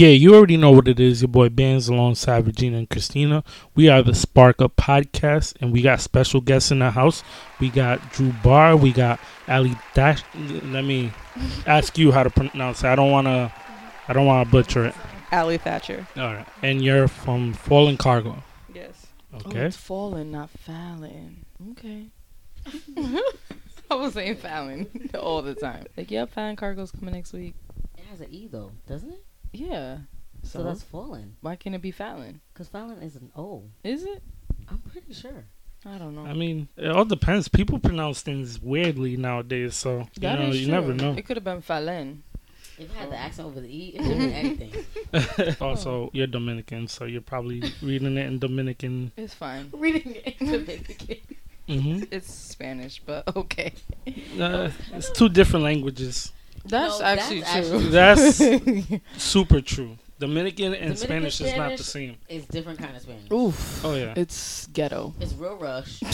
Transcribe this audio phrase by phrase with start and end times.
[0.00, 1.20] Yeah, you already know what it is.
[1.20, 3.44] Your boy Bands alongside Regina and Cristina.
[3.74, 7.22] We are the Spark Up Podcast, and we got special guests in the house.
[7.58, 8.76] We got Drew Barr.
[8.78, 10.22] We got Ali Dash.
[10.64, 11.12] Let me
[11.66, 12.86] ask you how to pronounce it.
[12.86, 13.52] I don't want to.
[14.08, 14.94] I don't want to butcher it.
[15.32, 16.06] Ally Thatcher.
[16.16, 16.46] All right.
[16.62, 18.42] And you're from Fallen Cargo.
[18.74, 19.08] Yes.
[19.34, 19.66] Oh, Okay.
[19.66, 21.44] it's Fallen, not Fallon.
[21.72, 22.06] Okay.
[23.90, 25.84] I was saying Fallon all the time.
[25.94, 27.52] Like, yep, Fallon Cargo's coming next week.
[27.98, 29.24] It has an E though, doesn't it?
[29.52, 29.98] Yeah.
[30.42, 31.36] So, So, that's Fallen.
[31.40, 32.40] why can't it be Fallon?
[32.52, 33.64] Because Fallon is an O.
[33.84, 34.22] Is it?
[34.68, 35.44] I'm pretty sure.
[35.84, 36.24] I don't know.
[36.26, 37.48] I mean, it all depends.
[37.48, 41.14] People pronounce things weirdly nowadays, so you That know, is you never know.
[41.14, 42.22] It could have been Fallon.
[42.78, 45.56] If it had the accent over the E, it could be anything.
[45.60, 49.12] also, you're Dominican, so you're probably reading it in Dominican.
[49.16, 49.70] It's fine.
[49.72, 51.16] Reading it in Dominican.
[51.66, 53.72] hmm It's Spanish, but okay.
[54.38, 56.32] Uh, it's two different languages.
[56.64, 57.78] That's No, actually that's true.
[57.88, 59.96] That's super true.
[60.18, 62.16] Dominican and Dominican Spanish is not the same.
[62.28, 63.30] It's different kind of Spanish.
[63.32, 63.84] Oof.
[63.84, 64.12] Oh yeah.
[64.16, 65.14] It's ghetto.
[65.20, 66.00] It's real rush.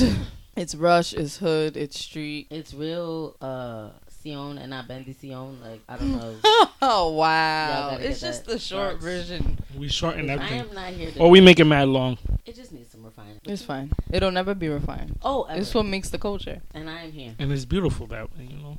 [0.57, 2.47] It's rush, it's hood, it's street.
[2.49, 3.91] It's real uh
[4.23, 5.61] Sion and not bendición.
[5.61, 6.35] Like I don't know.
[6.81, 7.99] Oh wow!
[8.01, 9.03] It's just the short starch.
[9.03, 9.59] version.
[9.77, 10.55] We shorten everything.
[10.55, 10.79] I everything.
[10.79, 11.19] am not here to.
[11.21, 12.17] Or we make it mad long.
[12.47, 13.39] It just needs some refining.
[13.45, 13.91] It's fine.
[14.11, 15.19] It'll never be refined.
[15.21, 15.61] Oh, ever.
[15.61, 16.63] It's what makes the culture.
[16.73, 17.35] and I am here.
[17.39, 18.79] And it's beautiful that way, you know.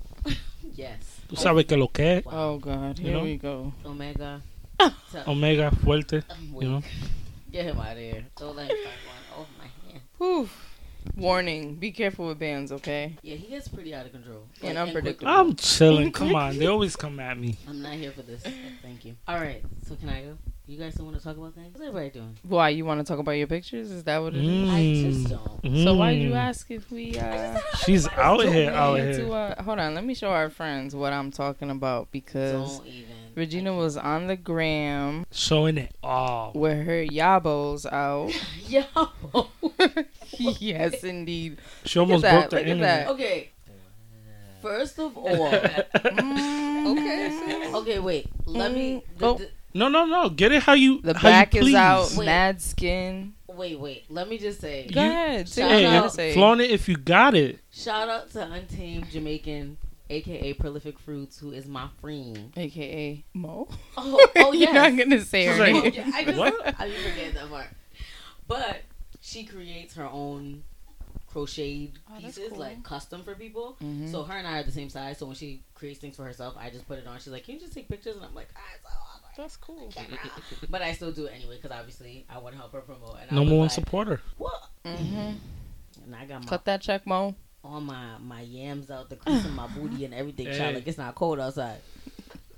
[0.74, 1.17] Yes.
[1.28, 2.24] Tú sabes que lo que es.
[2.26, 3.24] Oh god, You here know?
[3.24, 3.74] we go.
[3.86, 4.42] Omega.
[5.12, 6.24] So- Omega fuerte,
[6.62, 6.82] you know.
[7.52, 8.26] Get him out of here.
[8.38, 9.24] Don't let him find one.
[9.38, 10.02] Oh my hand.
[10.18, 10.50] Whew.
[11.16, 13.16] Warning: Be careful with bands, okay?
[13.24, 14.44] Yeah, he gets pretty out of control.
[14.62, 15.32] And unpredictable.
[15.32, 16.12] I'm chilling.
[16.12, 16.58] Come on.
[16.60, 17.58] They always come at me.
[17.68, 18.44] I'm not here for this.
[18.82, 19.16] Thank you.
[19.28, 19.64] All right.
[19.88, 20.38] So can I go?
[20.70, 21.68] You guys don't want to talk about things?
[21.74, 22.38] What's everybody doing?
[22.44, 23.90] Why you want to talk about your pictures?
[23.90, 24.70] Is that what it is?
[24.70, 25.02] I Mm.
[25.14, 25.84] just don't.
[25.86, 26.36] So why did you Mm.
[26.36, 27.18] ask if we?
[27.18, 29.14] uh She's out here, out here.
[29.14, 32.88] to, uh, hold on, let me show our friends what I'm talking about because Don't
[32.88, 33.06] even.
[33.36, 36.52] Regina was on the gram Showing it all.
[36.54, 38.34] with her yabos out.
[38.68, 38.84] Yo.
[40.60, 41.60] yes, indeed.
[41.86, 43.08] She almost that, broke the look at internet.
[43.08, 43.14] that.
[43.14, 43.52] okay.
[44.62, 47.72] First of all, Mm, okay.
[47.74, 48.28] Okay, wait.
[48.46, 48.96] Let me.
[49.16, 49.38] Mm, The, oh.
[49.38, 50.30] the- No, no, no.
[50.30, 51.02] Get it how you.
[51.02, 52.26] The how you back is out, Wait.
[52.26, 53.34] mad skin.
[53.48, 54.06] wait, wait.
[54.10, 54.88] Let me just say.
[54.88, 56.14] Go You- ahead, say Shout what you Hey, out.
[56.14, 56.34] say.
[56.34, 57.60] flaunt it if you got it.
[57.72, 59.78] Shout out to Untamed Jamaican,
[60.10, 62.52] aka Prolific Fruits, who is my friend.
[62.58, 63.68] AKA Mo.
[63.96, 66.12] Oh, oh You're not gonna say her She's like, name.
[66.16, 66.80] I just, What?
[66.80, 67.68] I didn't forget that part.
[68.48, 68.82] But
[69.22, 70.64] she creates her own
[71.28, 72.60] crocheted Oh, pieces, cool.
[72.60, 73.78] like custom for people.
[73.84, 74.10] Mhm.
[74.12, 75.18] So her and I are the same size.
[75.18, 77.18] So when she creates things for herself, I just put it on.
[77.20, 79.56] She's like, "Can you just take pictures?" And I'm like, "Ah, it's so awkward." That's
[79.56, 79.94] cool.
[80.70, 83.18] But I still do it anyway because obviously I want to help her promote.
[83.22, 84.22] And I Number was one like, supporter.
[84.38, 84.62] What?
[84.86, 84.96] hmm
[86.04, 87.36] And I got my Cut that check, Mo.
[87.64, 90.48] all my my yams out, the crease of my booty and everything.
[90.48, 90.58] Hey.
[90.58, 91.78] Child, like it's not cold outside.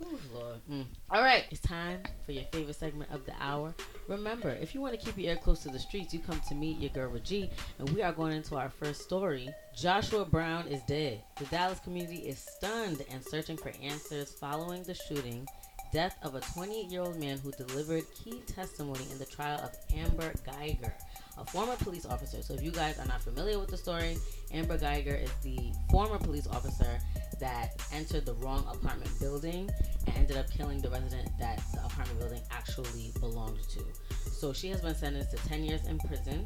[0.02, 0.56] Ooh, Lord.
[0.72, 0.86] Mm.
[1.12, 3.76] All right, it's time for your favorite segment of the hour.
[4.08, 6.56] Remember, if you want to keep your ear close to the streets, you come to
[6.56, 9.50] meet your girl Reggie, and we are going into our first story.
[9.76, 11.22] Joshua Brown is dead.
[11.38, 15.46] The Dallas community is stunned and searching for answers following the shooting.
[15.92, 20.94] Death of a 28-year-old man who delivered key testimony in the trial of Amber Guyger,
[21.36, 22.44] a former police officer.
[22.44, 24.18] So if you guys are not familiar with the story,
[24.54, 27.00] Amber Guyger is the former police officer
[27.40, 29.68] that entered the wrong apartment building
[30.06, 33.84] and ended up killing the resident that the apartment building actually belonged to.
[34.32, 36.46] So she has been sentenced to 10 years in prison,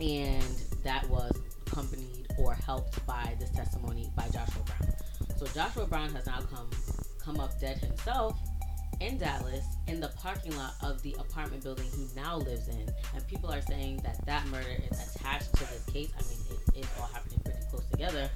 [0.00, 1.32] and that was
[1.66, 4.92] accompanied or helped by this testimony by Joshua Brown.
[5.36, 6.70] So Joshua Brown has now come
[7.24, 8.38] come up dead himself
[9.00, 13.26] in Dallas in the parking lot of the apartment building he now lives in, and
[13.26, 16.10] people are saying that that murder is attached to this case.
[16.18, 16.38] I mean,
[16.74, 18.28] it is all happening pretty close together,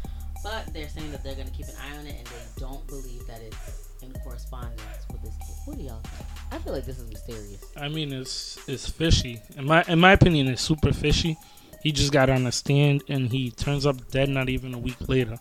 [0.43, 2.87] but they're saying that they're going to keep an eye on it, and they don't
[2.87, 4.81] believe that it's in correspondence
[5.13, 5.61] with this case.
[5.67, 6.29] What do y'all think?
[6.53, 7.65] I feel like this is mysterious.
[7.77, 9.41] I mean, it's it's fishy.
[9.57, 11.37] In my in my opinion, it's super fishy.
[11.85, 14.97] He just got on the stand and he turns up dead not even a week
[15.07, 15.37] later.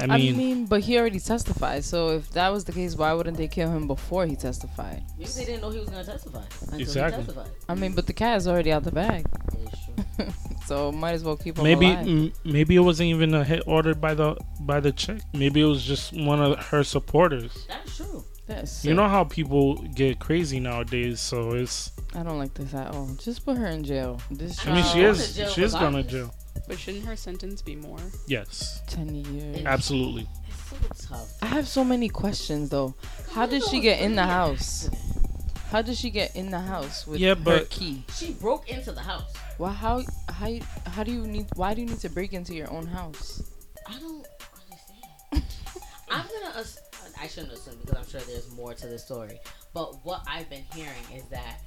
[0.00, 1.82] I I mean, mean, but he already testified.
[1.84, 5.02] So if that was the case, why wouldn't they kill him before he testified?
[5.18, 7.20] Maybe they didn't know he was going to testify until Exactly.
[7.22, 7.50] he testified.
[7.68, 9.80] I mean, but the cat is already out the bag, It is
[10.16, 10.26] true.
[10.66, 12.06] so might as well keep him maybe alive.
[12.06, 15.20] m- maybe it wasn't even a hit ordered by the by the chick.
[15.32, 17.66] Maybe it was just one of her supporters.
[17.66, 18.22] That's true.
[18.46, 21.90] That's You know how people get crazy nowadays, so it's.
[22.18, 23.08] I don't like this at all.
[23.22, 24.20] Just put her in jail.
[24.30, 26.34] This I mean, she going is to she is going to jail.
[26.66, 27.98] But shouldn't her sentence be more?
[28.26, 29.64] Yes, ten years.
[29.64, 30.26] absolutely.
[30.90, 31.32] It's so tough.
[31.42, 32.94] I have so many questions though.
[33.32, 34.90] How did she get in the house?
[35.70, 38.02] How did she get in the house with Yeah, her but- key?
[38.14, 39.32] She broke into the house.
[39.58, 41.46] Well, how how you- how do you need?
[41.54, 43.42] Why do you need to break into your own house?
[43.86, 44.26] I don't
[44.60, 45.44] understand.
[46.10, 46.58] I'm gonna.
[46.58, 46.80] ass-
[47.20, 49.38] I shouldn't assume because I'm sure there's more to the story.
[49.74, 51.60] But what I've been hearing is that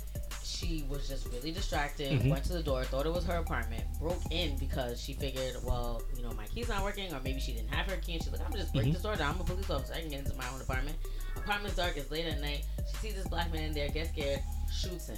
[0.52, 2.30] she was just really distracted, Mhm.
[2.30, 6.02] went to the door, thought it was her apartment, broke in because she figured, well,
[6.16, 8.32] you know, my key's not working, or maybe she didn't have her key, and she's
[8.32, 8.94] like, I'm gonna just break Mhm.
[8.94, 9.36] this door down.
[9.36, 9.94] I'm a police officer.
[9.94, 10.98] I can get into my own apartment.
[11.38, 11.96] Apartment's dark.
[11.98, 12.66] It's late at night.
[12.92, 15.18] She sees this black man in there, gets scared, shoots him.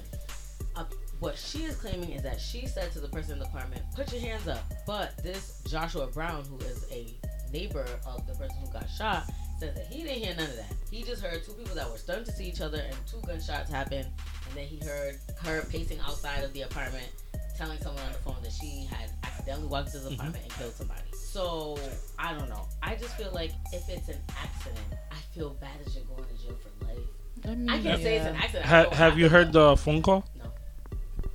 [0.75, 0.85] Uh,
[1.19, 4.11] what she is claiming is that she said to the person in the apartment, "Put
[4.11, 7.13] your hands up." But this Joshua Brown, who is a
[7.51, 9.29] neighbor of the person who got shot,
[9.63, 10.73] says that he didn't hear none of that.
[10.91, 13.69] He just heard two people that were stunned to see each other, and two gunshots
[13.69, 14.07] happened.
[14.47, 17.07] And then he heard her pacing outside of the apartment,
[17.57, 20.15] telling someone on the phone that she had accidentally walked into the Mhm.
[20.15, 21.01] apartment and killed somebody.
[21.13, 21.77] So
[22.19, 22.67] I don't know.
[22.81, 26.43] I just feel like if it's an accident, I feel bad as you're going to
[26.43, 26.97] jail for life.
[27.45, 28.65] I, mean, I can say it's an accident.
[28.65, 29.71] Ha- have you heard know.
[29.71, 30.25] the phone call?
[30.37, 30.45] No.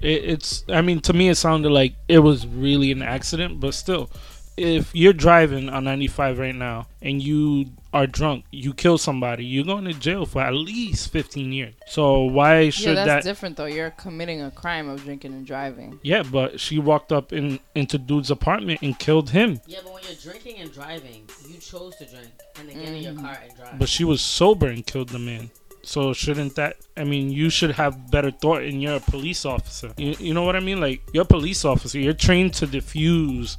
[0.00, 0.64] It, it's.
[0.68, 4.10] I mean, to me, it sounded like it was really an accident, but still,
[4.58, 9.64] if you're driving on 95 right now and you are drunk, you kill somebody, you're
[9.64, 11.74] going to jail for at least 15 years.
[11.86, 13.30] So why should Yeah, that's that?
[13.30, 13.66] different though.
[13.66, 15.98] You're committing a crime of drinking and driving.
[16.02, 19.60] Yeah, but she walked up in into dude's apartment and killed him.
[19.66, 22.28] Yeah, but when you're drinking and driving, you chose to drink
[22.58, 23.20] and then get in your Mhm.
[23.22, 23.78] car and drive.
[23.78, 25.50] But she was sober and killed the man.
[25.82, 26.76] So shouldn't that?
[26.98, 29.92] I mean, you should have better thought, and you're a police officer.
[29.96, 30.80] You, you know what I mean?
[30.80, 31.98] Like you're a police officer.
[31.98, 33.56] You're trained to diffuse,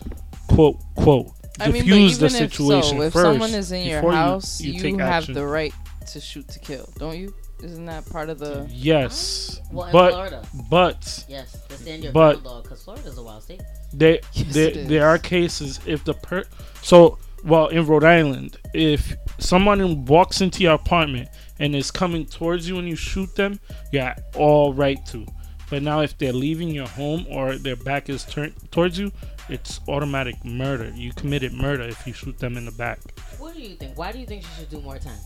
[0.49, 3.23] quote quote, I mean, diffuse even the situation if so, if first.
[3.25, 5.33] someone is in your before you- house, you you, have action.
[5.33, 5.73] the right
[6.11, 7.33] to shoot to kill, don't you?
[7.61, 8.65] Isn't that part of the?
[8.71, 13.17] Yes, well, in but Florida, but yes, the stand your but- ground law, because Florida's
[13.17, 13.61] a wild state.
[13.93, 16.43] there Yes, there, there are cases if the per
[16.81, 21.27] so well in Rhode Island if someone walks into your apartment
[21.59, 23.59] and is coming towards you and you shoot them,
[23.91, 25.25] you got all right to.
[25.69, 29.11] But now if they're leaving your home or their back is turned towards you,
[29.49, 30.91] it's automatic murder.
[30.95, 32.99] You committed murder if you shoot them in the back.
[33.37, 33.97] What do you think?
[33.97, 35.19] Why do you think she should do more time?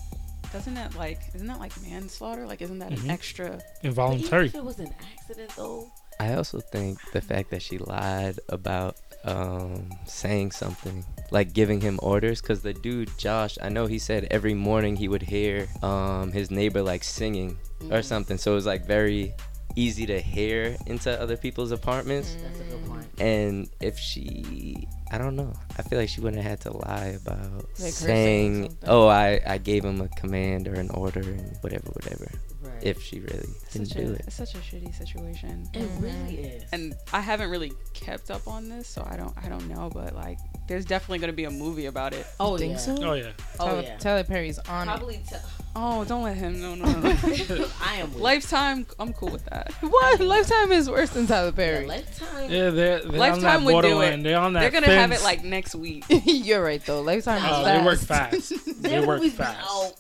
[0.52, 2.46] Doesn't that like isn't that like manslaughter?
[2.46, 3.04] Like isn't that Mhm.
[3.06, 3.50] an extra?
[3.52, 4.46] But Involuntary.
[4.48, 5.92] Even if it was an accident, though.
[6.20, 11.98] I also think the fact that she lied about um, saying something, like giving him
[12.04, 16.34] orders, because the dude Josh, I know he said every morning he would hear um,
[16.34, 18.04] his neighbor like singing or Mhm.
[18.04, 19.34] something, so it was like very
[19.76, 22.36] easy to hear into other people's apartments.
[22.42, 23.06] That's a good point.
[23.20, 27.18] And if she, I don't know, I feel like she wouldn't have had to lie
[27.24, 31.58] about Like saying saying, "Oh, I I gave him a command or an order and
[31.62, 32.30] whatever, whatever."
[32.62, 32.82] Right.
[32.82, 34.22] If she really didn't Such do a, it.
[34.28, 35.68] it's such a shitty situation.
[35.74, 36.02] it Mhm.
[36.02, 36.64] really is.
[36.72, 39.90] And I haven't really kept up on this, so I don't I don't know.
[39.94, 42.26] But like, there's definitely gonna be a movie about it.
[42.40, 42.78] oh you think yeah.
[42.80, 42.98] so?
[43.04, 43.32] Oh yeah.
[43.60, 43.98] Oh Tyler, yeah.
[43.98, 45.18] Tyler Perry's on Probably.
[45.30, 45.36] T-
[45.76, 46.62] Oh, don't let him.
[46.62, 47.10] No, no, no.
[47.82, 48.14] I am.
[48.14, 48.86] With Lifetime.
[49.00, 49.72] I'm cool with that.
[49.82, 50.20] What?
[50.20, 51.86] Lifetime is worse than Tyler Yeah, Perry.
[51.88, 52.52] Lifetime.
[52.52, 54.22] Yeah, they're, they're on Lifetime that would do it.
[54.24, 54.60] They're on that.
[54.62, 56.06] They're gonna have it like next week.
[56.26, 57.02] You're right though.
[57.02, 57.66] Lifetime Oh, fast.
[57.66, 58.82] they work fast.
[58.84, 59.60] they work fast.
[59.68, 59.94] out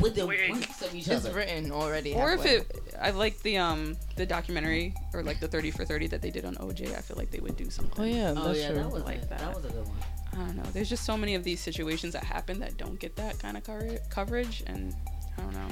[0.00, 0.52] within Quick.
[0.54, 1.34] weeks of each It's other.
[1.36, 2.14] written already.
[2.14, 6.06] or if it, I like the um the documentary or like the 30 for 30
[6.08, 6.96] that they did on OJ.
[6.96, 8.02] I feel like they would do something.
[8.02, 8.76] Oh yeah, Oh yeah, true.
[8.78, 9.38] that was Like that.
[9.40, 9.54] that.
[9.54, 9.96] was a good one.
[10.32, 10.62] I don't know.
[10.72, 13.64] There's just so many of these situations that happen that don't get that kind of
[13.64, 14.94] cover- coverage, and
[15.36, 15.68] I don't know.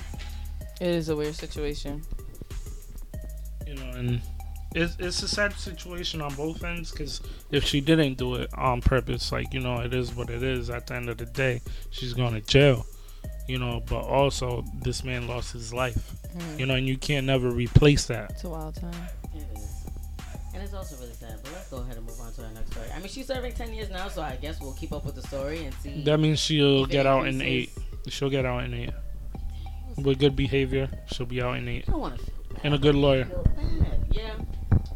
[0.81, 2.03] It is a weird situation.
[3.67, 4.21] you know, and
[4.75, 8.81] it's it's a sad situation on both ends because if she didn't do it on
[8.81, 10.71] purpose, like you know, it is what it is.
[10.71, 12.87] At the end of the day, she's going to jail.
[13.49, 16.13] You know, but also this man lost his life.
[16.33, 16.59] Hmm.
[16.59, 18.31] You know, and you can't never replace that.
[18.33, 18.93] It's a wild time.
[20.59, 21.39] And it's also really sad.
[21.45, 22.89] But let's go ahead and move on to our next story.
[22.93, 25.23] I mean, she's serving 10 years now, so I guess we'll keep up with the
[25.23, 26.03] story and see.
[26.03, 27.71] That means she'll get out in eight.
[28.09, 28.91] She'll get out in eight
[29.97, 30.91] with good behavior.
[31.13, 32.61] She'll be out in eight I don't want to feel bad.
[32.65, 33.29] and a good lawyer.
[34.11, 34.35] Yeah,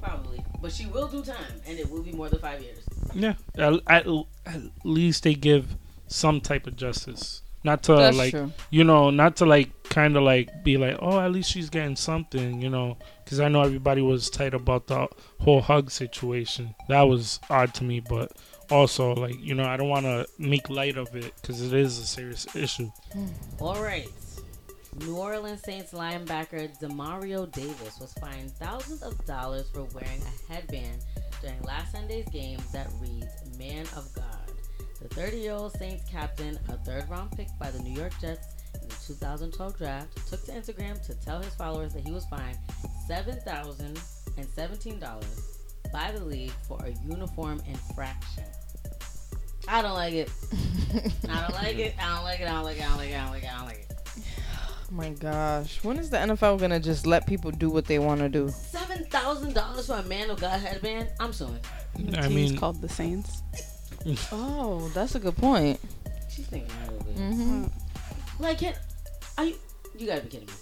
[0.02, 0.44] probably.
[0.60, 2.80] But she will do time, and it will be more than five years.
[3.14, 4.06] Yeah, at, at,
[4.46, 5.76] at least they give
[6.08, 7.42] some type of justice.
[7.64, 8.52] Not to That's like true.
[8.70, 11.96] you know, not to like kind of like be like, oh, at least she's getting
[11.96, 15.06] something, you know, because I know everybody was tight about the
[15.38, 16.74] whole hug situation.
[16.88, 18.32] That was odd to me, but
[18.70, 21.98] also like you know, I don't want to make light of it because it is
[21.98, 22.90] a serious issue.
[23.12, 23.26] Hmm.
[23.60, 24.08] All right.
[25.00, 31.02] New Orleans Saints linebacker Demario Davis was fined thousands of dollars for wearing a headband
[31.40, 33.26] during last Sunday's game that reads
[33.58, 34.41] "Man of God."
[35.02, 38.46] The 30-year-old Saints captain, a third-round pick by the New York Jets
[38.80, 42.56] in the 2012 draft, took to Instagram to tell his followers that he was fined
[43.08, 44.00] seven thousand
[44.38, 45.58] and seventeen dollars
[45.92, 48.44] by the league for a uniform infraction.
[49.68, 50.30] I don't like it.
[51.28, 51.94] I don't like it.
[51.98, 52.48] I don't like it.
[52.48, 52.82] I don't like it.
[52.84, 53.16] I don't like it.
[53.16, 53.52] I don't like it.
[53.52, 53.94] I don't like it.
[54.16, 58.20] Oh my gosh, when is the NFL gonna just let people do what they want
[58.20, 58.48] to do?
[58.50, 61.08] Seven thousand dollars for a man of God headband.
[61.20, 61.58] I'm suing.
[61.98, 63.42] The I team's mean- called the Saints.
[64.32, 65.78] Oh, that's a good point.
[66.28, 67.16] She's thinking a little bit.
[67.16, 67.64] hmm
[68.38, 68.74] Like, can,
[69.38, 69.56] are you?
[69.96, 70.52] You gotta be kidding me.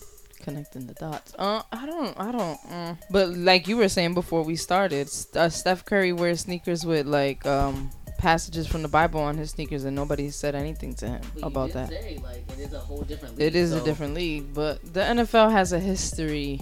[0.40, 1.34] Connecting the dots.
[1.38, 2.58] Uh, I don't, I don't.
[2.70, 2.94] Uh.
[3.10, 7.44] But like you were saying before we started, uh, Steph Curry wears sneakers with like
[7.46, 11.46] um passages from the Bible on his sneakers, and nobody said anything to him But
[11.46, 11.88] about that.
[11.90, 13.38] Say, like, it is a whole different.
[13.38, 16.60] League, It is a different league, but the NFL has a history,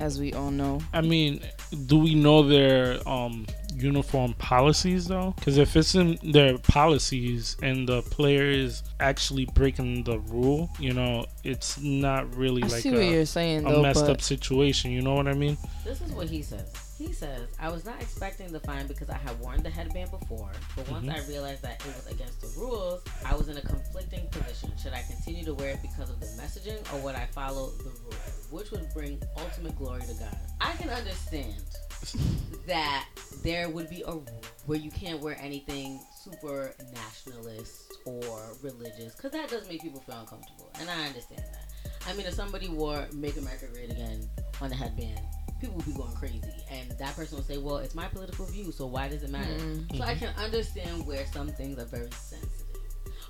[0.00, 0.80] as we all know.
[0.92, 1.40] I mean,
[1.86, 5.34] do we know their um uniform policies though?
[5.36, 10.92] Because if it's in their policies and the player is actually breaking the rule, you
[10.92, 14.12] know, it's not really I like see what a, you're saying a though, messed but
[14.12, 14.90] up situation.
[14.90, 15.56] You know what I mean?
[15.84, 16.87] This is what he says.
[16.98, 20.50] He says, I was not expecting the fine because I had worn the headband before,
[20.74, 21.14] but once Mhm.
[21.14, 24.76] I realized that it was against the rules, I was in a conflicting position.
[24.82, 27.90] Should I continue to wear it because of the messaging or would I follow the
[27.90, 28.48] rules?
[28.50, 30.36] Which would bring ultimate glory to God?
[30.60, 31.62] I can understand
[32.66, 33.06] that
[33.44, 39.30] there would be a rule where you can't wear anything super nationalist or religious because
[39.32, 41.64] that does make people feel uncomfortable, and I understand that.
[42.06, 44.28] I mean, if somebody wore "Make America Great Again"
[44.60, 45.20] on the headband,
[45.60, 48.72] people would be going crazy, and that person would say, "Well, it's my political view,
[48.72, 49.96] so why does it matter?" Mm.
[49.96, 52.66] So I can understand where some things are very sensitive,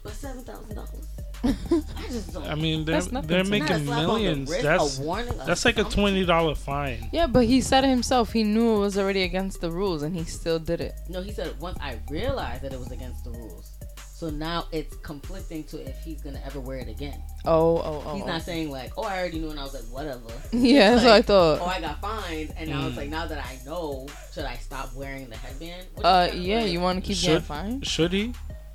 [0.02, 1.06] but seven thousand dollars,
[1.44, 2.46] I just don't.
[2.46, 3.60] I mean, they're That's they're to me.
[3.60, 4.50] Not a making slap on the millions.
[4.50, 4.98] wrist, that's
[5.46, 7.08] that's like a twenty dollar fine.
[7.12, 8.32] yeah, but he said it himself.
[8.32, 10.94] He knew it was already against the rules, and he still did it.
[11.08, 13.72] No, he said once I realized that it was against the rules.
[14.18, 17.22] So now it's conflicting to if he's gonna ever wear it again.
[17.44, 18.14] Oh, oh, oh.
[18.14, 18.26] He's oh.
[18.26, 21.12] not saying like, "Oh, I already knew," and I was like, "Whatever." Yeah, that's what
[21.12, 21.60] I thought.
[21.60, 21.66] Oh.
[21.66, 22.96] I got fined, and now it's Mm.
[22.96, 25.86] like, now that I know, should I stop wearing the headband?
[25.94, 26.70] Which Uh, kinda yeah, weird.
[26.72, 27.86] you want to keep Should- getting fined?
[27.86, 28.32] Should he?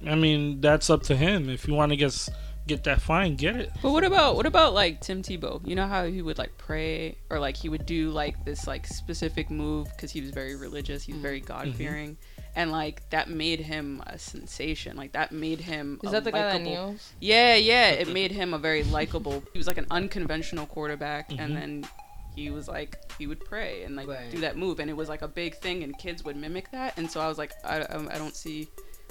[0.07, 1.49] I mean, that's up to him.
[1.49, 2.29] If you want to get
[2.65, 3.69] get that fine, get it.
[3.81, 5.59] But what about what about like Tim Tebow?
[5.67, 8.87] You know how he would like pray or like he would do like this like
[8.87, 11.03] specific move because he was very religious.
[11.03, 12.15] He was very God fearing,
[12.55, 14.95] and like that made him a sensation.
[14.97, 15.99] Like that made him.
[16.03, 17.11] Is a that the guy that likable- kneels?
[17.19, 17.89] Yeah, yeah.
[17.89, 19.43] It made him a very likable.
[19.53, 21.39] He was like an unconventional quarterback, Mhm.
[21.39, 21.87] and then
[22.35, 24.29] he was like he would pray and like Right.
[24.31, 26.97] do that move, and it was like a big thing, and kids would mimic that.
[26.97, 28.67] And so I was like, I, I, I don't see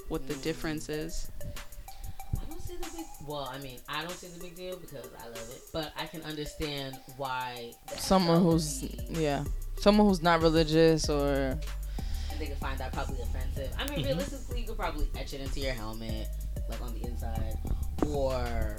[0.09, 0.43] what the Mm.
[0.43, 1.29] difference is.
[2.41, 3.07] I don't see the big.
[3.27, 6.07] Well, I mean, I don't see the big deal because I love it, but I
[6.07, 9.45] can understand why Someone who's be- yeah,
[9.79, 11.65] someone who's not religious or and
[12.39, 13.71] they could find that probably offensive.
[13.79, 14.05] I mean, Mhm.
[14.07, 16.29] realistically, you could probably etch it into your helmet,
[16.69, 17.59] like on the inside,
[18.07, 18.77] or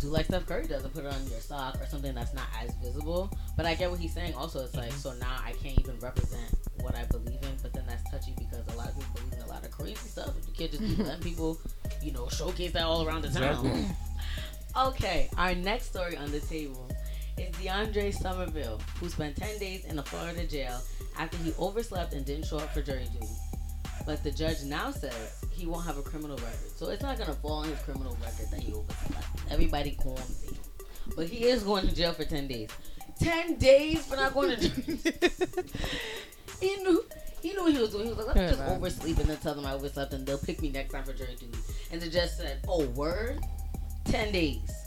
[0.00, 2.46] do like Steph Curry does and put it on your sock or something that's not
[2.62, 3.30] as visible.
[3.56, 4.34] But I get what he's saying.
[4.34, 7.56] Also, it's like so now I can't even represent what I believe in.
[7.62, 10.08] But then that's touchy because a lot of people believe in a lot of crazy
[10.08, 11.58] stuff, and you can't just be letting people,
[12.02, 13.66] you know, showcase that all around the town.
[13.66, 13.86] Exactly.
[14.74, 16.88] Okay, our next story on the table
[17.36, 20.80] is DeAndre Somerville, who spent 10 days in a Florida jail
[21.18, 23.32] after he overslept and didn't show up for jury duty.
[24.04, 26.76] But the judge now says he won't have a criminal record.
[26.76, 29.26] So it's not going to fall on his criminal record that he overslept.
[29.50, 30.58] Everybody calm down.
[31.16, 32.70] But he is going to jail for 10 days.
[33.20, 34.98] 10 days for not going to jury
[36.60, 37.04] He knew.
[37.40, 38.04] He knew what he was doing.
[38.04, 40.38] He was like, let me just oversleep and then tell them I overslept and they'll
[40.38, 41.58] pick me next time for jury duty.
[41.90, 43.40] And the judge said, oh, word?
[44.04, 44.81] 10 days.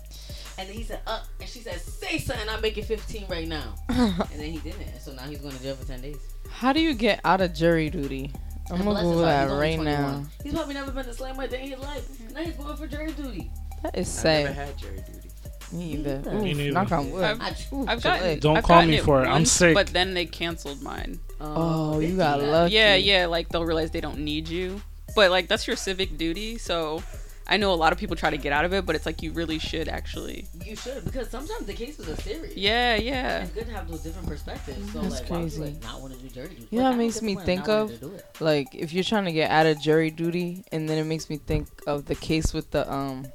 [0.57, 3.47] And then he said, "Up," and she said, say something, I'll make it 15 right
[3.47, 3.75] now.
[3.89, 5.01] and then he didn't.
[5.01, 6.17] So now he's going to jail for 10 days.
[6.49, 8.31] how do you get out of jury duty?
[8.69, 9.83] I'm And gonna bless his Google heart, that right 21.
[9.85, 10.25] now.
[10.43, 12.07] He's probably never been to slam my day in his life.
[12.07, 12.33] Mm-hmm.
[12.33, 13.51] Now he's going for jury duty.
[13.83, 14.39] That is sad.
[14.39, 14.67] I never sad.
[14.67, 15.29] had jury duty.
[15.73, 16.31] Me either.
[16.31, 16.71] Me Oof, neither.
[16.71, 17.23] knock on wood.
[17.23, 18.03] I've- I, Ooh, I've chillax.
[18.03, 18.39] gotten.
[18.39, 19.25] Don't I've call gotten me it for it.
[19.25, 19.73] I'm once, sick.
[19.75, 21.19] But then they canceled mine.
[21.41, 22.47] Oh, oh they you got that.
[22.47, 22.73] lucky.
[22.75, 23.25] Yeah, yeah.
[23.25, 24.81] Like they'll realize they don't need you,
[25.15, 26.57] but like that's your civic duty.
[26.57, 27.03] So
[27.47, 29.21] I know a lot of people try to get out of it, but it's like
[29.21, 30.47] you really should actually.
[30.63, 32.55] You should, because sometimes the cases are serious.
[32.55, 33.43] Yeah, yeah.
[33.43, 34.91] It's good to have those different perspectives.
[34.91, 35.73] So, That's like, why would you crazy.
[35.73, 36.67] like, not want to do jury duty?
[36.71, 37.89] You know what makes me think of?
[37.89, 38.25] wanting to do it.
[38.39, 41.37] Like if you're trying to get out of jury duty, and then it makes me
[41.37, 43.27] think of the case with the um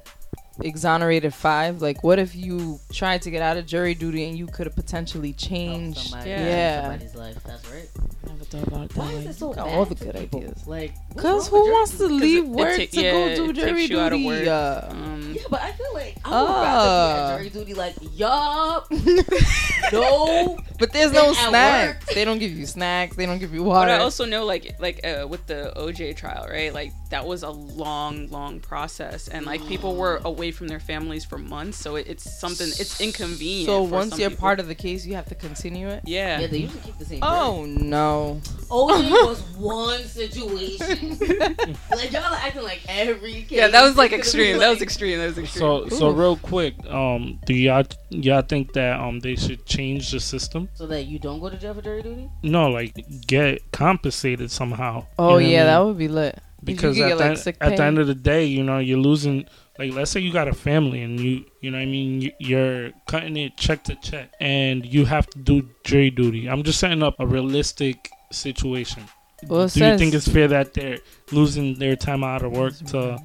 [0.63, 1.81] exonerated five.
[1.81, 4.75] Like, what if you tried to get out of jury duty and you could have
[4.75, 5.99] potentially changed?
[6.09, 6.37] somebody, Yeah.
[6.37, 6.81] change Yeah.
[6.81, 7.43] somebody's life.
[7.45, 7.89] That's right.
[8.27, 10.39] Never thought about that Why is it so got bad all the good people?
[10.41, 10.67] ideas.
[10.67, 14.13] Like, Cause who wants to leave work ta- to yeah, go do jury you out
[14.13, 14.25] of duty?
[14.27, 14.47] work.
[14.47, 17.31] Uh, Um, Yeah, but I feel like I would rather be Ah.
[17.33, 17.73] at jury duty.
[17.73, 18.87] Like, yup,
[19.91, 22.05] no, but there's no at snacks.
[22.07, 23.15] work- they don't give you snacks.
[23.15, 23.87] They don't give you water.
[23.91, 23.99] But.
[24.01, 26.73] I also know, like, like uh, with the OJ trial, right?
[26.73, 31.25] Like that was a long, long process, and like people were away from their families
[31.25, 32.67] for months, so it, it's something.
[32.67, 33.67] It's inconvenient.
[33.67, 34.41] so for once some you're people.
[34.41, 36.03] part of the case, you have to continue it.
[36.05, 37.19] yeah, yeah, they usually keep the same.
[37.21, 38.39] Oh no!
[38.69, 41.17] OJ was one situation.
[41.91, 43.43] like y'all are acting like every.
[43.43, 44.57] Case yeah, that was like is gonna extreme.
[44.59, 45.17] That was extreme.
[45.19, 45.61] That was extreme.
[45.61, 50.19] So so real quick, um, do y'all y'all think that um they should change the
[50.19, 50.69] system?
[50.73, 52.29] So that you don't go to jail for jury duty.
[52.43, 52.95] No, like
[53.27, 55.05] get compensated somehow.
[55.17, 55.65] Oh You know what I yeah, mean?
[55.67, 56.39] that would be lit.
[56.63, 59.45] because at, get, the, like, at the end of the day, you know, you're losing
[59.79, 62.31] like let's say you got a family and you you know what I mean you-
[62.39, 66.47] you're cutting it check to check and you have to do jury duty.
[66.49, 69.03] I'm just setting up a realistic situation.
[69.47, 70.99] Well, do you think it's fair that they're
[71.31, 73.17] losing their time out of work to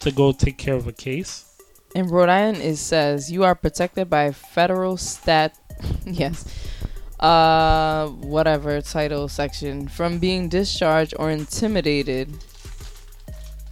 [0.00, 1.44] to go take care of a case?
[1.94, 5.54] In Rhode Island, it says you are protected by federal stat.
[6.06, 6.44] yes.
[7.20, 12.28] Uh, whatever title section from being discharged or intimidated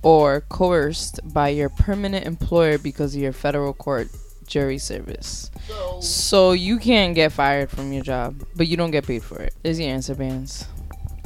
[0.02, 4.08] or coerced by your permanent employer because of your federal court
[4.46, 5.50] jury service.
[5.66, 9.40] So So you can't get fired from your job, but you don't get paid for
[9.40, 9.54] it.
[9.64, 10.66] Is your answer, bands.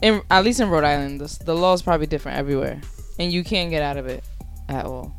[0.03, 2.81] In at least in Rhode Island, the, the law is probably different everywhere,
[3.19, 4.23] and you can't get out of it
[4.69, 5.17] at all.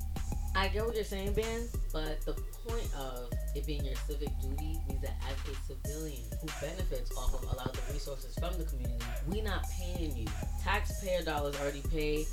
[0.56, 2.34] I get what you're saying, Ben, but the
[2.68, 7.34] point of it being your civic duty means that as a civilian who benefits off
[7.34, 10.26] of a lot of the resources from the community, we're not paying you.
[10.64, 12.28] Taxpayer dollars already paid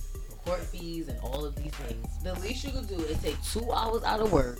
[0.45, 2.07] court fees and all of these things.
[2.23, 4.59] The least you could do is take two hours out of work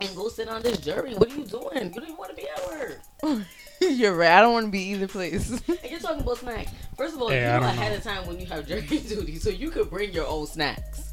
[0.00, 1.14] and go sit on this jury.
[1.14, 1.84] What are you doing?
[1.84, 3.44] You don't even want to be at work.
[3.80, 4.30] You're right.
[4.30, 5.50] I don't want to be either place.
[5.68, 6.70] And you're talking about snacks.
[6.96, 7.98] First of all, Yeah, you know don't ahead know.
[7.98, 11.12] of time when you have jury duty, so you could bring your own snacks.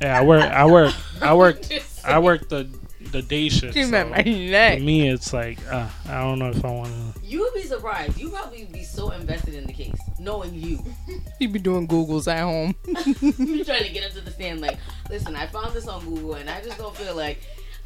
[0.00, 0.42] Yeah, I work.
[0.42, 0.94] I work.
[1.20, 1.60] I work.
[2.04, 2.68] I work the
[3.12, 3.74] the day shift.
[3.74, 4.78] Give so me my neck.
[4.78, 7.20] for me, it's like uh, I don't know if I want to.
[7.26, 8.18] You would be surprised.
[8.18, 10.84] You probably be so invested in the case, knowing you.
[11.40, 12.74] You'd be doing Googles at home.
[12.86, 14.78] you trying to get up to the stand like,
[15.08, 17.40] listen, I found this on Google and I just don't feel like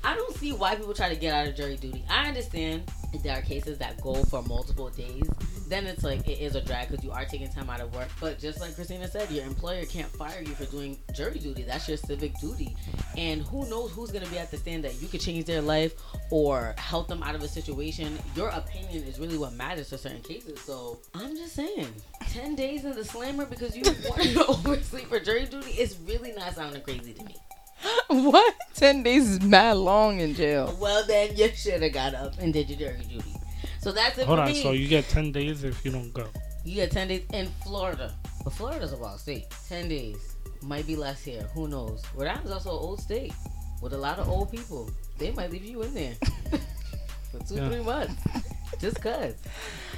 [0.05, 2.05] I don't see why people try to get out of jury duty.
[2.11, 2.83] I understand
[3.23, 5.23] there are cases that go for multiple days.
[5.69, 8.09] Then it's like it is a drag because you are taking time out of work.
[8.21, 11.63] But just like Cristina said, your employer can't fire you for doing jury duty.
[11.63, 12.77] That's your civic duty.
[13.17, 15.95] And who knows who's gonna be at the stand that you could change their life
[16.31, 18.19] or help them out of a situation.
[18.37, 20.61] Your opinion is really what matters for certain cases.
[20.61, 21.89] So I'm just saying,
[22.29, 26.33] ten days in the slammer because you wanted to oversleep for jury duty is really
[26.33, 27.37] not sounding crazy to me.
[28.09, 28.55] what?
[28.75, 30.77] Ten days is mad long in jail.
[30.81, 33.35] Well, then you should have got up and did your jury duty.
[33.81, 34.49] So that's it Hold for on.
[34.53, 34.63] me.
[34.63, 36.27] So you get ten days if you don't go.
[36.67, 38.15] You get 10 days in Florida.
[38.43, 39.45] But Florida's a wild state.
[39.69, 40.35] 10 days.
[40.63, 41.43] Might be less here.
[41.53, 42.03] Who knows?
[42.15, 43.35] Rhode Island's also an old state
[43.83, 44.89] with a lot of old people.
[45.19, 46.15] They might leave you in there
[47.31, 47.69] for two, Yeah.
[47.69, 48.15] three months.
[48.81, 49.35] Just cuz.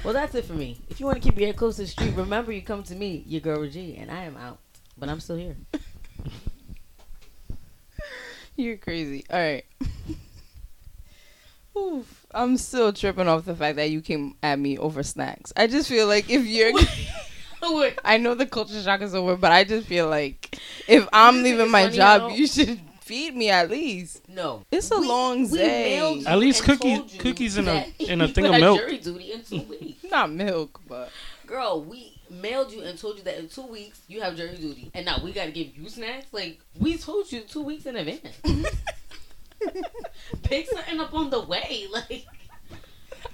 [0.03, 0.77] Well, that's it for me.
[0.89, 2.95] If you want to keep your ear close to the street, remember you come to
[2.95, 4.59] me, your girl G, and I am out.
[4.97, 5.55] But I'm still here.
[8.57, 9.23] You're crazy.
[9.29, 9.65] All right.
[11.77, 12.25] Oof.
[12.31, 15.53] I'm still tripping off the fact that you came at me over snacks.
[15.55, 16.73] I just feel like if you're,
[17.61, 21.43] Wait, I know the culture shock is over, but I just feel like if I'm
[21.43, 24.27] leaving my job, how- you should feed me at least.
[24.27, 24.65] no.
[24.71, 26.23] It's a long we day.
[26.25, 28.79] At least cookies- cookies in a- in a thing of had milk.
[28.79, 30.03] Jury duty in two weeks.
[30.11, 31.09] Not milk, but
[31.47, 34.91] Girl, we mailed you and told you that in two weeks you have jury duty,
[34.93, 36.25] and now we gotta give you snacks.
[36.33, 38.41] Like we told you two weeks in advance.
[40.43, 41.87] Pick something up on the way.
[42.09, 42.25] Like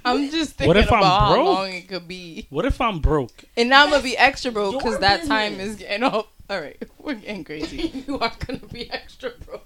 [0.05, 2.45] I'm just thinking What if I'm about how long it could be.
[2.49, 3.45] What if I'm broke?
[3.57, 6.31] And now I'm gonna be extra broke because your that time is getting up.
[6.49, 8.03] All right, we're getting crazy.
[8.07, 9.62] you are gonna be extra broke.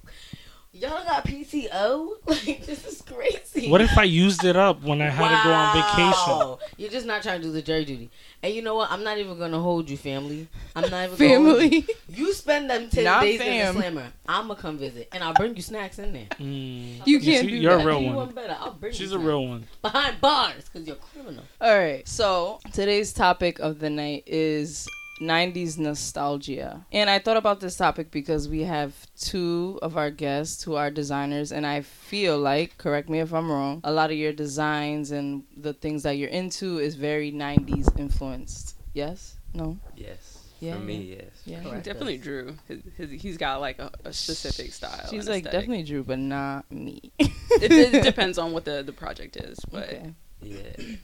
[0.80, 2.10] Y'all got PTO?
[2.28, 3.70] Like this is crazy.
[3.72, 6.12] What if I used it up when I had to go on vacation?
[6.28, 6.60] Wow.
[6.78, 8.10] You're just not trying to do the jury duty.
[8.44, 8.92] And you know what?
[8.92, 10.48] I'm not even gonna hold you, family.
[10.76, 11.82] I'm not even Gonna hold you.
[11.82, 11.88] Family.
[12.10, 13.50] You spend them ten Not days fam.
[13.70, 14.12] in the slammer.
[14.28, 16.28] I'ma come visit, and I'll bring you snacks in there.
[16.40, 17.06] Mm.
[17.08, 17.84] You can't see, do you're that.
[17.84, 18.34] a real I'll give you one.
[18.36, 18.58] better.
[18.60, 19.66] I'll bring She's you a real one.
[19.82, 21.44] behind bars because you're a criminal.
[21.62, 22.08] All right.
[22.08, 24.88] So today's topic of the night is
[25.20, 26.86] 90s nostalgia.
[26.92, 30.92] And I thought about this topic because we have two of our guests who are
[30.92, 35.12] designers and I feel like, correct me if I'm wrong, a lot of your designs
[35.12, 38.76] and the things that you're into is very 90s influenced.
[38.94, 39.38] Yes?
[39.54, 39.78] No?
[39.96, 40.34] Yes.
[40.60, 41.42] Yeah, For me, yes.
[41.46, 41.62] Yeah.
[41.62, 41.84] Correct.
[41.84, 42.56] Definitely Drew.
[42.68, 45.08] His, his, he's got like a, a specific style.
[45.10, 45.62] She's like aesthetic.
[45.62, 47.12] definitely Drew, but not me.
[47.20, 50.14] It, it depends on what the, the project is, but Okay.
[50.42, 50.96] Yeah.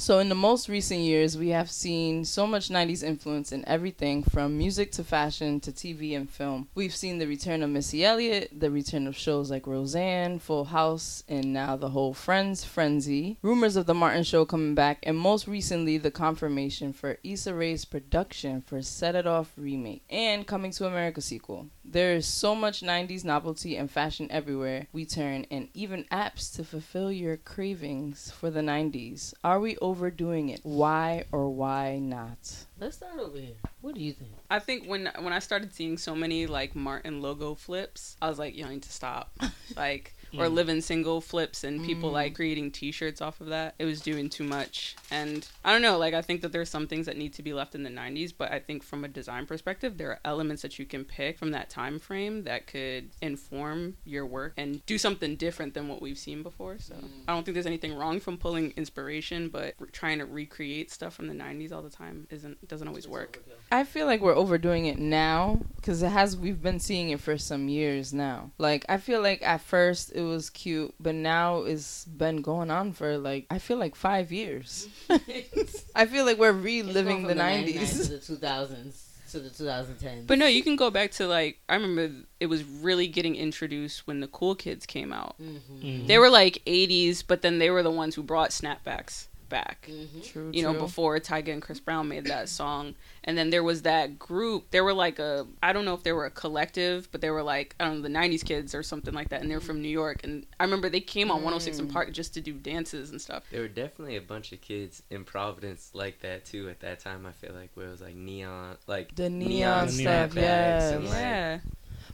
[0.00, 4.22] So, in the most recent years, we have seen so much 90s influence in everything
[4.22, 6.68] from music to fashion to TV and film.
[6.74, 11.22] We've seen the return of Missy Elliott, the return of shows like Roseanne, Full House,
[11.28, 13.36] and now the whole Friends frenzy.
[13.42, 17.84] Rumors of The Martin Show coming back, and most recently, the confirmation for Issa Rae's
[17.84, 21.66] production for Set It Off remake and Coming to America sequel.
[21.84, 26.64] There is so much 90s novelty and fashion everywhere we turn, and even apps to
[26.64, 29.34] fulfill your cravings for the 90s.
[29.44, 30.60] Are we overdoing it?
[30.62, 32.38] Why or why not?
[32.78, 33.56] Let's start over here.
[33.80, 34.30] What do you think?
[34.48, 38.38] I think when when I started seeing so many like Martin logo flips, I was
[38.38, 39.32] like, you need to stop.
[39.76, 40.52] like or Mm.
[40.54, 42.14] living single flips and people Mm.
[42.14, 45.98] like creating t-shirts off of that it was doing too much and i don't know
[45.98, 48.32] like i think that there's some things that need to be left in the 90s
[48.36, 51.50] but i think from a design perspective there are elements that you can pick from
[51.50, 56.18] that time frame that could inform your work and do something different than what we've
[56.18, 56.94] seen before so
[57.26, 61.14] i don't think there's anything wrong from pulling inspiration but re- trying to recreate stuff
[61.14, 64.86] from the 90s all the time isn't doesn't always work I feel like we're overdoing
[64.86, 66.36] it now because it has.
[66.36, 68.50] We've been seeing it for some years now.
[68.58, 72.92] Like I feel like at first it was cute, but now it's been going on
[72.92, 74.88] for like I feel like five years.
[75.94, 78.08] I feel like we're It's reliving going the from 99 nineties.
[78.08, 80.26] to the 2000s to the 2010s.
[80.26, 84.06] But no, you can go back to like I remember it was really getting introduced
[84.06, 85.36] when the cool kids came out.
[85.40, 85.86] Mm-hmm.
[85.86, 86.06] Mhm.
[86.08, 89.86] They were like 80s, but then they were the ones who brought snapbacks back.
[89.90, 90.20] Mm-hmm.
[90.22, 90.50] True.
[90.54, 90.80] You know, true.
[90.80, 92.94] before Tyga and Chris Brown made that song.
[93.24, 94.70] And then there was that group.
[94.70, 97.42] There were like a I don't know if they were a collective, but they were
[97.42, 99.88] like I don't know, the 90s kids or something like that and they're from New
[99.90, 101.92] York and I remember they came on 106 in Mm.
[101.92, 103.42] Park just to do dances and stuff.
[103.50, 107.26] There were definitely a bunch of kids in Providence like that too at that time.
[107.26, 110.92] I feel like where it was like neon, like The neon stuff, snapbacks yes.
[110.92, 111.58] and, like, Yeah.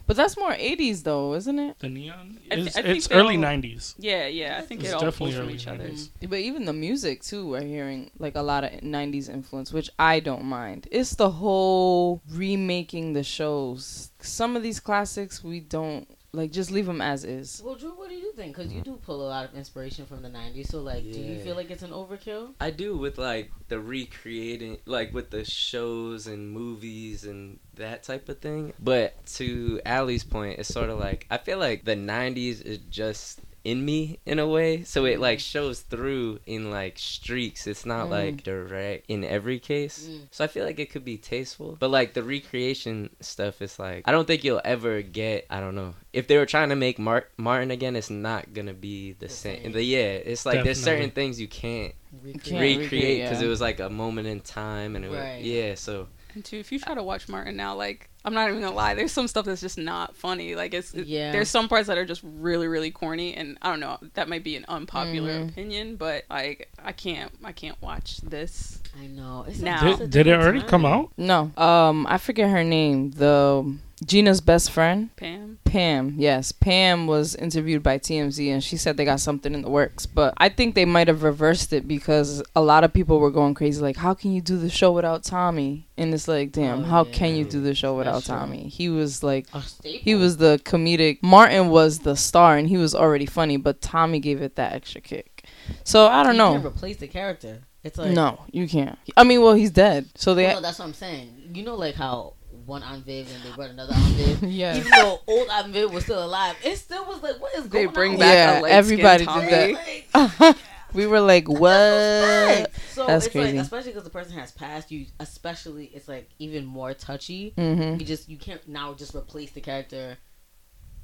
[0.07, 1.77] But that's more eighties though, isn't it?
[1.79, 2.39] The neon.
[2.49, 3.93] I thi- It's, I it's early all- '90s.
[3.99, 4.57] Yeah, yeah.
[4.57, 5.83] I think It's it all definitely pulls from early each other.
[5.89, 6.09] 90s.
[6.21, 6.29] Mm.
[6.29, 10.19] But even the music too, we're hearing like a lot of '90s influence, which I
[10.21, 10.87] don't mind.
[10.91, 14.11] It's the whole remaking the shows.
[14.21, 16.51] Some of these classics we don't like.
[16.51, 17.61] Just leave them as is.
[17.63, 18.55] Well, Drew, what do you think?
[18.55, 20.67] Because you do pull a lot of inspiration from the 90s.
[20.67, 22.53] So, like, do you feel like it's an overkill?
[22.61, 28.29] I do with like the recreating, like with the shows and movies and that type
[28.29, 28.73] of thing.
[28.79, 33.41] But to Ally's point, it's sort of like I feel like the '90s is just
[33.63, 37.67] in me in a way, so it like shows through in like streaks.
[37.67, 38.09] It's not Mm.
[38.09, 40.07] like direct in every case.
[40.09, 40.27] Mm.
[40.31, 44.03] So I feel like it could be tasteful, but like the recreation stuff is like
[44.05, 45.45] I don't think you'll ever get.
[45.49, 48.73] I don't know if they were trying to make Mar- Martin again, it's not gonna
[48.73, 49.63] be the, The same.
[49.63, 49.71] same.
[49.73, 52.79] The, yeah, it's like there's certain things you can't Can't Recreate.
[52.79, 53.47] recreate because yeah.
[53.47, 55.75] it was like a moment in time and it was yeah.
[55.75, 58.75] So And two, if you try to watch Martin now, like I'm not even gonna
[58.75, 60.53] lie, there's some stuff that's just not funny.
[60.53, 61.31] Like it's Yeah.
[61.31, 63.97] there's some parts that are just really really corny, and I don't know.
[64.13, 65.49] That might be an unpopular Mhm.
[65.49, 68.79] opinion, but like I can't I can't watch this.
[69.01, 69.45] I know.
[69.47, 69.83] It's Now.
[69.83, 71.11] a- it's a Did, did it different already come out?
[71.17, 73.09] No, um, I forget her name.
[73.11, 75.09] The Gina's best friend.
[75.15, 76.51] Pam, Pam, yes.
[76.51, 80.05] Pam was interviewed by TMZ and she said they got something in the works.
[80.05, 83.55] But I think they might have reversed it because a lot of people were going
[83.55, 85.87] crazy like, how can you do the show without Tommy?
[85.97, 87.11] And it's like, damn, Oh, how yeah.
[87.11, 88.35] can you do the show without That's true.
[88.35, 88.67] Tommy?
[88.67, 89.47] He was like,
[89.83, 91.17] he was the comedic.
[91.23, 95.01] Martin was the star and he was already funny, but Tommy gave it that extra
[95.01, 95.43] kick.
[95.83, 96.51] So I don't you know.
[96.53, 97.61] can't replace the character.
[97.83, 98.97] It's like no, you can't.
[99.15, 100.09] I mean, well, he's dead.
[100.15, 100.47] So they.
[100.47, 101.51] No, that's what I'm saying.
[101.53, 102.33] You know, like how
[102.67, 104.43] one Aunt Viv and they brought another Aunt Viv.
[104.49, 104.75] yeah.
[104.77, 107.87] Even though old Aunt Viv was still alive, it still was like, what is going
[107.87, 107.93] on?
[107.93, 108.19] they bring on?
[108.19, 109.49] back Yeah, a light everybody did Tommy.
[109.49, 110.37] that.
[110.43, 110.57] Like,
[110.93, 111.61] we were like, what?
[111.69, 112.67] Right.
[112.89, 113.55] So That's it's crazy.
[113.57, 117.53] like, especially because the person has passed, you especially it's like even more touchy.
[117.55, 120.17] hmm You just you can't now just replace the character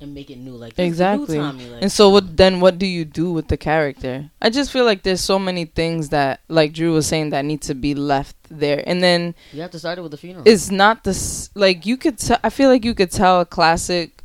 [0.03, 0.51] and make it new.
[0.53, 1.37] Like Exactly.
[1.37, 1.65] new Tommy.
[1.69, 4.29] Like, And so what then what do you do with the character?
[4.41, 7.61] I just feel like there's so many things that like Drew was saying that need
[7.63, 8.83] to be left there.
[8.85, 10.43] And then you have to start it with the funeral.
[10.45, 14.21] it's not this like you could t- I feel like you could tell a classic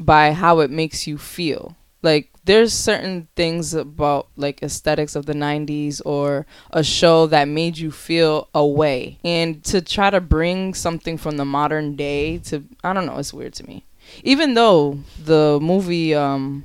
[0.00, 1.76] by how it makes you feel.
[2.02, 7.78] Like there's certain things about like aesthetics of the 90s or a show that made
[7.78, 9.18] you feel a way.
[9.24, 13.34] And to try to bring something from the modern day to I don't know, it's
[13.34, 13.82] weird to me.
[14.22, 16.64] Even though the movie um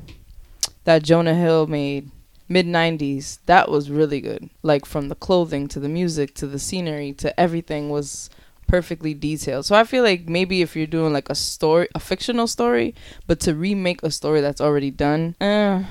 [0.84, 2.10] that Jonah Hill made
[2.50, 4.50] mid 90s that was really good.
[4.62, 8.30] Like from the clothing to the music to the scenery to everything was
[8.68, 9.66] perfectly detailed.
[9.66, 12.96] So i feel like maybe if you're doing like a story a fictional story
[13.28, 15.84] but to remake a story that's already done eh,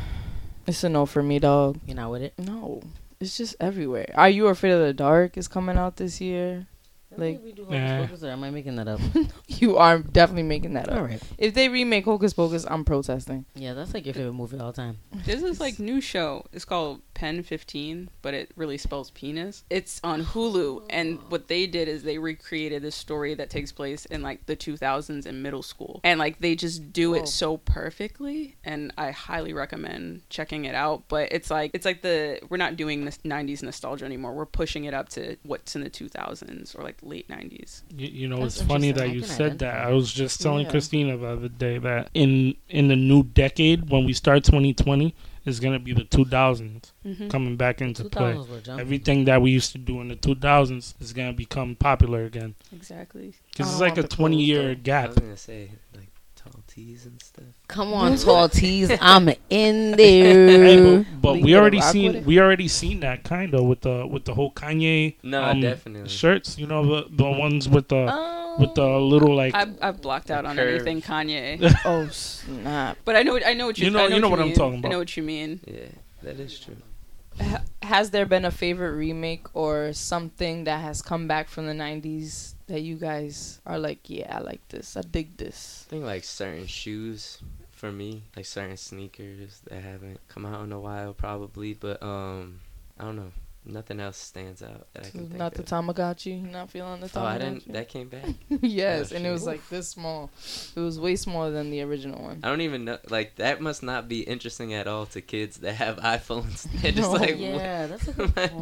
[0.66, 1.78] it's a no for me dog.
[1.86, 2.34] You're not with it.
[2.38, 2.82] no.
[3.18, 4.10] It's just everywhere.
[4.14, 6.66] Are you afraid of the dark is coming out this year
[7.16, 7.96] Like- we do Nah.
[7.96, 9.00] Hocus Pocus, or am I making that up?
[9.48, 11.20] you are definitely making that up All right.
[11.38, 14.72] if they remake hocus pocus i'm protesting Yeah, that's like your favorite movie of all
[14.72, 14.98] time.
[15.24, 16.46] This is like new show.
[16.52, 19.64] It's called Pen 15, but it really spells penis.
[19.68, 21.26] It's on Hulu, and oh.
[21.28, 25.26] what they did is they recreated this story that takes place in like the 2000s
[25.26, 27.16] in middle school, and like they just do Whoa.
[27.18, 28.56] it so perfectly.
[28.64, 31.04] And I highly recommend checking it out.
[31.08, 34.32] But it's like it's like the we're not doing this 90s nostalgia anymore.
[34.32, 37.82] We're pushing it up to what's in the 2000s or like late 90s.
[37.96, 39.74] You, you know, That's it's funny that I you can said that.
[39.86, 40.70] I was just telling Yeah.
[40.70, 45.14] Cristina the other day that in in the new decade, when we start 2020,
[45.46, 47.28] is gonna be the 2000s Mm-hmm.
[47.28, 48.32] coming back into Two play.
[48.34, 48.80] thousands were jumping.
[48.80, 53.32] Everything that we used to do in the 2000s is gonna become popular again Exactly.
[53.50, 54.70] because I it's like a 20 year though.
[54.70, 55.08] I gap.
[55.08, 56.09] was gonna say like
[56.42, 57.44] tall tees and stuff.
[57.68, 58.90] Come on, tall tees.
[59.00, 60.98] I'm in Hey, there.
[60.98, 64.24] but, but We we already seen we already seen that kind of with the with
[64.24, 66.08] the whole Kanye No, um, definitely.
[66.08, 66.58] shirts.
[66.58, 68.56] You know the the ones with the Oh.
[68.58, 70.74] with the little like I've, I've blocked out on Curve.
[70.76, 72.96] anything Kanye, oh snap!
[73.04, 74.44] but I know I know what you, You know- I know, you know what, what
[74.44, 74.56] I'm mean.
[74.56, 75.60] talking I know what you mean.
[75.66, 75.86] Yeah,
[76.22, 76.76] that is true.
[77.40, 81.72] Ha- has there been a favorite remake or something that has come back from the
[81.72, 85.84] '90s that you guys are like, yeah, I like this, I dig this?
[85.88, 87.38] I think like certain shoes
[87.72, 91.74] for me, like certain sneakers that haven't come out in a while, probably.
[91.74, 92.60] But um,
[92.98, 93.32] I don't know.
[93.62, 95.66] Nothing else stands out that I can think Not the of.
[95.68, 96.50] Tamagotchi.
[96.50, 97.20] Not feeling the Tamagotchi.
[97.20, 97.72] Oh, I didn't.
[97.72, 98.24] That came back.
[98.48, 100.30] yes, Oh, and it was like this small.
[100.74, 102.40] It was way smaller than the original one.
[102.42, 102.98] I don't even know.
[103.10, 106.62] Like that must not be interesting at all to kids that have iPhones.
[106.80, 107.18] They're just No.
[107.18, 108.52] like, yeah, that's a good point.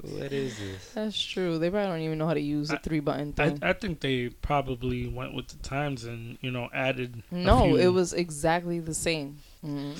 [0.00, 0.92] what, what is this?
[0.94, 1.58] That's true.
[1.58, 3.58] They probably don't even know how to use the I- three button I, thing.
[3.62, 7.22] I think they probably went with the times and you know added.
[7.30, 9.36] a no, few- it was exactly the same.
[9.62, 9.92] hmm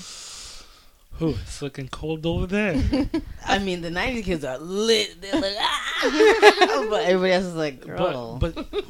[1.22, 2.74] Ooh, it's looking cold over there.
[3.46, 5.20] I mean, the '90s kids are lit.
[5.20, 6.86] They're like, ah!
[6.90, 8.38] but everybody else is like, girl.
[8.38, 8.84] but but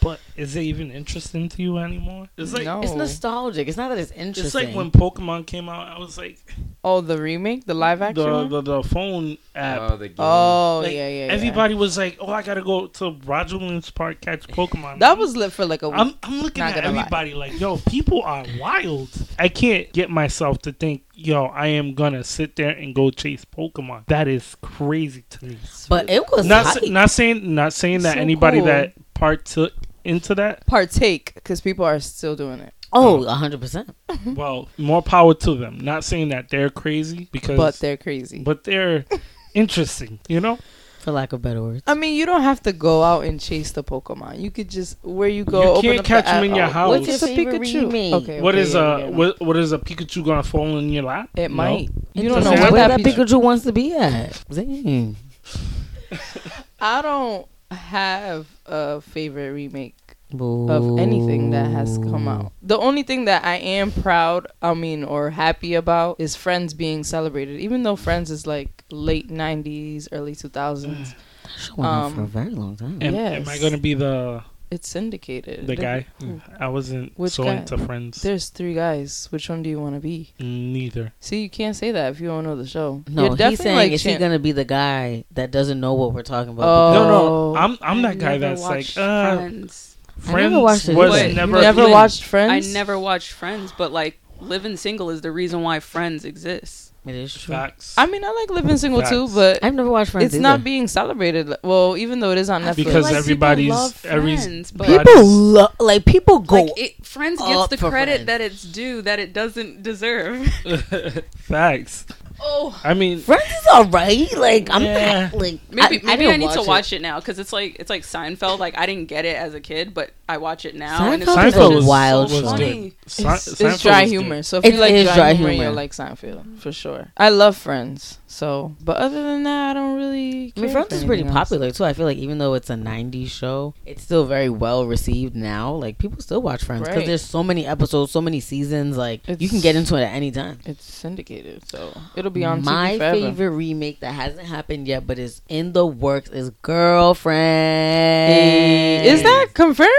[0.00, 2.28] but is it even interesting to you anymore?
[2.36, 2.82] It's like no.
[2.82, 3.68] it's nostalgic.
[3.68, 4.44] It's not that it's interesting.
[4.46, 5.88] it's like when Pokemon came out.
[5.88, 6.38] I was like
[6.86, 8.22] Oh, the remake, the live action.
[8.22, 8.48] the, one?
[8.50, 9.92] the the phone app.
[9.92, 10.16] Oh, the game.
[10.18, 11.32] oh Like, yeah, yeah, yeah.
[11.32, 15.34] Everybody was like, "Oh, I gotta go to Roger Williams Park catch Pokemon." That was
[15.34, 15.98] lit for like a week.
[15.98, 17.00] I'm I'm looking Not at gonna lie.
[17.02, 21.94] everybody like, "Yo, people are wild." I can't get myself to think, "Yo, I am
[21.94, 25.56] gonna sit there and go chase Pokemon." That is crazy to me.
[25.88, 26.84] but it was Not hype.
[26.84, 28.66] sa- not saying not saying that So anybody cool.
[28.66, 29.72] that partook
[30.04, 30.66] into that.
[30.66, 33.94] partake because people are still doing it, oh, hundred percent.
[34.26, 35.78] Well, more power to them.
[35.78, 38.42] Not saying that they're crazy because, but they're crazy.
[38.42, 39.04] but they're
[39.54, 40.20] interesting.
[40.28, 40.58] You know.
[41.00, 41.82] For lack of better words.
[41.86, 44.40] I mean, you don't have to go out and chase the Pokemon.
[44.40, 45.60] You could just where you go.
[45.62, 46.88] You open can't up the catch 'em app- in your oh, house.
[46.88, 47.80] What's It's your a favorite Pikachu.
[47.82, 48.14] remake?
[48.14, 49.10] Okay, What okay, is yeah, uh yeah, yeah.
[49.10, 51.28] what what is a Pikachu gonna fall in your lap?
[51.36, 51.56] It No.
[51.58, 51.90] might.
[52.14, 53.26] You don't know have where where that that Pikachu.
[53.26, 54.42] Pikachu wants to be at.
[54.50, 55.16] Dang.
[56.80, 59.94] I don't have a favorite remake
[60.36, 60.68] Boo.
[60.70, 62.52] of anything that has come out.
[62.62, 67.04] The only thing that I am proud, I mean, or happy about is Friends being
[67.04, 67.60] celebrated.
[67.60, 71.14] Even though Friends is like late '90s, early 2000s,
[71.58, 72.98] Show went on for a um, very long time.
[73.02, 74.42] Am, am I gonna be the
[74.74, 75.68] it's syndicated.
[75.68, 76.36] the There- guy?
[76.58, 77.54] I wasn't Which so guy?
[77.54, 78.22] into Friends.
[78.22, 79.28] There's three guys.
[79.30, 80.32] Which one do you want to be?
[80.40, 81.12] Neither.
[81.20, 83.04] See, you can't say that if you don't know the show.
[83.08, 85.94] No, You're he's definitely, saying like, is he gonna be the guy that doesn't know
[85.94, 86.64] what we're talking about?
[86.66, 86.92] Oh.
[86.92, 87.56] No, no.
[87.56, 89.93] I'm I'm that guy that's like uh, Friends.
[90.28, 91.22] I never watched it was.
[91.22, 91.60] You never.
[91.60, 91.90] never Flynn.
[91.90, 96.92] watched I never watched Friends, but like living single is the reason why Friends exists.
[97.06, 97.54] It is true.
[97.54, 97.94] Facts.
[97.98, 100.24] I mean, I like Living Single too, but I've never watched Friends.
[100.24, 100.42] it's either.
[100.42, 101.54] not being celebrated.
[101.62, 102.76] Well, even though it is on Netflix.
[102.76, 106.62] because like everybody's people love every Friends, but people lo- like people go.
[106.62, 108.26] like it, Friends gets the credit Friends.
[108.26, 110.46] that it's due that it doesn't deserve.
[111.36, 112.06] facts.
[112.40, 114.36] Oh, I mean, Friends is alright.
[114.36, 115.30] Like I'm Yeah.
[115.32, 116.66] not, like Maybe I, maybe I, didn't need to it.
[116.66, 118.58] watch it, now because it's like it's like Seinfeld.
[118.58, 121.12] Like I didn't get it as a kid, but I watch it now.
[121.12, 122.90] and it's Seinfeld just is was, wild was funny.
[122.90, 123.10] good.
[123.10, 124.42] Se- it's, it's dry was humor.
[124.42, 125.64] So if It you like is dry, dry humor, humor.
[125.66, 127.08] you'll like Seinfeld for sure.
[127.16, 128.18] I love Friends.
[128.26, 130.52] So, but other than that, I don't really.
[130.56, 131.32] I mean, Friends for is pretty else.
[131.32, 131.84] popular too.
[131.84, 135.72] I feel like even though it's a '90s show, it's still very well received now.
[135.74, 137.06] Like people still watch Friends because Right.
[137.06, 138.96] there's so many episodes, so many seasons.
[138.96, 140.58] Like you can get into it at any time.
[140.64, 143.20] It's syndicated, so it'll be on My TV forever.
[143.20, 148.32] favorite remake that hasn't happened yet, but is in the works, is Girlfriend.
[148.34, 149.90] Hey, is that confirmed?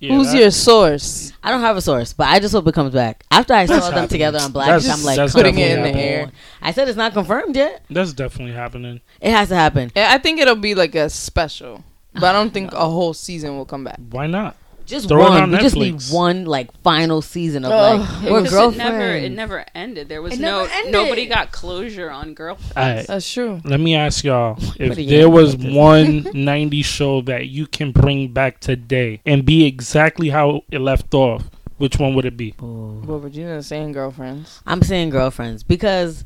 [0.00, 1.32] Yeah, Who's that- your source?
[1.42, 3.24] I don't have a source, but I just hope it comes back.
[3.32, 4.08] After I That's saw them happening.
[4.10, 6.26] together on Black, That's- I'm like that's putting it in definitely the happening.
[6.28, 6.32] air.
[6.62, 7.82] I said it's not confirmed yet.
[7.90, 9.00] That's definitely happening.
[9.20, 9.90] It has to happen.
[9.96, 11.82] Yeah, I think it'll be like a special,
[12.14, 13.98] but I don't think a whole season will come back.
[14.10, 14.56] Why not?
[14.88, 15.42] Just Throw one.
[15.42, 18.00] on We just need one like final season of Ugh.
[18.00, 18.76] like It we're girlfriends.
[18.76, 20.08] It never, it never ended.
[20.08, 20.92] There was It no never ended.
[20.92, 22.74] nobody got closure on girlfriends.
[22.76, 23.06] Alright.
[23.06, 23.60] That's true.
[23.64, 25.74] Let me ask y'all if What are there was do?
[25.74, 31.12] one 90s show that you can bring back today and be exactly how it left
[31.12, 31.44] off,
[31.76, 32.54] which one would it be?
[32.62, 33.02] Ooh.
[33.06, 34.62] Well, Regina's saying girlfriends.
[34.66, 36.24] I'm saying girlfriends because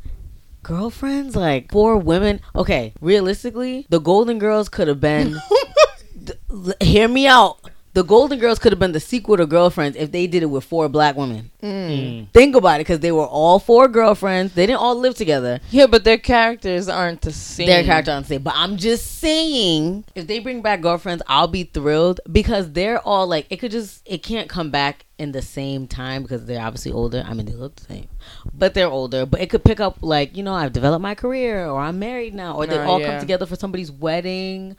[0.63, 2.41] girlfriends like four women.
[2.55, 5.37] Okay, realistically, the Golden Girls could have been.
[6.27, 7.59] th- l- hear me out.
[7.95, 10.65] The Golden Girls could have been the sequel to Girlfriends if they did it with
[10.65, 11.51] four black women.
[11.63, 12.29] Mm.
[12.31, 14.55] Think about it, because they were all four girlfriends.
[14.55, 15.61] They didn't all live together.
[15.71, 17.67] Yeah, but their characters aren't the same.
[17.67, 18.43] Their character on same.
[18.43, 23.27] But I'm just saying, if they bring back girlfriends, I'll be thrilled because they're all
[23.27, 26.93] like, it could just, it can't come back in the same time because they're obviously
[26.93, 27.23] older.
[27.27, 28.09] I mean, they look the same,
[28.55, 29.27] but they're older.
[29.27, 32.35] But it could pick up like, you know, I've developed my career, or I'm married
[32.35, 33.13] now, or they Nah, all yeah.
[33.13, 34.77] come together for somebody's wedding.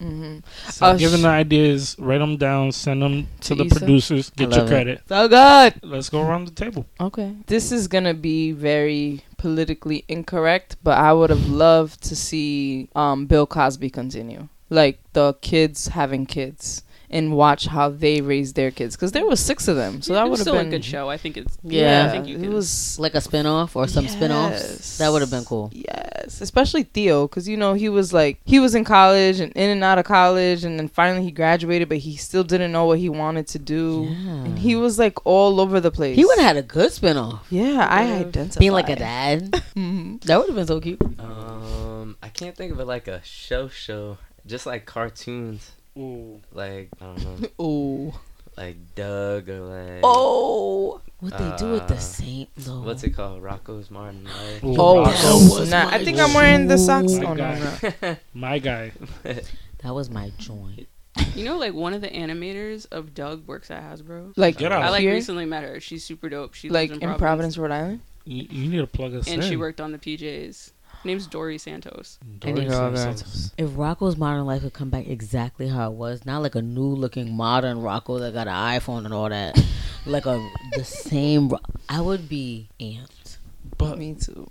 [0.00, 0.38] Mm-hmm.
[0.70, 3.78] So Uh, giving sh- the ideas, write them down, send them to, To the Issa?
[3.78, 4.68] producers, get your love it.
[4.68, 5.02] credit.
[5.08, 5.74] So good.
[5.82, 6.86] Let's go around the table.
[7.00, 7.34] Okay.
[7.46, 13.26] This is gonna be very politically incorrect, but I would have loved to see um,
[13.26, 18.94] Bill Cosby continue, like the kids having kids, and watch how they raise their kids,
[18.96, 21.08] because there was six of them, so Yeah, that would have been a good show.
[21.10, 22.06] I think it's Yeah.
[22.06, 22.52] I think you it can.
[22.52, 24.98] was Like a spin-off or some spin-offs.
[24.98, 25.70] That would have been cool.
[25.72, 29.70] Yes, especially Theo, because you know he was like he was in college and in
[29.70, 32.98] and out of college, and then finally he graduated, but he still didn't know what
[33.00, 34.44] he wanted to do, Yeah.
[34.46, 36.14] and he was like all over the place.
[36.16, 37.46] He would have had a good spin-off.
[37.50, 38.28] Yeah, I would've.
[38.28, 39.50] identify Being like a dad.
[39.76, 40.20] Mhm.
[40.24, 41.00] That would have been so cute.
[41.18, 46.40] Um, I can't think of it like a show show, just like cartoons, Ooh.
[46.52, 48.20] like I don't know, Oh,
[48.56, 52.82] like Doug or like oh, What they do with the uh, Saint same though?
[52.82, 54.64] what's it called, Rocko's Modern Life.
[54.64, 55.60] Ooh, oh, Rocco snap!
[55.60, 57.12] was I my think I'm wearing the socks.
[57.14, 57.94] My Oh guy.
[58.02, 58.16] no.
[58.34, 58.92] My guy.
[59.82, 60.88] That was my joint.
[61.34, 64.34] You know, like one of the animators of Doug works at Hasbro.
[64.36, 64.82] like Get out.
[64.82, 65.80] I like here, recently met her.
[65.80, 66.52] She's super dope.
[66.52, 68.00] She like lives in Providence, Rhode Island.
[68.26, 69.48] You, you need to plug us and in.
[69.48, 70.72] she worked on the PJs.
[71.02, 72.18] Her name's Dory Santos.
[72.40, 73.52] Dory Any Santos.
[73.56, 76.82] If Rocko's Modern Life could come back exactly how it was, not like a new
[76.94, 79.58] looking modern Rocko that got an iPhone and all that,
[80.06, 81.50] like a the same,
[81.88, 83.38] I would be amped.
[83.78, 84.46] But Me too.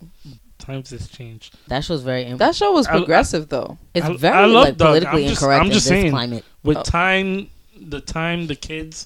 [0.58, 1.56] times has changed.
[1.68, 2.24] That show's very.
[2.24, 3.78] Im- That show was I- I- progressive though.
[3.94, 6.12] it's I- very I love like politically I'm just- incorrect I'm in just this saying.
[6.12, 6.46] climate.
[6.64, 6.84] With Oh.
[6.84, 9.06] time, the time the kids,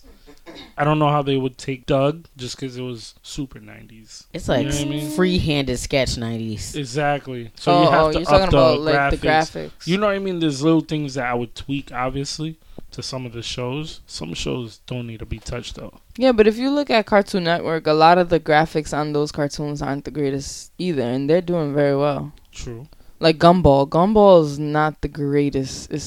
[0.77, 4.25] I don't know how they would take Doug just because it was super 90s.
[4.33, 5.11] It's like You know I mean?
[5.11, 6.75] free-handed sketch nineties.
[6.75, 7.51] Exactly.
[7.55, 9.69] So oh, you have oh, to you're up talking the about like the graphics.
[9.69, 9.87] graphics.
[9.87, 10.39] You know what I mean?
[10.39, 12.57] There's little things that I would tweak, obviously,
[12.91, 14.01] to some of the shows.
[14.05, 15.99] Some shows don't need to be touched, though.
[16.17, 19.31] Yeah, but if you look at Cartoon Network, a lot of the graphics on those
[19.31, 22.33] cartoons aren't the greatest either, and they're doing very well.
[22.51, 22.87] True.
[23.19, 25.89] Like Gumball, Gumball is not the greatest.
[25.91, 26.03] It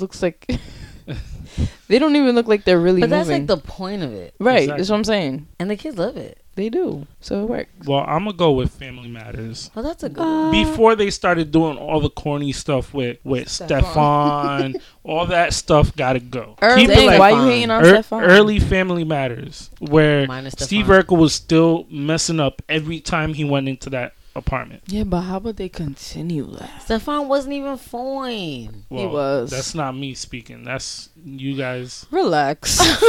[0.00, 0.46] looks like
[1.88, 3.46] they don't even look like they're really But that's moving.
[3.46, 4.76] like the point of it, right, Exactly.
[4.80, 5.46] that's what I'm saying.
[5.58, 6.38] and the kids love it.
[6.56, 7.70] They do, so it works.
[7.86, 9.70] Well, I'm going to go with Family Matters.
[9.76, 10.20] Oh, that's a good.
[10.20, 10.50] Uh, one.
[10.50, 13.82] Before they started doing all the corny stuff with, with Stefan.
[13.84, 16.56] Stefan, all that stuff got to go.
[16.60, 18.24] Early, Keep it like why you hating on ear- Stefan?
[18.24, 21.02] early Family Matters, where Steve Stefan.
[21.02, 24.82] Urkel was still messing up every time he went into that apartment.
[24.86, 26.82] Yeah, but how about they continue that?
[26.82, 28.84] Stefan wasn't even fine.
[28.88, 29.50] He was.
[29.50, 30.64] That's not me speaking.
[30.64, 32.06] That's you guys.
[32.10, 32.78] Relax.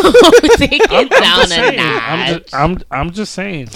[0.58, 1.80] Take it I'm, I'm down just a saying.
[1.80, 2.42] I'm notch.
[2.44, 3.70] just, I'm, I'm just saying.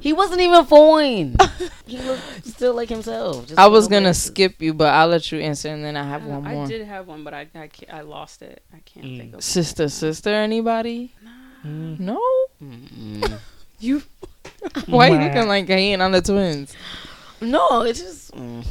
[0.00, 1.36] He wasn't even fine.
[1.86, 3.46] he looked still like himself.
[3.46, 4.24] just I was gonna glasses.
[4.24, 6.64] skip you, but I'll let you answer, and then I have Uh, one more.
[6.64, 8.62] I did have one, but I I, I lost it.
[8.74, 9.18] I can't Mm.
[9.18, 9.44] think of.
[9.44, 11.12] Sister, sister, anybody?
[11.64, 12.00] Mm.
[12.00, 12.20] No.
[12.62, 13.38] Mm-mm.
[13.78, 14.00] You.
[14.86, 16.74] Why you looking like hating on the twins?
[17.40, 18.32] no, it's just.
[18.32, 18.64] Mm.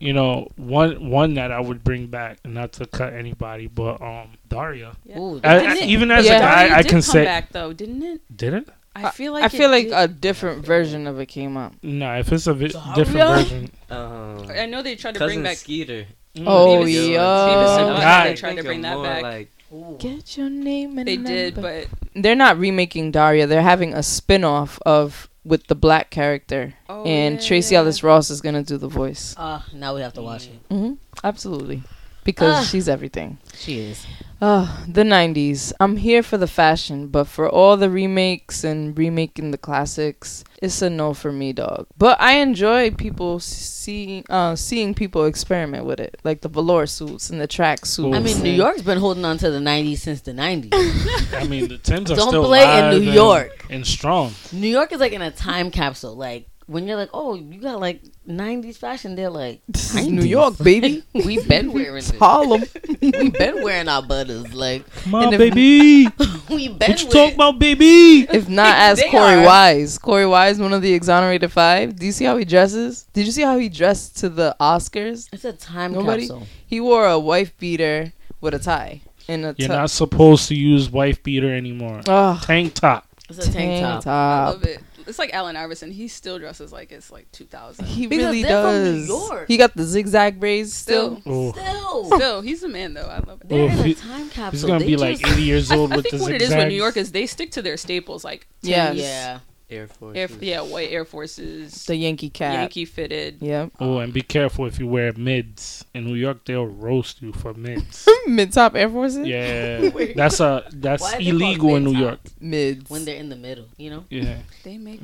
[0.00, 4.32] You know, one one that I would bring back, not to cut anybody, but um,
[4.48, 4.96] Daria.
[5.04, 5.18] Yeah.
[5.18, 6.36] Ooh, I- I- even as Yeah.
[6.36, 8.20] a guy, Daria I can come say, back though, didn't it?
[8.36, 8.68] did it?
[8.96, 9.92] I feel like I feel like did.
[9.94, 11.72] a different version of it came up.
[11.82, 12.94] No, if it's a vi- Daria?
[12.94, 13.70] different version.
[13.90, 15.56] Um, I know they tried to bring back.
[15.56, 16.06] Skeeter.
[16.38, 17.18] Oh, Beavis- yeah.
[17.18, 18.26] Beavis Oh, God.
[18.26, 19.22] They tried to bring that back.
[19.22, 19.50] Like,
[19.98, 23.46] Get your name and They did, but they're not remaking Daria.
[23.48, 27.80] They're having a spin-off of with the black character, oh, and yeah, Tracee yeah.
[27.80, 29.34] Ellis Ross is gonna do the voice.
[29.36, 30.58] Uh, now we have to watch it.
[30.70, 31.82] hmm Absolutely,
[32.24, 32.62] because Ah.
[32.62, 33.38] she's everything.
[33.54, 34.06] She is.
[34.46, 35.72] Oh, the 90s.
[35.80, 40.82] I'm here for the fashion, but for all the remakes and remaking the classics, it's
[40.82, 41.86] a no for me, dog.
[41.96, 47.30] But I enjoy people seeing uh seeing people experiment with it, like the velour suits
[47.30, 48.14] and the track suits.
[48.14, 50.74] I mean, New York's been holding on to the '90s since the '90s.
[51.40, 53.66] I mean, the Tims are Don't still play in alive New and- York.
[53.70, 54.34] and strong.
[54.52, 56.16] New York is like in a time capsule.
[56.16, 59.14] Like when you're like, oh, you got like '90s fashion.
[59.16, 61.02] They're like, This is New York, baby.
[61.14, 62.18] We've been wearing It's it.
[62.18, 62.62] Harlem.
[63.00, 64.54] We've been wearing our butters.
[64.54, 66.08] Like Come on, if- baby.
[66.48, 66.76] we been.
[66.76, 68.26] what you wearing- talking about, baby?
[68.32, 69.44] If not as They Korey are.
[69.46, 69.98] Wise.
[69.98, 71.96] Korey Wise, one of the exonerated five.
[71.96, 73.06] Do you see how he dresses?
[73.12, 75.28] Did you see how he dressed to the Oscars?
[75.32, 76.46] It's a time Nobody- capsule.
[76.66, 79.76] He wore a wife beater with a tie and a You're tuck.
[79.76, 82.00] not supposed to use wife beater anymore.
[82.08, 82.42] Ugh.
[82.42, 83.06] Tank top.
[83.28, 84.06] It's a tank top.
[84.06, 84.80] I love it.
[85.06, 85.90] It's like Allen Iverson.
[85.90, 87.84] He still dresses like it's like 2000.
[87.84, 89.08] He Because really they're from does.
[89.08, 89.48] New York.
[89.48, 91.20] He got the zigzag braids still.
[91.20, 93.06] Still, Still, still, he's a man though.
[93.06, 93.48] I love it.
[93.48, 94.50] they're in a time capsule.
[94.52, 96.50] he's gonna They be like 80 years old I with think the what it zigzags.
[96.52, 98.24] is with New York is they stick to their staples.
[98.24, 98.96] Like Yes.
[98.96, 99.40] Yeah.
[99.70, 100.16] Air Force.
[100.16, 102.54] Air, yeah, white Air Forces, The Yankee cap.
[102.54, 103.38] Yankee fitted.
[103.40, 103.72] Yep.
[103.80, 105.84] Oh, and be careful if you wear mids.
[105.94, 108.06] In New York, they'll roast you for mids.
[108.26, 109.26] Mid top Air Forces.
[109.26, 112.20] yeah, that's a that's Why are they called illegal in New York.
[112.24, 112.40] mid-tops?
[112.40, 112.90] Mids.
[112.90, 114.04] when they're in the middle, you know.
[114.10, 115.00] Yeah, They make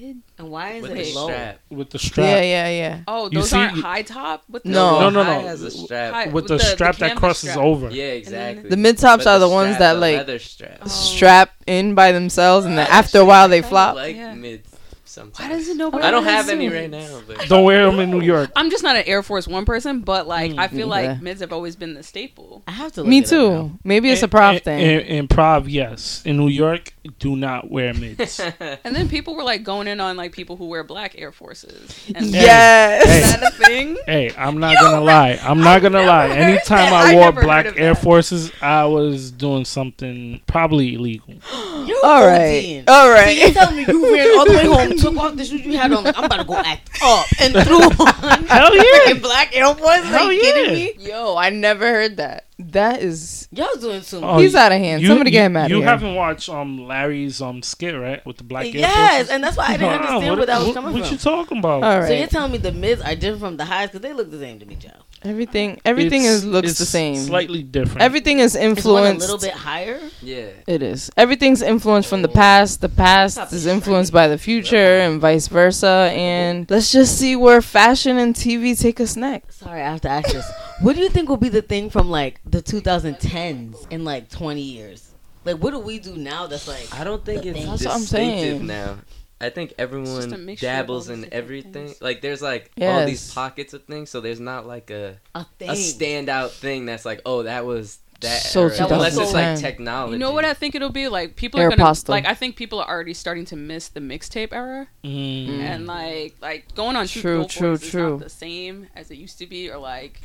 [0.00, 0.22] Mid.
[0.38, 1.26] And why is with it low?
[1.26, 1.58] strap.
[1.68, 2.26] with the strap.
[2.26, 3.00] Yeah, yeah, yeah.
[3.06, 4.44] Oh, You those see- aren't high top.
[4.48, 4.98] With the, No.
[5.00, 5.40] No, no, no.
[5.42, 6.14] Has a strap.
[6.14, 7.62] High- With with the, the- the strap that crosses strap.
[7.64, 7.90] over.
[7.90, 8.70] Yeah, exactly.
[8.70, 10.78] The mid tops are the, ones strap, that like strap.
[10.82, 10.88] Oh.
[10.88, 13.96] strap in by themselves, and then Ah, after a while they I flop.
[13.96, 14.34] like Yeah.
[14.34, 14.69] mids
[15.10, 15.38] sometimes.
[15.38, 16.04] Why doesn't nobody?
[16.04, 18.50] I don't have any right now, but Don't wear them in New York.
[18.56, 20.84] I'm just not an Air Force One person, but like Mm, I feel yeah.
[21.10, 22.62] like mids have always been the staple.
[22.66, 23.00] I have to.
[23.02, 23.78] Look Me it up too.
[23.84, 24.78] Maybe it's a In- prop thing.
[24.80, 26.22] In, improv, yes.
[26.24, 28.40] In New York, do not wear mids.
[28.84, 31.94] And then people were like going in on like people who wear black Air Forces.
[32.14, 33.04] And yes.
[33.06, 33.18] Hey.
[33.20, 33.98] Is that a thing?
[34.06, 35.38] hey, I'm not gonna lie.
[35.42, 36.28] I'm not gonna lie.
[36.30, 36.92] Anytime that.
[36.92, 38.02] I I wore never black Air that.
[38.02, 41.34] Forces, I was doing something probably illegal.
[41.86, 42.84] You're All right.
[42.84, 42.88] ODing.
[42.88, 43.54] All See, you right.
[43.54, 46.04] tell me you ran all the way home, took off the shoes you had on.
[46.04, 47.90] Like, I'm about to go act up and threw on
[48.46, 48.82] Hell yeah.
[48.82, 50.04] freaking black Air Force.
[50.04, 50.92] Hell Are you kidding yeah.
[51.04, 51.08] me?
[51.10, 52.46] Yo, I never heard that.
[52.58, 53.48] That is.
[53.52, 54.42] Y'all doing too Oh, much.
[54.42, 55.00] He's out of hand.
[55.02, 55.86] You- Somebody you, get him out of You here.
[55.86, 59.30] haven't watched um Larry's um skit right with the black Air yes, Forces?
[59.30, 61.02] and that's why I didn't Nah, understand what, where that was what- coming what from.
[61.02, 61.82] What you talking about?
[61.84, 64.30] All So you're telling me the mids are different from the highs because they look
[64.30, 64.90] the same to me, Joe.
[65.22, 65.80] Everything.
[65.84, 67.16] Everything It's- is looks it's the same.
[67.16, 68.00] Slightly different.
[68.02, 68.86] Everything is influenced.
[68.86, 70.00] one a little bit higher?
[70.22, 70.46] yeah.
[70.66, 71.10] It is.
[71.16, 72.80] Everything's influenced from the past.
[72.80, 73.70] The past Stop is it.
[73.70, 76.10] influenced by the future and vice versa.
[76.14, 79.58] And let's just see where fashion and TV take us next.
[79.58, 80.50] Sorry, I have to ask this.
[80.80, 84.60] What do you think will be the thing from like the 2010s in like 20
[84.62, 85.10] years?
[85.44, 86.86] Like, what do we do now that's like.
[86.98, 87.58] I don't think it's.
[87.64, 88.66] That's what I'm distinctive saying.
[88.66, 88.98] now.
[89.40, 91.72] I think everyone mixture dabbles in everything.
[91.88, 92.02] things.
[92.02, 95.70] Like there's like all these pockets of things, so there's not like a A thing.
[95.70, 98.42] a standout thing that's like, oh, that was that.
[98.42, 98.86] So era.
[98.90, 100.12] Unless it's like technology.
[100.12, 102.10] You know what I think it'll be like people are Air gonna pasta.
[102.10, 105.48] like I think people are already starting to miss the mixtape era Mm.
[105.60, 108.10] and like like going on two True, true, is true.
[108.10, 110.20] not the same as it used to be or like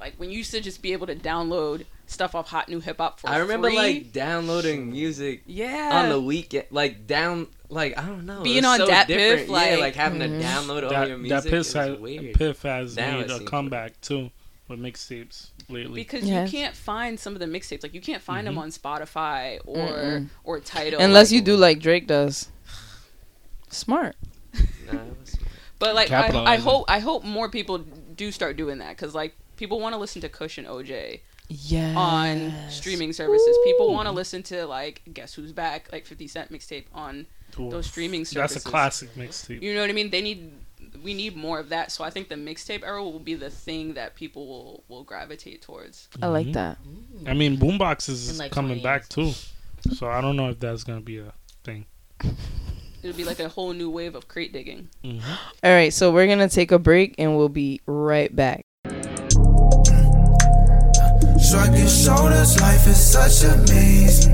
[0.00, 2.98] like when you used to just be able to download stuff off Hot New Hip
[2.98, 3.76] Hop for I remember free.
[3.76, 8.60] like downloading music yeah on the weekend, like down, like I don't know, Being it
[8.62, 9.40] was on so Dat different.
[9.40, 10.40] Piff, yeah, like- like having Mhm.
[10.40, 11.50] to download all That, your that music.
[11.50, 12.34] Piff has, weird.
[12.34, 14.30] Piff has Now made a seems comeback too
[14.68, 15.94] with mixtapes lately.
[16.00, 16.52] because Yes.
[16.52, 18.50] you can't find some of the mixtapes like you can't find Mhm.
[18.50, 20.28] them on Spotify or Mm-mm.
[20.44, 22.48] or title Unless like- you do like Drake does.
[23.68, 24.16] Smart.
[24.92, 25.34] Nah, it
[25.80, 29.34] But like I, I hope I hope more people do start doing that because like
[29.56, 31.94] people want to listen to Kush and OJ Yeah.
[31.96, 33.56] on streaming services.
[33.64, 37.26] People want to listen to like Guess Who's Back, like Fifty Cent mixtape on
[37.58, 38.54] Ooh, those streaming services.
[38.56, 39.62] That's a classic mixtape.
[39.62, 40.10] You know what I mean?
[40.10, 40.52] They need
[41.02, 41.92] we need more of that.
[41.92, 45.62] So I think the mixtape era will be the thing that people will will gravitate
[45.62, 46.08] towards.
[46.22, 46.52] I like Mhm.
[46.54, 46.78] that.
[47.26, 49.32] I mean, Boombox is like, coming 20 back too,
[49.94, 51.32] so I don't know if that's gonna be a
[51.64, 51.86] thing.
[53.02, 54.88] It'll be like a whole new wave of crate digging.
[55.04, 55.22] Mhm.
[55.62, 58.64] All right, so we're gonna take a break and we'll be right back.
[61.48, 64.26] Shrug your shoulders, life is such a maze.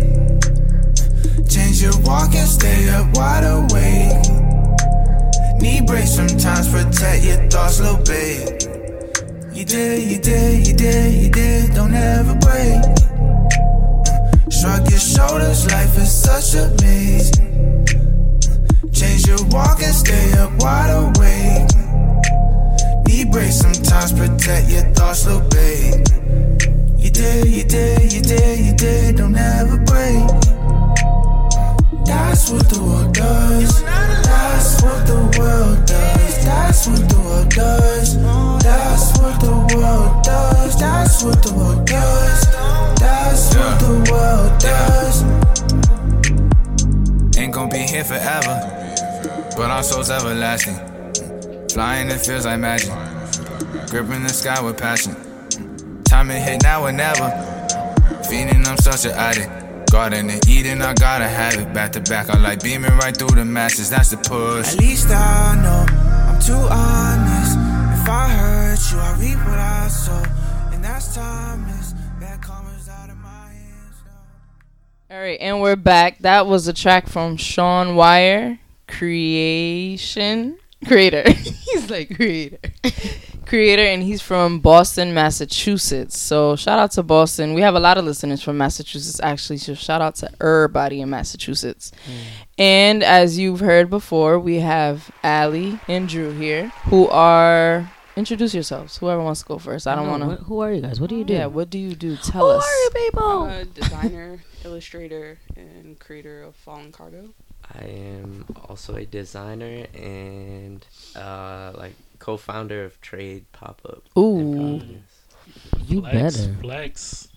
[1.47, 4.17] Change your walk and stay up wide awake.
[5.61, 8.49] Knee breaks sometimes, protect your thoughts, little babe.
[9.53, 12.81] You did, you did, you did, you did, don't ever break.
[14.51, 17.31] Shrug your shoulders, life is such a maze.
[18.91, 21.69] Change your walk and stay up wide awake.
[23.07, 26.13] Knee breaks sometimes, protect your thoughts, little babe.
[27.23, 30.27] Did, you did, you did, you did, don't ever break.
[32.05, 33.81] That's what the world does.
[33.85, 36.45] That's what the world does.
[36.45, 38.19] That's what the world does.
[38.65, 40.77] That's what the world does.
[40.81, 42.45] That's what the world does.
[42.99, 45.23] That's what the world does.
[47.39, 48.59] Ain't gonna be here forever,
[49.57, 50.75] but our souls everlasting.
[51.71, 52.91] Flying, it feels like magic.
[53.91, 55.32] Gripping the sky with passion.
[56.13, 57.31] Time to hit now or never.
[58.29, 59.91] Feeding, I'm such an addict.
[59.91, 61.73] Garden and eating, I gotta have it.
[61.73, 63.89] Back to back, I like beaming right through the masses.
[63.89, 64.75] That's the push.
[64.75, 65.87] At least I know
[66.29, 67.57] I'm too honest.
[67.99, 70.23] If I hurt you, I reap what I sow.
[70.75, 71.95] And that's timeless.
[72.21, 73.97] That comes out of my hands.
[75.11, 76.19] All right, and we're back.
[76.19, 81.31] That was a track from Sean Wire, Creation Creator.
[81.31, 82.59] he's like creator,
[83.53, 86.17] creator, and he's from Boston, Massachusetts.
[86.19, 87.53] So shout out to Boston.
[87.53, 89.59] We have a lot of listeners from Massachusetts, actually.
[89.59, 91.93] So shout out to everybody in Massachusetts.
[92.57, 98.97] And as you've heard before, we have Ally and Drew here, who are introduce yourselves.
[98.97, 99.87] Whoever wants to go first.
[99.87, 100.45] I don't No, want what- to.
[100.45, 100.99] Who are you guys?
[100.99, 101.35] What do you do?
[101.35, 102.17] Yeah, what do you do?
[102.17, 102.65] Tell Who us.
[102.65, 103.43] are you people?
[103.43, 107.29] I'm a designer, illustrator, and creator of Fallen Cargo.
[107.75, 110.85] I am also a designer and
[111.17, 114.03] uh, like co-founder of Trade Pop Up.
[114.17, 114.81] Ooh,
[115.89, 116.55] You Flex, better.
[116.61, 117.29] flex.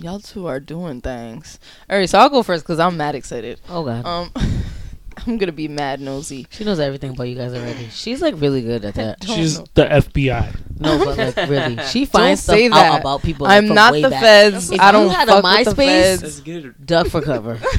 [0.00, 1.60] y'all two are doing things.
[1.88, 3.60] All right, so I'll go first because I'm mad excited.
[3.68, 4.04] Oh god.
[4.04, 4.32] Um,
[5.26, 6.46] I'm gonna be mad nosy.
[6.50, 7.88] she knows everything about you guys already.
[7.90, 9.22] She's like really good at that.
[9.24, 9.66] She's know.
[9.74, 10.56] the FBI.
[10.80, 13.00] No, but like really, she finds say stuff out that.
[13.02, 13.46] about people.
[13.46, 14.22] like, I'm from not way the back.
[14.22, 14.72] feds.
[14.72, 16.40] If I you don't had a fuck with the MySpace, feds.
[16.40, 16.74] good.
[16.84, 17.58] Duck for cover.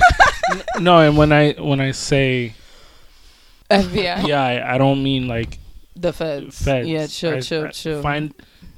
[0.80, 2.54] No, and when I when I say
[3.72, 4.28] FBI.
[4.28, 5.58] yeah, I, I don't mean like
[6.04, 6.62] The feds.
[6.62, 6.88] feds.
[6.88, 8.02] Yeah, chill, I- chill, I chill.
[8.02, 8.34] Find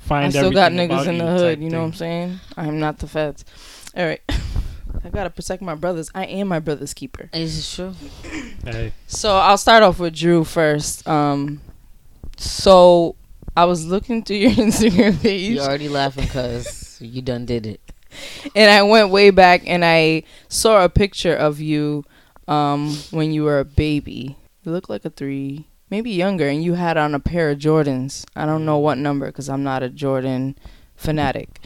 [0.09, 1.59] I still got niggas in the hood.
[1.59, 2.39] You know what I'm saying?
[2.55, 3.43] I'm not the feds.
[3.97, 4.21] All right.
[5.03, 6.11] I gotta protect my brothers.
[6.13, 7.30] I am my brother's keeper.
[7.34, 7.95] Is it true?
[8.63, 11.07] Hey, So I'll start off with Drew first.
[11.07, 11.61] Um,
[12.38, 13.15] so
[13.57, 17.82] I was looking through your Instagram page, You're already laughing because you done did it.
[18.55, 22.03] and I went way back, and I saw a picture of you,
[22.47, 24.38] um, when you were a baby.
[24.63, 28.25] You look like a three, maybe younger, and you had on a pair of Jordans.
[28.35, 30.57] I don't know what number because I'm not a Jordan
[30.97, 31.61] fanatic.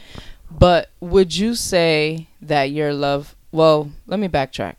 [0.52, 3.36] But would you say that your love?
[3.52, 4.76] Well, let me backtrack.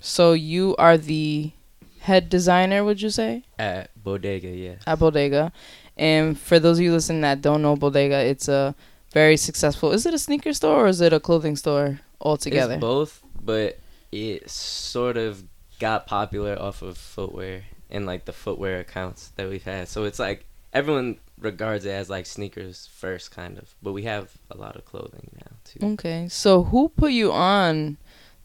[0.00, 1.52] So you are the
[2.00, 3.44] head designer, would you say?
[3.60, 4.74] At Bodega, yeah.
[4.88, 5.52] at Bodega.
[5.96, 8.74] And for those of you listening that don't know Bodega, it's a
[9.12, 9.92] very successful.
[9.92, 12.74] Is it a sneaker store or is it a clothing store altogether?
[12.74, 13.78] It's both, but
[14.10, 15.44] it sort of
[15.78, 19.88] got popular off of footwear and like the footwear accounts that we've had.
[19.88, 23.74] So it's like everyone regards it as like sneakers first, kind of.
[23.82, 25.94] But we have a lot of clothing now too.
[25.94, 27.96] Okay, so who put you on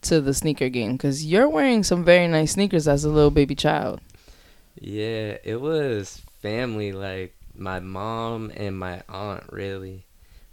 [0.02, 0.92] to the sneaker game?
[0.92, 4.00] Because you're wearing some very nice sneakers as a little baby child.
[4.80, 10.04] Yeah, it was family, like my mom and my aunt, really.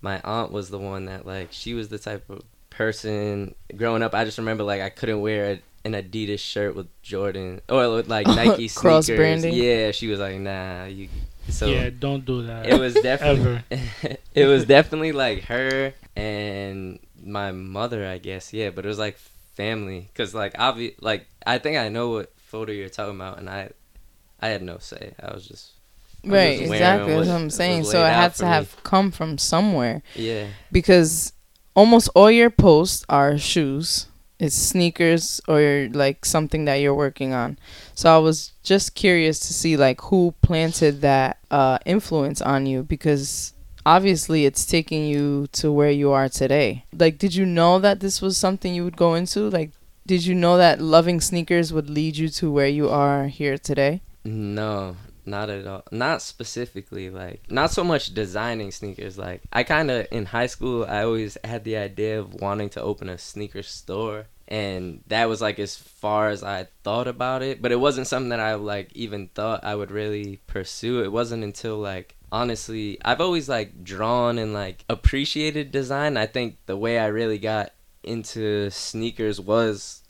[0.01, 4.13] My aunt was the one that, like, she was the type of person growing up.
[4.13, 8.27] I just remember, like, I couldn't wear an Adidas shirt with Jordan or with, like,
[8.39, 8.77] Nike sneakers.
[8.77, 9.53] Cross branding?
[9.53, 11.09] Yeah, she was like, nah, you.
[11.49, 12.67] So yeah, don't do that.
[12.67, 13.61] it was definitely.
[13.69, 14.17] ever.
[14.33, 18.53] it was definitely, like, her and my mother, I guess.
[18.53, 19.17] Yeah, but it was, like,
[19.55, 20.09] family.
[20.11, 23.69] Because, like, obvi- like, I think I know what photo you're talking about, and I.
[24.41, 25.13] I had no say.
[25.21, 25.71] I was just
[26.25, 27.13] I was Right, just wearing exactly.
[27.15, 27.83] That's what what I'm saying.
[27.85, 28.49] So it had for to me.
[28.49, 30.47] have come from somewhere yeah.
[30.69, 31.31] because
[31.75, 34.07] almost all your posts are shoes.
[34.43, 37.57] It's sneakers or like something that you're working on.
[37.95, 42.83] So I was just curious to see like who planted that uh, influence on you
[42.83, 43.53] because
[43.85, 46.83] obviously it's taking you to where you are today.
[46.91, 49.49] Like, did you know that this was something you would go into?
[49.49, 49.71] Like,
[50.05, 54.01] did you know that loving sneakers would lead you to where you are here today?
[54.25, 55.83] No, not at all.
[55.91, 60.85] Not specifically like not so much designing sneakers like I kind of in high school
[60.87, 65.41] I always had the idea of wanting to open a sneaker store and that was
[65.41, 68.91] like as far as I thought about it, but it wasn't something that I like
[68.93, 71.03] even thought I would really pursue.
[71.03, 76.17] It wasn't until like honestly, I've always like drawn and like appreciated design.
[76.17, 77.71] I think the way I really got
[78.03, 80.02] into sneakers was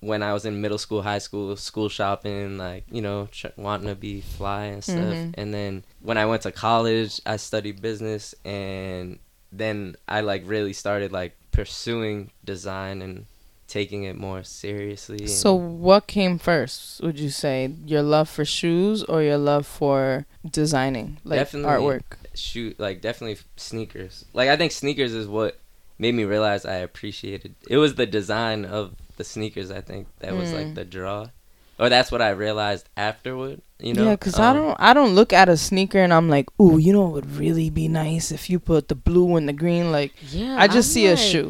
[0.00, 3.94] when I was in middle school, high school, school shopping, like you know, wanting to
[3.94, 4.96] be fly and stuff.
[5.14, 5.34] Mhm.
[5.34, 9.18] And then when I went to college, I studied business, and
[9.52, 13.26] then I like really started like pursuing design and
[13.66, 15.26] taking it more seriously.
[15.28, 17.00] So, what came first?
[17.02, 21.70] Would you say your love for shoes or your love for designing, like Definitely.
[21.70, 22.02] artwork?
[22.32, 25.58] shoot like definitely sneakers like i think sneakers is what
[25.98, 30.32] made me realize i appreciated it was the design of the sneakers i think that
[30.40, 30.74] was like Mm.
[30.80, 31.20] the draw
[31.78, 35.14] or that's what i realized afterward you know yeah, because I Um, don't, I don't
[35.18, 38.26] look at a sneaker and I'm like, ooh, you know, it would really be nice
[38.30, 39.86] if you put the blue and the green.
[39.90, 40.56] Like, Yeah.
[40.62, 41.48] I just I'm see a like- shoe.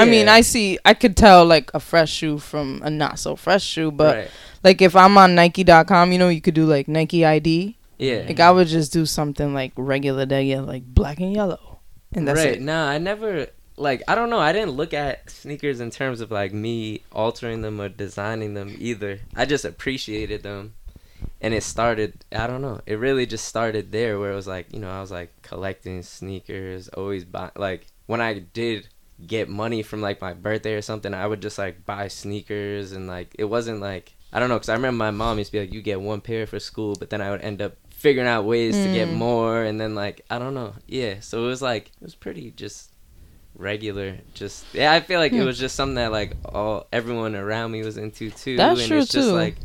[0.00, 3.36] I mean, I see, I could tell like a fresh shoe from a not so
[3.36, 3.90] fresh shoe.
[3.92, 4.30] But right.
[4.64, 7.76] like, if I'm on Nike.com, you know, you could do like Nike ID.
[7.98, 11.80] yeah Like, I would just do something like regular day, like black and yellow,
[12.16, 12.62] and that's right it.
[12.62, 16.30] no i never like i don't know i didn't look at sneakers in terms of
[16.30, 20.72] like me altering them or designing them either i just appreciated them
[21.40, 24.72] and it started i don't know it really just started there where it was like
[24.72, 28.88] you know i was like collecting sneakers always buy like when i did
[29.26, 33.06] get money from like my birthday or something i would just like buy sneakers and
[33.06, 35.60] like it wasn't like i don't know because i remember my mom used to be
[35.60, 38.44] like you get one pair for school but then i would end up figuring out
[38.44, 39.12] ways to get Mm.
[39.14, 42.50] more and then like i don't know yeah so it was like it was pretty
[42.50, 42.90] just
[43.56, 45.46] regular just yeah i feel like it Hmm.
[45.46, 48.98] was just something that like all everyone around me was into too That's and true,
[48.98, 49.34] it's just too.
[49.34, 49.56] like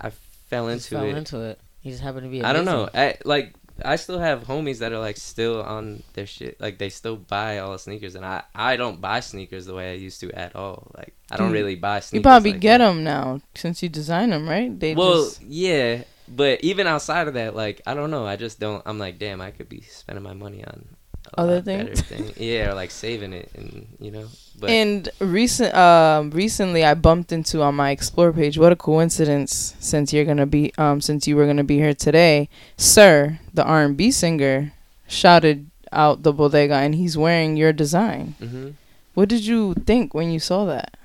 [0.00, 0.10] i
[0.50, 1.60] fell Just into fell it into it.
[1.82, 2.42] You just happen to be.
[2.42, 2.88] i don't know.
[2.92, 3.54] I, like
[3.84, 6.58] I still have homies that are like still on their shit.
[6.60, 9.92] Like they still buy all the sneakers, and I I don't buy sneakers the way
[9.92, 10.90] I used to at all.
[10.96, 12.18] Like I don't Dude, really buy sneakers.
[12.20, 12.86] You probably like get that.
[12.88, 14.72] them now since you design them, right?
[14.80, 18.26] They well, just yeah, but even outside of that, like I don't know.
[18.26, 18.82] I just don't.
[18.86, 20.95] I'm like, damn, I could be spending my money on a
[21.36, 22.00] Other things?
[22.02, 22.32] thing.
[22.36, 24.26] Yeah, or like saving it, and you know.
[24.58, 28.56] But and recent um recently I bumped into on my explore page.
[28.58, 29.74] What a coincidence!
[29.78, 33.82] Since you're gonna be um since you were gonna be here today, Sir, the R
[33.84, 34.72] and B singer,
[35.06, 38.34] shouted out the bodega, and he's wearing your design.
[38.40, 38.70] hmm
[39.14, 40.96] What did you think when you saw that?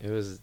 [0.00, 0.40] It was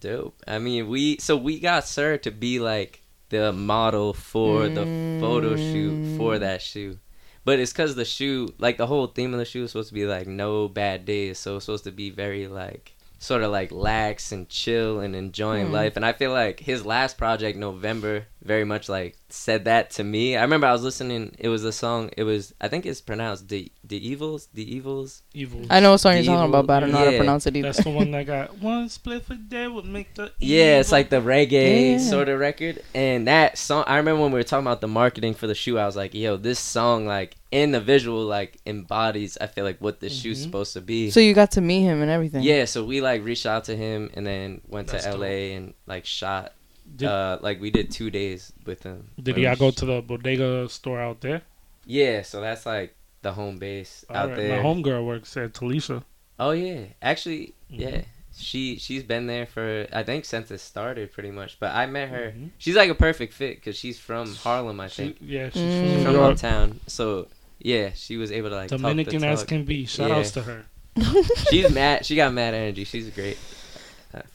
[0.00, 0.36] dope.
[0.46, 4.86] I mean, we so we got Sir to be like the model for the
[5.18, 6.40] photo shoot for Mm.
[6.40, 6.98] that shoe.
[7.44, 9.94] But it's cuz the shoe, like the whole theme of the shoe is supposed to
[9.94, 12.93] be like no bad days, so it's supposed to be very like
[13.24, 15.72] sort of like lax and chill and enjoying Hmm.
[15.72, 15.96] life.
[15.96, 20.36] And I feel like his last project November very much like said that to me.
[20.36, 23.48] I remember I was listening, it was a song, it was I think it's pronounced
[23.48, 25.22] the the evils, the evils.
[25.32, 25.62] Evil.
[25.70, 27.56] I know what song you're talking about, but I don't know how to pronounce it
[27.56, 27.68] either.
[27.72, 30.30] That's the one that got one split for day would make the.
[30.38, 31.98] Yeah, it's like the reggae Yeah.
[31.98, 32.82] sort of record.
[32.94, 35.78] And that song, I remember when we were talking about the marketing for the shoe,
[35.78, 39.78] I was like, yo, this song, like, in the visual, like, embodies, I feel like,
[39.80, 40.42] what the shoe's Mhm.
[40.42, 41.10] supposed to be.
[41.10, 42.42] so you got to meet him and everything.
[42.42, 45.20] yeah, so we, like, reached out to him and then went That's to dope.
[45.20, 46.52] LA and, like, shot.
[46.96, 49.08] Did, uh, like, we did two days with him.
[49.22, 51.42] did It y'all go to the bodega store out there?
[51.86, 54.56] Yeah, so that's, like, the home base out Alright, there.
[54.62, 56.02] My homegirl works at Talisha.
[56.40, 56.80] Oh, yeah.
[57.00, 57.80] Actually, Mhm.
[57.80, 58.00] yeah.
[58.36, 61.56] She she's been there for I think since it started pretty much.
[61.60, 62.34] But I met her.
[62.36, 62.50] Mhm.
[62.58, 65.18] She's like a perfect fit because she's from Harlem, I think.
[65.20, 65.78] She, yeah, she's Mm.
[65.78, 66.32] from She's New from York.
[66.32, 66.80] uptown.
[66.88, 67.28] So
[67.64, 69.48] yeah, she was able to like Dominican talk as talk.
[69.48, 69.86] can be.
[69.86, 70.16] Shout Yeah.
[70.18, 70.64] outs to her.
[71.50, 72.06] She's mad.
[72.06, 72.84] She got mad energy.
[72.84, 73.36] She's great.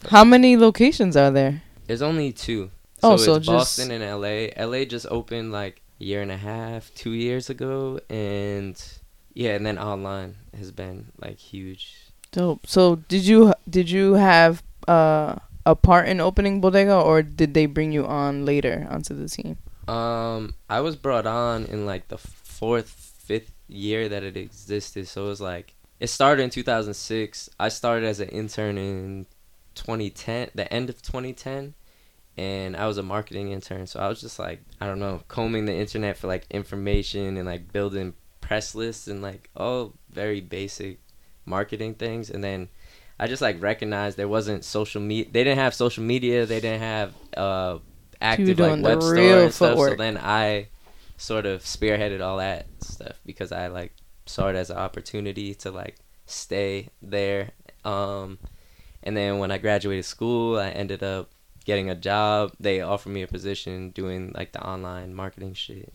[0.10, 1.62] How many locations are there?
[1.88, 2.72] There's only two.
[3.02, 4.50] Oh, so so it's just- Boston and LA.
[4.62, 8.76] LA just opened like a year and a half, two years ago, and
[9.34, 11.96] yeah, and then online has been like huge.
[12.32, 12.68] Dope.
[12.68, 17.66] So did you did you have uh, a part in opening bodega, or did they
[17.68, 19.58] bring you on later onto the team?
[19.88, 25.08] Um, I was brought on in like the fourth, fifth year that it existed.
[25.08, 27.50] So it was like it started in 2006.
[27.60, 29.28] I started as an intern in
[29.76, 31.76] 2010, the end of 2010,
[32.38, 33.86] and I was a marketing intern.
[33.86, 37.46] So I was just like I don't know, combing the internet for like information and
[37.46, 40.98] like building press lists and like all very basic
[41.46, 42.32] marketing things.
[42.32, 42.68] And then
[43.20, 45.32] I just like recognized there wasn't social media.
[45.32, 46.48] They didn't have social media.
[46.48, 47.78] They didn't have uh
[48.20, 49.78] active like web store and stuff.
[49.78, 50.70] So then I
[51.20, 53.93] sort of spearheaded all that stuff because I like
[54.26, 57.51] saw it as an opportunity to like stay there.
[57.84, 58.39] Um,
[59.03, 61.30] and then when I graduated school, I ended up
[61.65, 62.53] getting a job.
[62.59, 65.93] They offered me a position doing like the online marketing shit,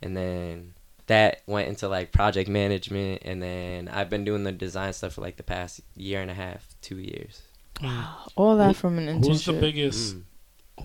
[0.00, 0.74] and then
[1.06, 3.22] that went into like project management.
[3.24, 6.34] And then I've been doing the design stuff for like the past year and a
[6.34, 7.42] half, two years.
[7.82, 8.26] Wow.
[8.36, 9.26] All that Who- from an internship.
[9.28, 10.16] Who's the biggest?
[10.16, 10.22] Mm.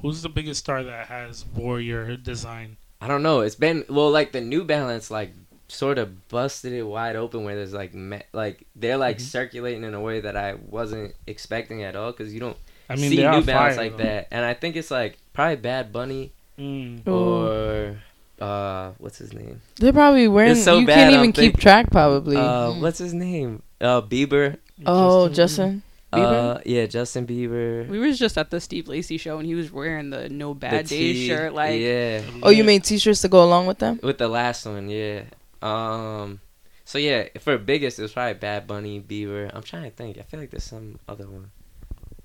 [0.01, 2.77] Who's the biggest star that has wore your design?
[3.01, 3.41] I don't know.
[3.41, 5.31] It's been well, like the New Balance, like
[5.69, 9.21] sort of busted it wide open where there's like me- like they're like Mhm.
[9.21, 12.57] circulating in a way that I wasn't expecting at all because you don't
[12.89, 14.03] I mean, see New Balance fire, like though.
[14.03, 14.27] that.
[14.31, 17.07] And I think it's like probably Bad Bunny Mm.
[17.07, 17.97] Or
[18.41, 19.61] uh what's his name?
[19.75, 20.53] They're probably wearing.
[20.53, 22.37] It's so you bad, can't I'm even keep thinking- track, probably.
[22.37, 22.81] Uh, Mm.
[22.81, 23.61] what's his name?
[23.79, 24.57] Uh, Bieber.
[24.85, 25.83] oh, Justin- Justin.
[26.13, 26.55] Bieber?
[26.57, 27.87] Uh, yeah, Justin Bieber.
[27.87, 30.59] We was just at the Steve Lacy show and he was wearing the No The
[30.59, 31.53] Bad Days T, shirt.
[31.53, 33.99] Like, yeah, Oh, you made T-shirts to go along with them.
[34.01, 35.23] with the last one, yeah.
[35.61, 36.39] Um,
[36.85, 39.51] so yeah, for biggest, it was probably Bad Bunny, Bieber.
[39.53, 40.17] I'm trying to think.
[40.17, 41.51] I feel like there's some other one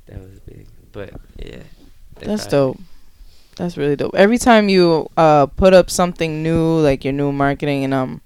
[0.07, 1.63] that was big, but yeah.
[2.21, 2.81] That's probably- dope.
[3.57, 4.15] That's really dope.
[4.15, 8.21] Every time you uh put up something new, like your new marketing and um,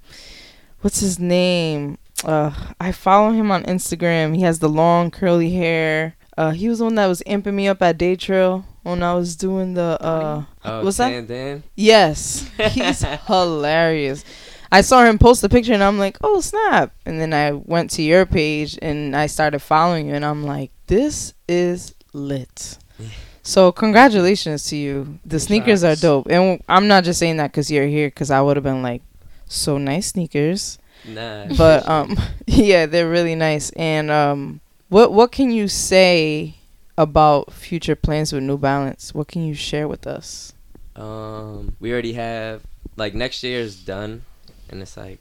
[0.83, 1.99] what's his name?
[2.25, 4.35] Uh, I follow him on Instagram.
[4.35, 6.17] He has the long curly hair.
[6.37, 9.15] Uh, he was the one that was amping me up at Day Trail when I
[9.15, 10.45] was doing the uh.
[10.65, 11.11] Oh, What's that?
[11.11, 11.63] Tan Dan?
[11.75, 14.25] Yes, he's hilarious.
[14.71, 16.93] I saw him post the picture and I'm like, oh snap!
[17.07, 20.73] And then I went to your page and I started following you and I'm like,
[20.87, 22.79] this is lit.
[23.47, 25.21] So congratulations to you.
[25.25, 28.09] The sneakers are dope, and I'm not just saying that because you're here.
[28.09, 29.03] Because I would have been like,
[29.47, 30.81] so nice sneakers.
[31.09, 31.47] Nah.
[31.57, 33.71] But um, yeah, they're really nice.
[33.71, 36.57] And um, what what can you say
[36.99, 39.15] about future plans with New Balance?
[39.15, 40.53] What can you share with us?
[40.97, 42.63] um, we already have
[42.97, 44.23] like next year is done,
[44.71, 45.19] and it's like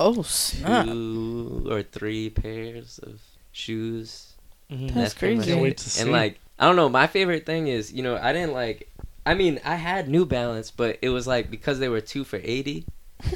[0.00, 0.86] Oh snap!
[0.86, 3.20] two or three pairs of
[3.52, 4.32] shoes.
[4.70, 4.92] Mhm.
[4.94, 5.52] That's pretty much crazy.
[5.52, 6.02] Can't wait to see.
[6.02, 8.88] And like I don't know, my favorite thing is you know I didn't like.
[9.26, 12.40] I mean, I had New Balance, but it was like because they were two for
[12.42, 12.84] eighty.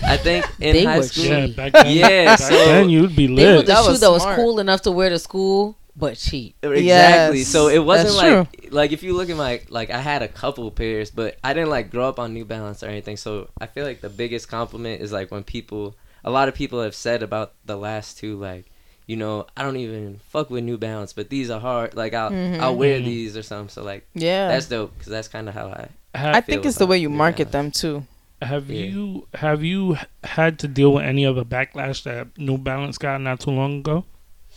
[0.05, 1.25] I think in They high were school.
[1.25, 1.87] Yeah, back then.
[1.97, 3.37] Yeah, back so- then you'd be lit.
[3.37, 4.37] They were the That shoe was that was smart.
[4.37, 6.55] cool enough to wear to school, but cheap.
[6.63, 7.39] Exactly.
[7.41, 10.23] Yes, so it wasn't that's like like if you look at my like I had
[10.23, 13.17] a couple pairs, but I didn't like grow up on New Balance or anything.
[13.17, 16.83] So I feel like the biggest compliment is like when people a lot of people
[16.83, 18.67] have said about the last two like
[19.07, 21.95] you know, I don't even fuck with New Balance, but these are hard.
[21.95, 22.61] Like I'll Mhm.
[22.61, 23.05] I'll wear Mhm.
[23.07, 23.71] these or something.
[23.71, 24.49] So like Yeah.
[24.49, 25.89] that's dope because that's kind of how I.
[26.15, 27.81] Have, I think it's the way you market Balance.
[27.81, 28.07] them too.
[28.43, 28.87] Have Yeah.
[28.87, 33.21] you have you had to deal with any of the backlash that New Balance got
[33.21, 34.05] not too long ago?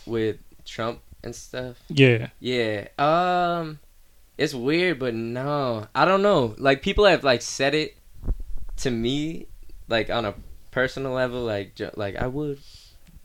[0.06, 1.76] with Trump and stuff.
[1.88, 2.28] Yeah.
[2.40, 2.88] Yeah.
[2.98, 3.78] Um
[4.38, 5.86] it's weird, but no.
[5.94, 6.54] I don't know.
[6.58, 7.96] Like people have like said it
[8.78, 9.46] to me
[9.88, 10.34] like on a
[10.70, 12.58] personal level like ju- like I would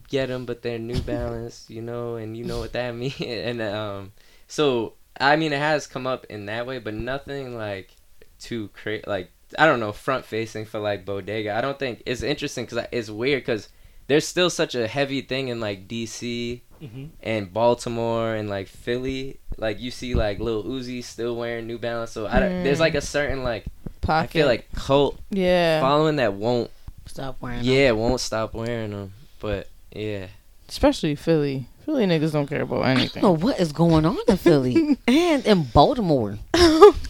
[0.09, 3.61] get them but they're New Balance, you know, and you know what that means and
[3.61, 4.11] um
[4.47, 7.95] so I mean it has come up in that way, but nothing like
[8.39, 11.55] too cra like I don't know, front facing for like Bodega.
[11.55, 13.69] I don't think it's interesting cuz it's weird cuz
[14.07, 17.05] there's still such a heavy thing in like DC Mm-hmm.
[17.23, 22.11] and Baltimore and like Philly, like you see like Lil Uzi still wearing New Balance.
[22.11, 23.65] So I don't, there's like a certain like
[24.01, 24.29] Pocket.
[24.29, 26.69] I feel like cult yeah, following that won't
[27.07, 27.63] Stop wearing.
[27.63, 27.65] them.
[27.65, 29.13] yeah won't stop wearing them.
[29.39, 30.27] But yeah,
[30.69, 31.67] especially Philly.
[31.85, 33.23] Philly niggas don't care about I don't anything.
[33.23, 36.37] know what is going on in Philly and in Baltimore.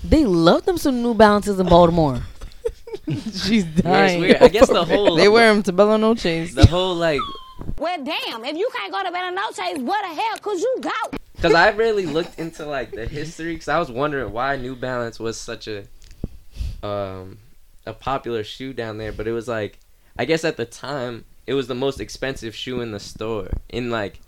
[0.04, 2.22] They love them some New Balances in Baltimore.
[3.08, 4.24] She's yeah dying.
[4.24, 4.44] it's weird.
[4.44, 6.54] I guess the whole they wear them to Bella Noches.
[6.54, 7.20] the whole like
[7.80, 11.18] Well, damn, if you can't go to Bella Noche's, what the hell could you go?
[11.36, 15.20] because I really looked into like the history because I was wondering why New Balance
[15.20, 15.84] was such a
[16.84, 17.38] um
[17.86, 19.80] a popular shoe down there, but it was like
[20.18, 23.90] I guess at the time it was the most expensive shoe in the store in
[23.90, 24.20] like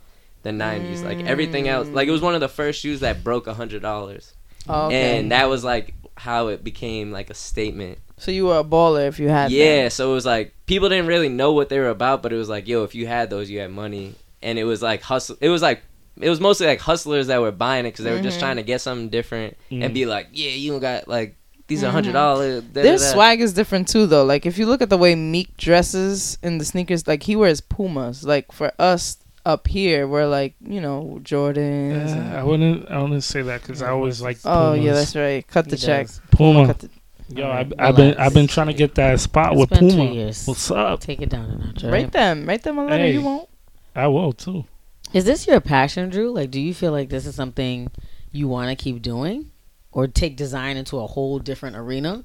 [0.42, 3.46] the 90s like everything else like it was one of the first shoes that broke
[3.46, 4.34] a hundred dollars
[4.68, 5.18] Oh, okay.
[5.18, 9.06] and that was like how it became like a statement so you were a baller
[9.08, 9.50] if you had.
[9.50, 9.90] yeah them.
[9.90, 12.48] so it was like people didn't really know what they were about but it was
[12.48, 15.48] like yo if you had those you had money and it was like hustle it
[15.50, 15.82] was like
[16.20, 18.40] it was mostly like hustlers that were buying it because they were just Mhm.
[18.40, 19.84] trying to get something different Mm.
[19.84, 21.36] and be like yeah you don't got like
[21.70, 21.92] these are Mhm.
[21.92, 24.24] hundred dollars Their swag is different too, though.
[24.24, 27.60] Like if you look at the way Meek dresses in the sneakers, like he wears
[27.62, 28.24] Pumas.
[28.24, 29.16] Like for us
[29.46, 32.12] up here, we're like you know Jordans.
[32.12, 32.90] and- Uh, I wouldn't.
[32.90, 34.38] I wouldn't say that because I always like.
[34.44, 35.46] oh yeah, that's right.
[35.48, 36.06] Cut the He check.
[36.08, 36.20] does.
[36.30, 36.66] Puma.
[36.66, 36.90] Cut the-
[37.32, 38.14] Yo, Alright, I, I've been.
[38.16, 40.04] I've been trying to get that spot It's with Puma.
[40.12, 40.44] years.
[40.48, 40.98] What's up?
[41.00, 41.84] Take it down a notch.
[41.84, 42.12] all Write right?
[42.12, 42.44] them.
[42.46, 43.04] Write them a letter.
[43.04, 43.12] Hey.
[43.12, 43.48] You won't.
[43.94, 44.64] I will too.
[45.12, 46.32] Is this your passion, Drew?
[46.32, 47.88] Like, do you feel like this is something
[48.32, 49.46] you want to keep doing,
[49.92, 52.24] or take design into a whole different arena?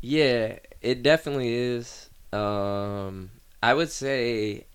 [0.00, 2.08] Yeah, it definitely is.
[2.32, 3.30] Um,
[3.62, 4.66] I would say,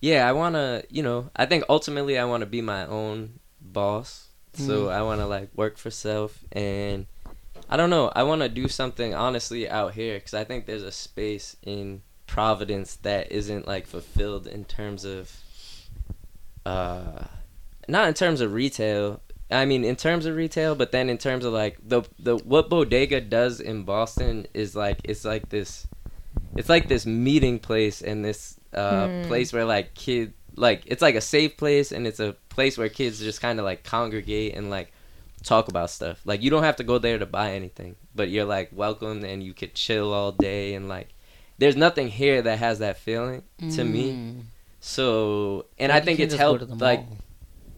[0.00, 3.38] yeah, I want to, you know, I think ultimately I want to be my own
[3.60, 4.28] boss.
[4.56, 7.06] So I want to like work for self and
[7.68, 10.84] I don't know, I want to do something honestly out here cuz I think there's
[10.84, 15.30] a space in Providence that isn't like fulfilled in terms of
[16.64, 17.24] uh
[17.88, 19.20] not in terms of retail.
[19.50, 22.68] I mean, in terms of retail, but then in terms of like the the what
[22.70, 25.86] Bodega does in Boston is like it's like this,
[26.56, 29.22] it's like this meeting place and this uh, Hmm.
[29.28, 32.88] place where like kid like it's like a safe place and it's a place where
[32.88, 34.92] kids just kind of like congregate and like
[35.42, 36.20] talk about stuff.
[36.24, 39.42] Like you don't have to go there to buy anything, but you're like welcome and
[39.42, 41.08] you could chill all day and like
[41.58, 44.12] there's nothing here that has that feeling to me.
[44.12, 44.42] Mm.
[44.80, 47.18] So and Like, I think it's just go to helped like mall.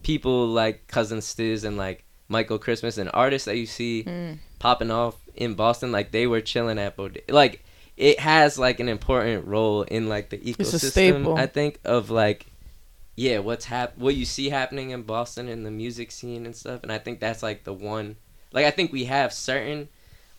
[0.07, 4.37] People like Cousin Stiz and like Michael Christmas and artists that you see Mm.
[4.57, 7.33] popping off in Boston, like they were chilling at Bodega.
[7.33, 7.65] Like
[7.97, 11.37] it has like an important role in like the ecosystem.
[11.37, 12.45] I think of like
[13.17, 16.83] yeah, what's hap what you see happening in Boston in the music scene and stuff.
[16.83, 18.15] And I think that's like the one.
[18.53, 19.89] Like I think we have certain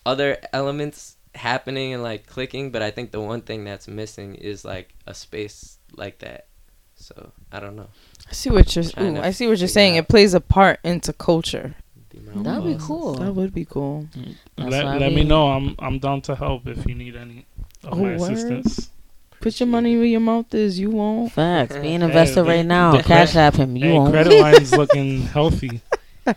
[0.07, 4.65] other elements happening and like clicking, but I think the one thing that's missing is
[4.65, 6.47] like a space like that.
[6.95, 7.89] So I don't know.
[8.29, 8.85] I see what you're.
[9.01, 9.97] Ooh, I see what you're saying.
[9.97, 10.05] out.
[10.05, 11.75] It plays a part into culture.
[12.11, 13.15] Be my own That'd be cool.
[13.15, 14.07] That would be cool.
[14.57, 15.49] That's let why I let me know.
[15.49, 17.47] I'm I'm down to help if you need any
[17.85, 18.33] of Oh, my word?
[18.33, 18.91] assistance.
[19.41, 20.79] Put your money where your mouth is.
[20.81, 21.33] You won't.
[21.33, 21.73] Facts.
[21.77, 22.97] Be an Hey, investor the- right now.
[22.97, 23.77] the Cash app him.
[23.77, 24.13] You hey, won't.
[24.13, 25.81] credit line's looking healthy.
[26.27, 26.35] So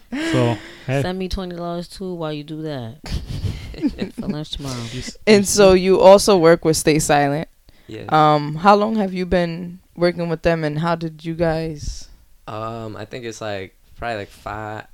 [0.87, 2.99] hey, Send me twenty dollars too while you do that
[4.15, 4.81] for lunch tomorrow.
[5.27, 7.49] And so you also work with Stay Silent.
[7.87, 8.05] Yeah.
[8.07, 12.09] Um, how long have you been working with them, and how did you guys?
[12.47, 14.87] Um, I think it's like probably like five,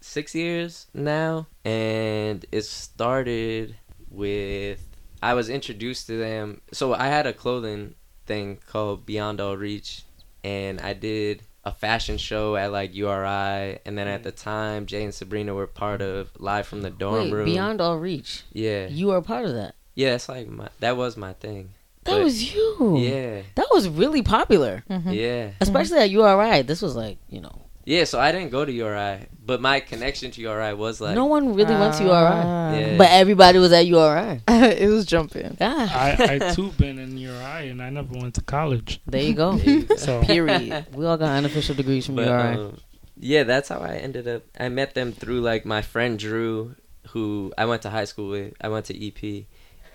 [0.00, 3.76] six years now, and it started
[4.10, 4.80] with
[5.22, 6.60] I was introduced to them.
[6.72, 7.94] So I had a clothing
[8.26, 10.02] thing called Beyond All Reach,
[10.42, 15.02] and I did a fashion show at like URI, and then at the time Jay
[15.04, 17.44] and Sabrina were part of Live from the Dorm Wait, Room.
[17.46, 18.42] beyond all reach.
[18.52, 19.74] yeah, You were a part of that.
[19.94, 21.70] yeah, it's like my that was my thing.
[22.04, 22.96] That But- was you.
[22.98, 25.10] Yeah, That was really popular, Mm-hmm.
[25.12, 26.62] yeah, especially at URI.
[26.62, 28.04] This was like, you know, yeah.
[28.04, 31.54] So I didn't go to URI, but my connection to URI was like, no one
[31.54, 32.12] really went to URI,
[32.44, 32.74] Ah.
[32.74, 32.96] Yeah.
[32.98, 34.40] but everybody was at URI.
[34.48, 35.56] it was jumping.
[35.60, 35.88] Yeah.
[35.90, 39.00] I, I too been in URI and I never went to college.
[39.06, 39.56] There you go.
[39.56, 39.96] There you go.
[40.06, 40.86] So Period.
[40.94, 42.54] we all got unofficial degrees from But, URI.
[42.56, 42.78] um,
[43.18, 44.42] yeah, that's how I ended up.
[44.58, 46.74] I met them through like my friend Drew,
[47.08, 48.54] who I went to high school with.
[48.60, 49.46] I went to EP,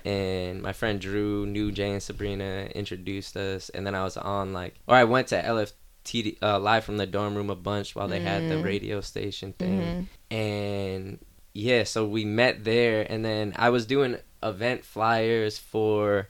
[0.06, 4.54] and my friend Drew knew Jay and Sabrina, introduced us, and then I was on
[4.54, 8.08] like, or I went to LFTD uh, live from the dorm room a bunch while
[8.08, 8.64] they had the Mhm.
[8.64, 10.36] radio station thing, Mhm.
[10.36, 11.20] and
[11.54, 16.30] yeah, so we met there, and then I was doing event flyers for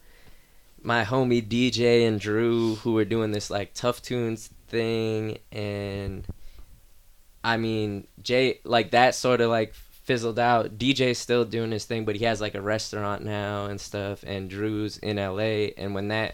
[0.82, 6.26] my homie DJ and Drew, who were doing this like Tough Tunes thing, and
[7.44, 9.74] I mean Jay, like that sort of like
[10.10, 10.78] fizzled out.
[10.80, 14.50] DJ's still doing his thing, but he has like a restaurant now and stuff, and
[14.50, 16.34] Drew's in LA, and when that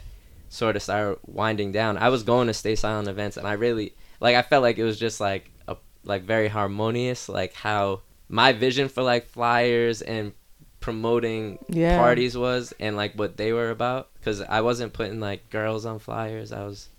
[0.49, 3.91] sort of started winding down, I was going to Stay Silent events, and I really
[4.21, 8.53] like I felt like it was just like a like very harmonious, like how my
[8.53, 10.31] vision for like flyers and
[10.79, 11.97] promoting Yeah.
[11.97, 15.97] parties was and like what they were about because i wasn't putting like girls on
[15.97, 16.89] flyers i was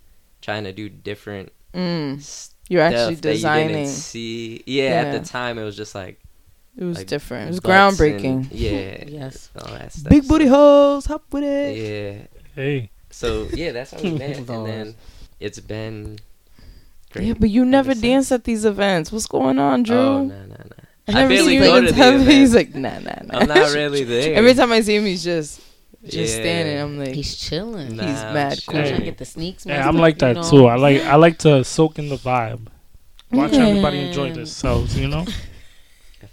[0.41, 2.21] trying to do different Mm.
[2.21, 3.67] stuff You're actually you designing.
[3.75, 5.07] didn't see yeah, Yeah.
[5.09, 6.19] at the time it was just like
[6.77, 7.45] It was like, different.
[7.45, 8.23] It was groundbreaking.
[8.25, 9.49] and- yeah yes.
[9.59, 11.77] all that stuff Big booty hoes, hop with it.
[11.77, 14.95] yeah hey, so yeah that's how we met and then
[15.39, 16.19] it's been
[17.11, 19.11] great Yeah, but you never dance at these events.
[19.11, 19.97] What's going on, oh, Drew?
[19.97, 20.75] oh no no no
[21.09, 23.39] I I barely go to the tele- He's like, nah, nah, nah.
[23.39, 25.61] i'm not really there Every time I see him, he's just,
[26.03, 26.41] just Yeah.
[26.41, 26.77] standing.
[26.79, 27.95] I'm like, He's chilling.
[27.95, 28.73] Nah, he's mad chill.
[28.73, 28.81] cool.
[28.83, 29.65] Trying to get the sneaks.
[29.65, 30.43] yeah, messed I'm like that know?
[30.49, 30.65] too.
[30.67, 32.67] I like I like to soak in the vibe,
[33.31, 34.97] watch everybody enjoy themselves.
[34.99, 35.33] You know, i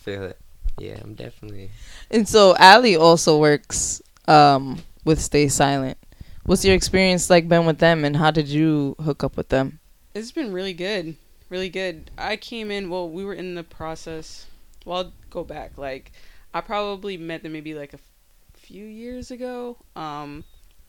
[0.04, 0.38] feel it
[0.78, 1.70] yeah i'm definitely
[2.10, 5.98] And so Ally also works um, with Stay Silent.
[6.46, 9.80] What's your experience like been with them, and how did you hook up with them?
[10.14, 11.16] It's been really good,
[11.48, 12.10] really good.
[12.18, 12.90] I came in.
[12.90, 14.46] Well, we were in the process.
[14.84, 15.78] Well, I'll go back.
[15.78, 16.12] Like,
[16.52, 18.10] I probably met them maybe like a f-
[18.52, 19.76] few years ago.
[19.96, 20.44] Um,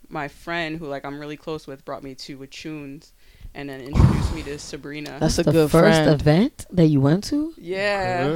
[0.09, 3.11] my friend, who like I'm really close with, brought me to Wachuns,
[3.56, 5.18] and then introduced me to Sabrina.
[5.20, 6.22] That's a the good first friend.
[6.22, 7.53] event that you went to.
[7.58, 8.28] yeah.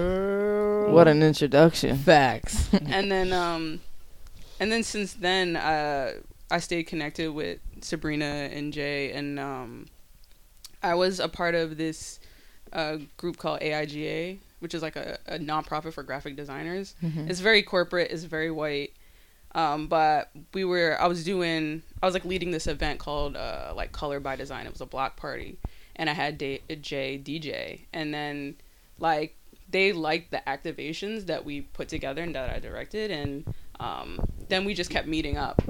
[0.88, 1.98] What an introduction.
[1.98, 2.68] Facts.
[2.88, 3.82] and then um
[4.60, 6.14] and then since then uh
[6.52, 9.86] I stayed connected with Sabrina and Jay and um
[10.82, 12.20] I was a part of this
[12.74, 16.94] uh group called AIGA which is like a, a nonprofit for graphic designers.
[17.02, 17.30] Mhm.
[17.30, 18.92] It's very corporate, it's very white.
[19.56, 23.74] Um but we were I was doing I was like leading this event called uh
[23.76, 24.66] like Color by Design.
[24.66, 25.58] It was a block party
[25.96, 28.56] and I had Jay DJ and then
[29.00, 29.36] like
[29.70, 34.66] they liked the activations that we put together and that I directed, and um, then
[34.66, 35.62] we just kept meeting up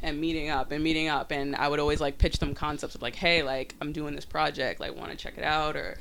[0.00, 3.02] and meeting up and meeting up, and I would always like pitch them concepts of
[3.02, 5.98] like, hey, like I'm doing this project, like want to check it out, or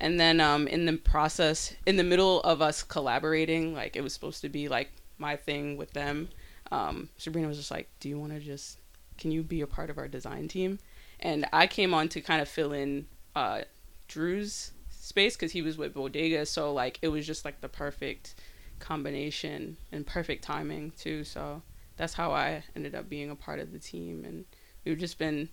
[0.00, 4.12] and then um, in the process, in the middle of us collaborating, like it was
[4.12, 6.28] supposed to be like my thing with them.
[6.70, 8.78] Um, Sabrina was just like, do you want to just
[9.18, 10.78] can you be a part of our design team?
[11.20, 13.06] And I came on to kind of fill in
[13.36, 13.62] uh,
[14.08, 18.34] Drew's space because he was with Bodega, so like it was just like the perfect
[18.78, 21.24] combination and perfect timing too.
[21.24, 21.62] So
[21.96, 24.44] that's how I ended up being a part of the team, and
[24.84, 25.50] we've just been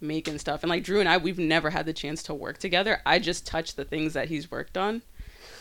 [0.00, 0.62] making stuff.
[0.62, 3.02] And like Drew and I, we've never had the chance to work together.
[3.04, 5.02] I just touch the things that he's worked on.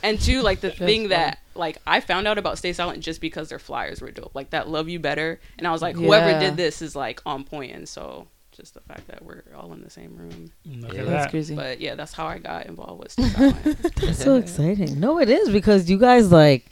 [0.03, 3.49] And two, like the thing that like I found out about Stay Silent just because
[3.49, 4.33] their flyers were dope.
[4.33, 5.39] Like that Love You Better.
[5.57, 6.39] And I was like, whoever Yeah.
[6.39, 9.81] did this is like on point and so just the fact that we're all in
[9.81, 10.51] the same room.
[10.67, 11.01] Mm, look Yeah.
[11.01, 11.31] at That's that.
[11.31, 11.55] crazy.
[11.55, 13.95] But yeah, that's how I got involved with Stay Silent.
[13.95, 14.99] That's so exciting.
[14.99, 16.65] No, it is because you guys like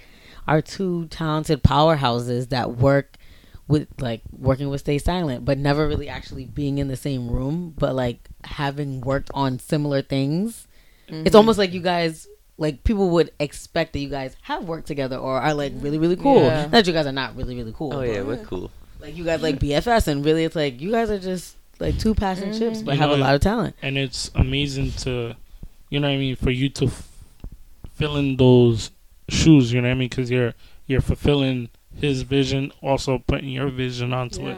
[0.47, 3.17] are two talented powerhouses that work
[3.67, 7.73] with like working with Stay Silent, but never really actually being in the same room,
[7.77, 10.67] but like having worked on similar things.
[11.07, 11.37] It's mm-hmm.
[11.37, 12.27] almost like you guys
[12.57, 16.15] like people would expect that you guys have worked together or are like really really
[16.15, 16.43] cool.
[16.43, 16.67] Yeah.
[16.67, 17.93] That you guys are not really really cool.
[17.93, 21.09] oh yeah we're cool like you guys like BFS and really it's like you guys
[21.09, 22.57] are just like two passing mm-hmm.
[22.57, 23.75] ships but You have a lot of talent.
[23.81, 25.35] and it's amazing to,
[25.89, 27.07] you know what I mean, for you to f-
[27.93, 28.91] fill in those
[29.29, 29.71] shoes.
[29.71, 30.53] You know what I mean, because you're
[30.87, 34.57] you're fulfilling his vision, also putting your vision onto it,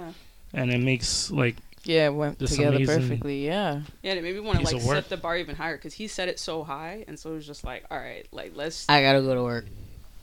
[0.53, 3.45] and it makes like Yeah, it went This together amazing- perfectly.
[3.45, 3.81] Yeah.
[4.03, 4.95] Yeah, it made me want to like of work.
[4.97, 7.47] set the bar even higher because he set it so high, and so it was
[7.47, 9.65] just like, all right, like let's I gotta go to work.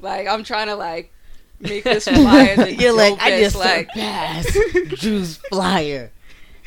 [0.01, 1.13] like I'm trying to like
[1.61, 2.57] make this flyer.
[2.57, 4.59] The You're like I just like surpassed
[5.01, 6.11] Drew's flyer,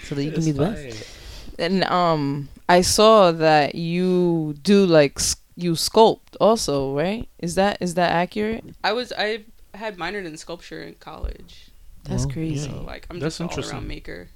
[0.04, 1.16] so that you can be the best.
[1.60, 5.20] And um, I saw that you do like
[5.56, 7.28] you sculpt also, right?
[7.40, 8.64] Is that is that accurate?
[8.84, 9.44] I was I
[9.76, 11.68] had minored in sculpture in college.
[12.06, 12.70] That's Well, crazy.
[12.70, 12.76] Yeah.
[12.78, 13.76] So like I'm That's just an all interesting.
[13.78, 14.30] around maker.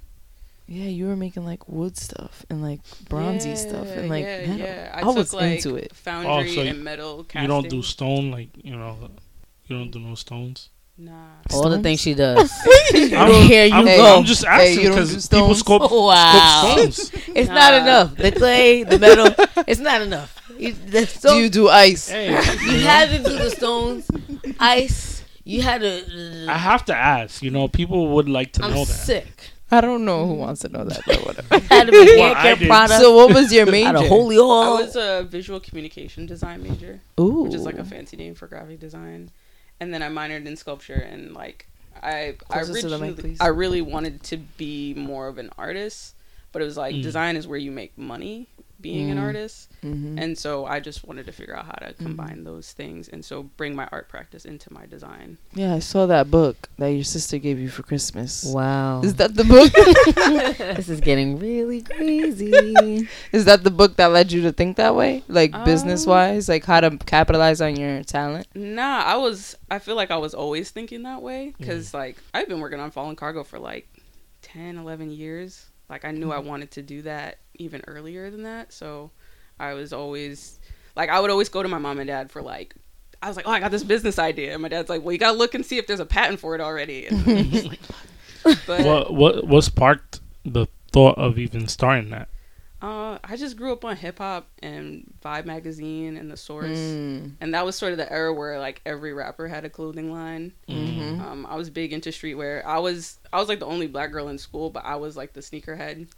[0.66, 4.58] Yeah, you were making like wood stuff and like bronzy stuff and like yeah, metal.
[4.66, 4.90] yeah.
[4.94, 5.94] I, I took, was like, into it.
[5.96, 7.42] Foundry Oh, so and metal casting.
[7.42, 8.96] You don't do stone, like you know,
[9.66, 10.70] you don't do no stones.
[10.96, 11.12] Nah.
[11.52, 12.50] All the things she does.
[12.94, 14.16] I'm, Here you I'm, go.
[14.18, 15.62] I'm just asking you don't do because people stones?
[15.64, 16.62] sculpt, wow.
[16.76, 17.10] sculpt stones.
[17.34, 17.54] It's Nah.
[17.54, 18.16] not enough.
[18.16, 19.26] The clay, the metal,
[19.66, 20.40] it's not enough.
[20.56, 22.08] You, the Do you do ice?
[22.08, 24.08] Hey, you had to do the stones,
[24.60, 25.24] ice.
[25.42, 26.46] You had to.
[26.48, 27.42] I have to ask.
[27.42, 28.92] You know, people would like to I'm know that.
[28.94, 29.50] sick.
[29.70, 31.58] I don't know who wants to know that, but whatever.
[31.74, 32.56] Had to be Well, hair I care
[32.88, 33.00] did.
[33.00, 34.08] so what was your out of major?
[34.08, 34.38] holy I
[34.82, 37.42] was a visual communication design major, Ooh.
[37.44, 39.30] which is like a fancy name for graphic design,
[39.80, 41.66] and then I minored in sculpture and like
[42.02, 43.36] I I Closer to the mic, originally.
[43.40, 46.14] I really wanted to be more of an artist,
[46.52, 47.02] but it was like Mm.
[47.02, 48.48] design is where you make money
[48.80, 49.22] being an Mm.
[49.22, 50.20] artist, Mhm.
[50.20, 53.44] and so I just wanted to figure out how to combine those things and so
[53.56, 55.38] bring my art practice into my design.
[55.54, 58.44] Yeah, I saw that book that your sister gave you for Christmas.
[58.44, 59.00] wow.
[59.02, 59.72] Is that the book?
[60.76, 63.08] this is getting really crazy.
[63.32, 65.22] Is that the book that led you to think that way?
[65.28, 68.46] Like Um, business wise, like how to capitalize on your talent?
[68.54, 69.56] Nah, I was.
[69.70, 71.58] I feel like I was always thinking that way Mm.
[71.58, 73.88] because, like, I've been working on Fallen Cargo for like
[74.42, 75.66] 10, 11 years.
[75.88, 76.44] Like, I knew I Mm.
[76.44, 78.72] wanted to do that even earlier than that.
[78.72, 79.10] So,
[79.58, 80.58] I was always
[80.96, 82.74] like, I would always go to my mom and dad for like.
[83.22, 85.18] I was like, oh, I got this business idea, and my dad's like, well, you
[85.18, 87.06] gotta look and see if there's a patent for it already.
[87.06, 87.80] And like,
[88.66, 92.28] but What what what sparked the thought of even starting that?
[92.82, 97.32] uh, I just grew up on hip hop and Vibe magazine and the Source, Mm.
[97.40, 100.52] and that was sort of the era where like every rapper had a clothing line.
[100.68, 101.18] Mhm.
[101.22, 102.62] Um, I was big into streetwear.
[102.66, 105.32] I was I was like the only black girl in school, but I was like
[105.32, 106.08] the sneakerhead.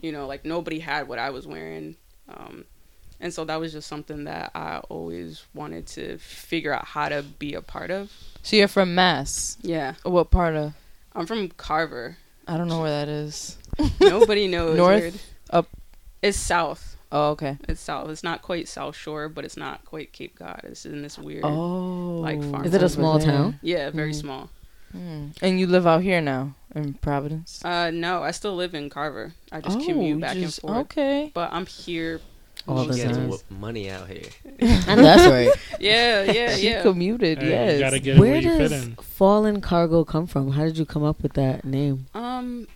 [0.00, 1.96] You know, like nobody had what I was wearing.
[2.28, 2.64] Um,
[3.20, 7.22] and so that was just something that I always wanted to figure out how to
[7.22, 8.12] be a part of.
[8.42, 9.56] So you're from Mass.
[9.62, 10.74] Yeah, What part of?
[11.14, 12.18] I'm from Carver.
[12.46, 13.56] I don't know where that is.
[14.00, 14.76] Nobody knows.
[14.76, 15.00] North?
[15.00, 15.14] Weird.
[15.50, 15.68] Up?
[16.22, 16.96] It's south.
[17.10, 17.56] Oh, okay.
[17.68, 18.10] It's south.
[18.10, 20.60] It's not quite South Shore, but it's not quite Cape Cod.
[20.64, 21.44] It's in this weird.
[21.44, 23.28] Oh, like, farm Is it a small there.
[23.30, 23.58] town?
[23.62, 24.20] Yeah, very Mm.
[24.20, 24.50] small.
[24.94, 25.36] Mm.
[25.40, 27.64] And you live out here now in Providence.
[27.64, 29.32] Uh, no, I still live in Carver.
[29.50, 30.78] I just oh, commute back just- and forth.
[30.86, 31.30] Okay.
[31.34, 32.20] But I'm here.
[32.68, 33.28] All She the gets time.
[33.28, 34.28] whoop money out here.
[34.88, 35.50] I know that's right.
[35.80, 36.82] Yeah, yeah, She yeah.
[36.82, 37.38] commuted.
[37.38, 37.92] Hey, yes.
[37.94, 38.96] You get where, Where you fit does in.
[38.96, 40.50] Fallen Cargo come from?
[40.50, 42.06] How did you come up with that name?
[42.12, 42.66] Um,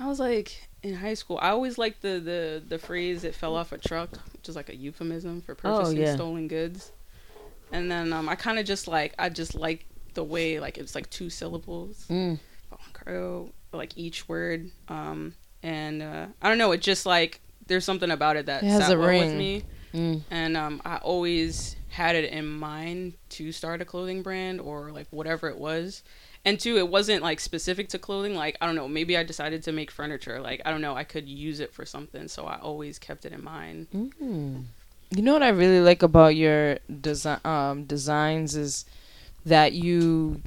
[0.00, 1.38] I was like in high school.
[1.40, 4.68] I always liked the the the phrase "it fell off a truck," which is like
[4.70, 6.14] a euphemism for Oh, purchasing yeah.
[6.16, 6.90] stolen goods.
[7.70, 10.96] And then um, I kind of just like I just like the way like it's
[10.96, 12.40] like two syllables, Mm.
[13.72, 14.70] Like each word.
[14.88, 16.72] Um, and uh, I don't know.
[16.72, 19.64] It just like there's something about it that It has sat a well with me.
[19.92, 20.22] Mm.
[20.30, 25.08] and um, I always had it in mind to start a clothing brand or like
[25.10, 26.04] whatever it was.
[26.44, 28.34] And two, it wasn't like specific to clothing.
[28.34, 30.40] Like I don't know, maybe I decided to make furniture.
[30.40, 33.32] Like I don't know, I could use it for something, so I always kept it
[33.32, 33.88] in mind.
[33.92, 34.64] Mm.
[35.10, 38.84] You know what I really like about your design um, designs is
[39.44, 40.40] that you.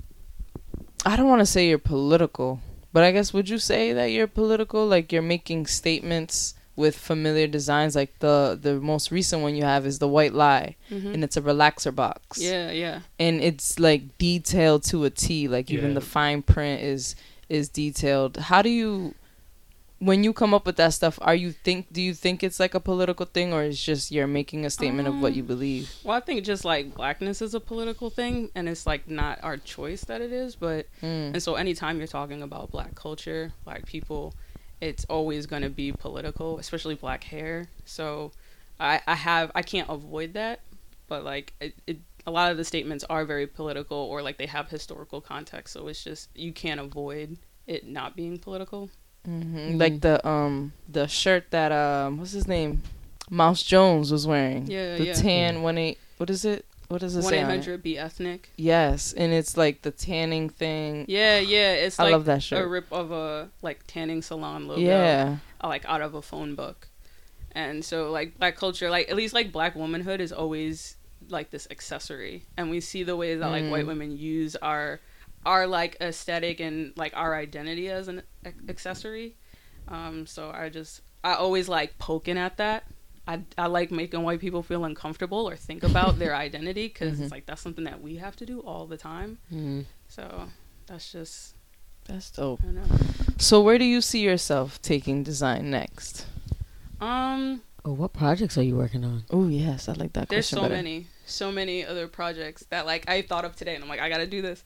[1.06, 2.62] I don't want to say you're political,
[2.94, 4.86] but I guess would you say that you're political?
[4.88, 7.96] Like you're making statements with familiar designs.
[7.96, 11.14] Like the the most recent one you have is the white lie, Mhm.
[11.14, 12.42] and it's a relaxer box.
[12.42, 13.02] Yeah, yeah.
[13.20, 15.48] and it's like detailed to a T.
[15.48, 15.96] Like even Yeah.
[15.96, 17.16] the fine print is
[17.50, 18.38] is detailed.
[18.38, 19.14] How do you
[20.06, 22.74] when you come up with that stuff, are you think do you think it's like
[22.76, 25.94] a political thing or it's just you're making a statement of what you Um, believe?
[26.04, 29.58] Well, I think just like blackness is a political thing, and it's like not our
[29.58, 30.56] choice that it is.
[30.56, 31.34] But Mm.
[31.34, 34.34] and so anytime you're talking about black culture, black people,
[34.82, 37.68] it's always going to be political, especially black hair.
[37.86, 38.32] So
[38.80, 40.60] I I have I can't avoid that,
[41.08, 44.48] but like it, it a lot of the statements are very political or like they
[44.48, 45.74] have historical context.
[45.74, 47.38] So it's just you can't avoid
[47.68, 48.90] it not being political.
[49.26, 52.82] Hmm Like the um the shirt that um what's his name,
[53.30, 54.68] Mouse Jones was wearing.
[54.68, 55.14] Yeah, the yeah.
[55.14, 55.98] tan one eight.
[56.18, 56.66] What is it?
[56.90, 58.52] What does it One say eight on hundred be ethnic.
[58.56, 61.06] Yes, and it's like the tanning thing.
[61.08, 61.74] Yeah, yeah.
[61.74, 62.64] It's I like love that shirt.
[62.64, 64.82] a rip of a like tanning salon logo.
[64.82, 65.38] Yeah.
[65.64, 66.90] uh, like out of a phone book.
[67.56, 70.98] And so like black culture, like at least like black womanhood is always
[71.30, 72.46] like this accessory.
[72.58, 73.88] And we see the ways that like white Mm.
[73.88, 75.00] women use our
[75.46, 78.24] our like aesthetic and like our identity as an
[78.70, 79.36] accessory.
[79.88, 82.84] Um so I just I always like poking at that.
[83.26, 87.24] I, I like making white people feel uncomfortable or think about their identity because Mhm.
[87.24, 89.38] it's like that's something that we have to do all the time.
[89.52, 89.86] Mm.
[90.10, 90.50] So
[90.88, 91.56] that's just
[92.06, 92.60] That's dope.
[92.68, 92.84] I know.
[93.38, 96.26] So where do you see yourself taking design next?
[97.00, 99.24] Um, Oh, what projects are you working on?
[99.30, 100.76] Oh yes, I like that there's question so better.
[100.76, 104.10] many, so many other projects that like I thought of today, and I'm like, I
[104.10, 104.64] gotta do this.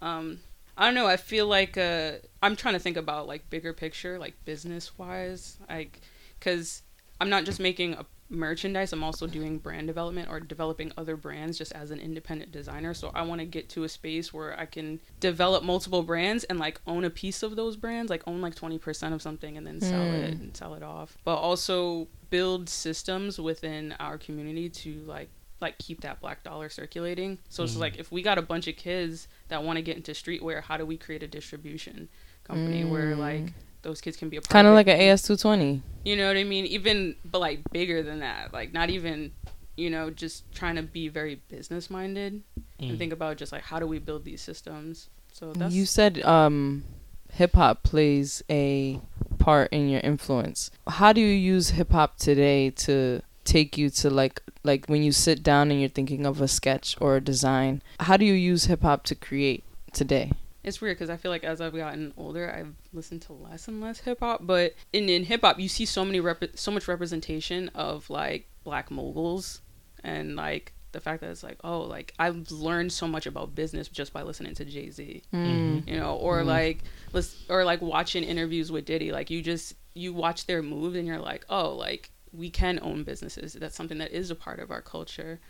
[0.00, 0.40] Um,
[0.76, 1.06] I don't know.
[1.06, 5.58] I feel like uh, I'm trying to think about like bigger picture, like business wise,
[5.68, 6.00] like
[6.38, 6.82] because
[7.20, 8.92] I'm not just making a merchandise.
[8.92, 12.94] I'm also doing brand development or developing other brands just as an independent designer.
[12.94, 16.58] So I want to get to a space where I can develop multiple brands and
[16.58, 19.80] like own a piece of those brands, like own like 20% of something and then
[19.80, 21.16] sell it and sell it off.
[21.24, 25.30] But also build systems within our community to like
[25.60, 27.38] like keep that black dollar circulating.
[27.48, 27.80] So it's mm.
[27.80, 30.76] like if we got a bunch of kids that want to get into streetwear, how
[30.76, 32.08] do we create a distribution
[32.44, 33.18] company where mm.
[33.18, 33.52] like
[33.82, 35.80] those kids can be a part Kind of like an AS220.
[36.04, 36.66] You know what I mean?
[36.66, 38.52] Even but like bigger than that.
[38.52, 39.32] Like not even
[39.76, 42.42] you know just trying to be very business minded
[42.80, 42.98] and mm.
[42.98, 45.08] think about just like how do we build these systems.
[45.32, 46.84] So that's You said um,
[47.32, 49.00] hip hop plays a
[49.38, 50.70] part in your influence.
[50.86, 55.12] How do you use hip hop today to take you to like like when you
[55.12, 57.82] sit down and you're thinking of a sketch or a design?
[58.00, 60.32] How do you use hip hop to create today?
[60.64, 63.80] it's weird because I feel like as I've gotten older, I've listened to less and
[63.80, 64.40] less hip hop.
[64.46, 68.46] But in in hip hop, you see so many rep- so much representation of like
[68.64, 69.62] black moguls
[70.04, 73.88] and like the fact that it's like oh like I've learned so much about business
[73.88, 75.22] just by listening to Jay Z.
[75.32, 75.88] Mm.
[75.88, 76.78] you know or like
[77.12, 81.06] let's or like watching interviews with diddy like you just you watch their moves and
[81.06, 84.70] you're like oh like we can own businesses that's something that is a part of
[84.70, 85.40] our culture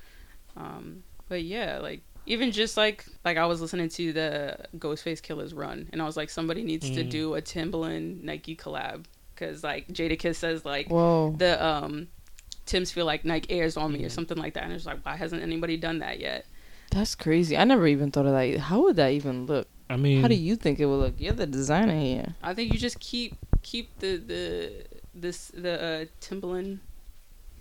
[0.56, 5.54] um but yeah like even just like like i was listening to the Ghostface Killah's
[5.54, 9.88] run and i was like somebody needs to do a Timberland nike collab because like
[9.88, 11.34] jadakiss says like Whoa.
[11.38, 12.08] the um
[12.66, 15.16] tim's feel like nike airs on me or something like that and it's like why
[15.16, 16.44] hasn't anybody done that yet
[16.90, 17.54] That's crazy.
[17.56, 18.58] I never even thought of that.
[18.58, 19.68] How would that even look?
[19.90, 21.14] I mean, How do you think it would look?
[21.18, 22.34] You're the designer here.
[22.42, 24.72] I think you just keep keep the the
[25.20, 26.80] this the uh, Timberland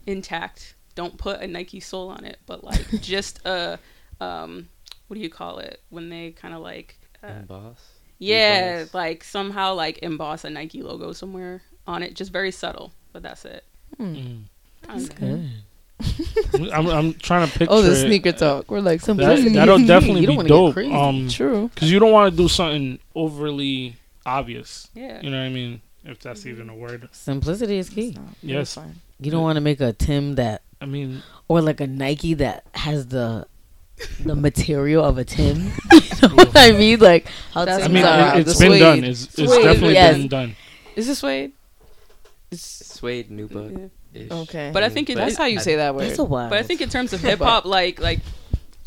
[0.05, 0.75] intact.
[0.95, 3.79] Don't put a Nike sole on it, but like just a
[4.19, 4.67] um
[5.07, 7.79] what do you call it when they kind of like uh, Emboss.
[8.19, 8.93] yeah Emboss.
[8.93, 13.45] like somehow like emboss a Nike logo somewhere on it, just very subtle, but that's
[13.45, 13.63] it.
[13.99, 14.41] mm.
[14.89, 15.27] I don't know.
[15.37, 15.49] Good.
[16.73, 17.73] I'm I'm trying to picture.
[17.73, 17.95] Oh, the it.
[18.05, 18.69] sneaker talk.
[18.69, 20.73] We're like some That, that'll definitely You don't be wanna get dope.
[20.73, 20.93] crazy.
[20.93, 21.69] Um, True.
[21.73, 23.95] because you don't want to do something overly
[24.25, 24.89] obvious.
[24.93, 25.21] Yeah.
[25.21, 25.81] You know what I mean?
[26.07, 27.09] If that's even a word.
[27.11, 28.17] Simplicity is key.
[28.41, 28.75] Yes.
[28.75, 28.95] Fine.
[29.19, 32.63] You don't want to make a Tim that I mean, or like a Nike that
[32.73, 33.45] has the
[34.23, 35.57] the material of a Tim.
[35.91, 36.99] you know what I mean?
[36.99, 38.39] Like how That's I mean, are.
[38.39, 38.79] It, has been suede.
[38.79, 39.03] done.
[39.03, 40.17] It's, it's Suede, definitely yes.
[40.17, 40.55] been done.
[40.95, 41.51] Is this Suede?
[42.51, 43.89] It's suede Nubuck.
[44.13, 44.27] Yeah.
[44.31, 44.71] Okay.
[44.73, 46.05] But I think it- That's how you say that word.
[46.05, 46.49] That's a wild.
[46.49, 48.19] But I think in terms of hip hop, like like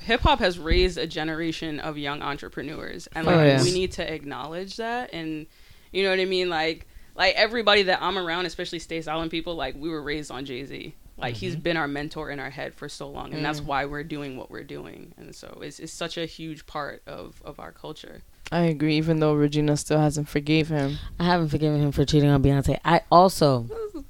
[0.01, 3.63] hip hop has raised a generation of young entrepreneurs, and oh, like Oh, yeah.
[3.63, 5.13] we need to acknowledge that.
[5.13, 5.47] And
[5.93, 6.49] you know what I mean?
[6.49, 6.87] Like
[7.21, 10.65] like everybody that I'm around, especially Stay Silent people, like we were raised on Jay
[10.65, 10.95] Z.
[11.19, 11.61] Like he's mm-hmm.
[11.61, 13.67] been our mentor in our head for so long, and that's mm.
[13.67, 15.13] why we're doing what we're doing.
[15.19, 18.23] And so it's it's such a huge part of of our culture.
[18.51, 18.97] I agree.
[18.97, 20.97] Even though Regina still hasn't forgave him.
[21.19, 22.81] I haven't forgiven him for cheating on Beyonce.
[22.87, 24.10] I also It's understandable.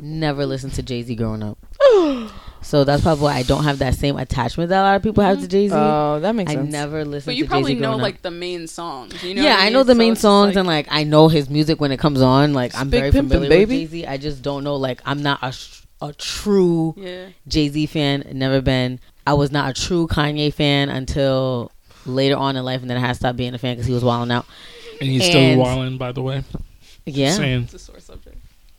[0.00, 1.58] Never listened to Jay Z growing up.
[2.62, 5.22] so that's probably why I don't have that same attachment that a lot of people
[5.24, 5.48] have to mm-hmm.
[5.50, 5.74] Jay Z.
[5.76, 6.58] Oh, that makes sense.
[6.58, 6.72] I sense.
[6.72, 7.32] never listened to Jay.
[7.32, 9.22] But you to probably Jay Z know growing like the main songs.
[9.22, 9.72] You know yeah, what I mean?
[9.72, 11.92] know the So main it's just songs like- and like I know his music when
[11.92, 12.52] it comes on.
[12.52, 13.82] Like I'm Big very Pimpin', familiar baby.
[13.82, 14.06] with Jay Z.
[14.06, 14.76] I just don't know.
[14.76, 17.28] Like I'm not a sh- a true yeah.
[17.48, 18.24] Jay Z fan.
[18.32, 19.00] Never been.
[19.26, 21.72] I was not a true Kanye fan until
[22.06, 23.94] later on in life, and then I had to stop being a fan because he
[23.94, 24.44] was wilding out.
[25.00, 26.44] And he's And- still wilding, by the way.
[27.06, 28.36] Yeah, Saying, It's a sore subject.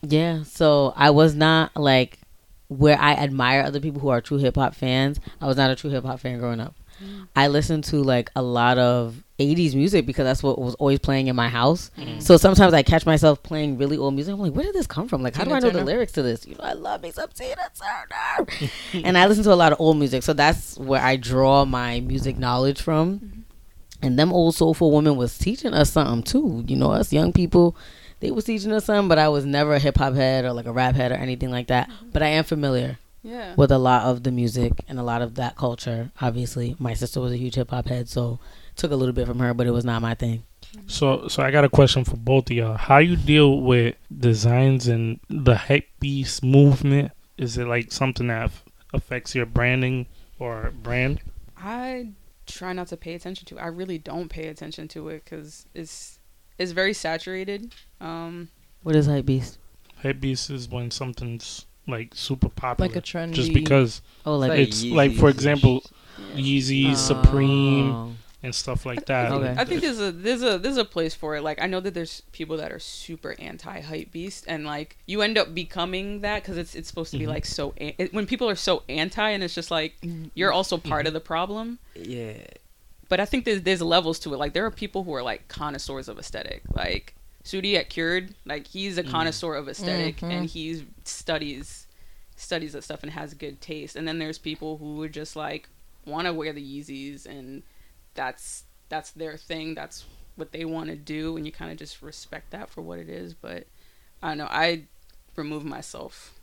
[0.08, 0.43] Yeah.
[0.43, 2.20] So I was not like
[2.68, 5.20] where I admire other people who are true hip hop fans.
[5.41, 6.76] I was not a true hip hop fan growing up.
[7.03, 7.28] Mm.
[7.36, 11.28] I listened to like a lot of 80s music because that's what was always playing
[11.28, 11.91] in my house.
[11.97, 12.22] Mm.
[12.22, 14.34] So sometimes I catch myself playing really old music.
[14.34, 15.22] I'm like, where did this come from?
[15.22, 16.45] Like, how do I know the lyrics to this?
[16.45, 18.72] You know, I love me some Tina Turner.
[19.06, 20.24] and I listen to a lot of old music.
[20.24, 23.20] So that's where I draw my music knowledge from.
[23.20, 23.41] Mm-hmm.
[24.01, 26.64] And them old soulful women was teaching us something too.
[26.68, 27.76] You know, us young people,
[28.20, 30.65] they was teaching us some, but I was never a hip hop head or like
[30.65, 31.90] a rap head or anything like that.
[31.90, 32.10] Mm-hmm.
[32.11, 33.53] But I am familiar Yeah.
[33.56, 36.11] with a lot of the music and a lot of that culture.
[36.22, 38.40] Obviously, my sister was a huge hip hop head, so
[38.76, 40.44] took a little bit from her, but it was not my thing.
[40.76, 40.88] Mm-hmm.
[40.88, 42.76] so so I got a question for both of y'all.
[42.77, 47.11] How you deal with designs and the hype beast movement?
[47.38, 48.52] Is it like something that
[48.94, 50.07] affects your branding
[50.40, 51.19] or brand?
[51.57, 52.10] I
[52.48, 53.57] try not to pay attention to.
[53.57, 53.61] it.
[53.61, 56.15] I really don't pay attention to it because it's
[56.57, 57.73] it's very saturated.
[58.02, 58.49] Um,
[58.84, 59.57] What is hype beast?
[59.98, 64.49] Hype beast is when something's like super popular, like a trend, just because Oh, like,
[64.49, 65.34] Like it's like for Yeezys.
[65.36, 65.84] example,
[66.36, 68.11] Yeezy, Supreme, Oh.
[68.44, 69.32] and stuff like that.
[69.32, 69.56] Okay.
[69.57, 71.41] I think there's a there's a there's a place for it.
[71.44, 75.22] Like I know that there's people that are super anti hype beast, and like you
[75.22, 77.30] end up becoming that because it's it's supposed to be Mhm.
[77.30, 77.73] like so.
[77.77, 79.95] An- it, when people are so anti, and it's just like
[80.34, 81.80] you're also part of the problem.
[81.95, 82.34] Yeah.
[83.10, 84.38] But I think there's there's levels to it.
[84.38, 86.64] Like there are people who are like connoisseurs of aesthetic.
[86.73, 87.14] Like
[87.44, 89.11] Sudi at Cured, like he's a Mm.
[89.11, 90.32] connoisseur of esthetic Mhm.
[90.32, 91.88] and he studies
[92.38, 93.95] studies that stuff and has good taste.
[93.95, 95.69] And then there's people who are just like
[96.06, 97.64] want to wear the Yeezys and
[98.14, 99.73] that's that's their thing.
[99.76, 100.06] That's
[100.36, 103.10] what they want to do, and you kind of just respect that for what it
[103.10, 103.34] is.
[103.34, 103.68] But
[104.22, 104.48] I don't know.
[104.49, 104.84] I
[105.36, 106.34] remove myself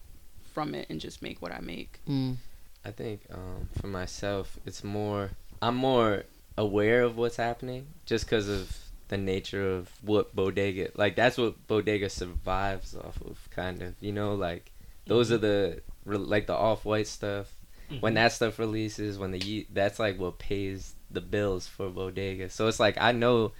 [0.54, 2.00] from it and just make what I make.
[2.08, 2.36] Mm.
[2.84, 5.30] I think um, for myself, it's more.
[5.60, 6.24] I'm more
[6.56, 8.76] aware of what's happening just because of
[9.08, 10.90] the nature of what Bodega.
[10.94, 13.94] Like that's what Bodega survives off of, kind of.
[14.00, 14.72] You know, like
[15.06, 16.12] those are mm-hmm.
[16.12, 17.52] the like the off white stuff.
[17.88, 18.14] When mm-hmm.
[18.14, 22.48] that stuff releases, when the that's like what pays the bills for Bodega.
[22.48, 23.52] So it's like I know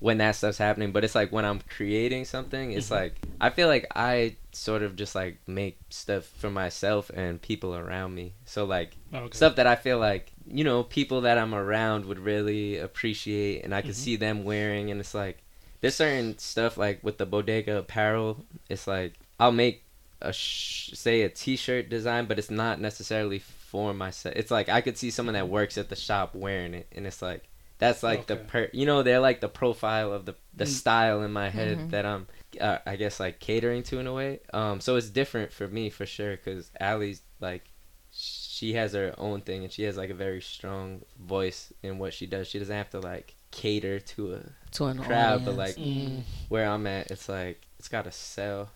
[0.00, 2.92] when that stuff's happening, but it's like when I'm creating something, it's Mhm.
[2.92, 7.74] like I feel like I sort of just like make stuff for myself and people
[7.74, 8.34] around me.
[8.44, 9.36] So like Okay.
[9.36, 13.74] stuff that I feel like you know people that I'm around would really appreciate, and
[13.74, 14.04] I could Mhm.
[14.04, 15.38] see them wearing, and it's like
[15.80, 18.44] there's certain stuff like with the bodega apparel.
[18.68, 19.82] It's like I'll make
[20.20, 24.34] a sh- say a T-shirt design, but it's not necessarily for myself.
[24.36, 27.20] It's like I could see someone that works at the shop wearing it, and it's
[27.22, 27.47] like
[27.78, 30.68] that's like the per you know they're like the profile of the the Mm.
[30.68, 31.90] style in my head Mhm.
[31.90, 32.26] that I'm
[32.60, 34.40] uh, I guess like catering to in a way.
[34.52, 37.70] Um, so it's different for me for sure because Ally's like
[38.10, 42.12] she has her own thing and she has like a very strong voice in what
[42.14, 42.48] she does.
[42.48, 44.40] She doesn't have to like cater to a
[44.72, 46.22] To an crowd, but like Mm.
[46.48, 48.68] where I'm at, it's like it's got to sell y-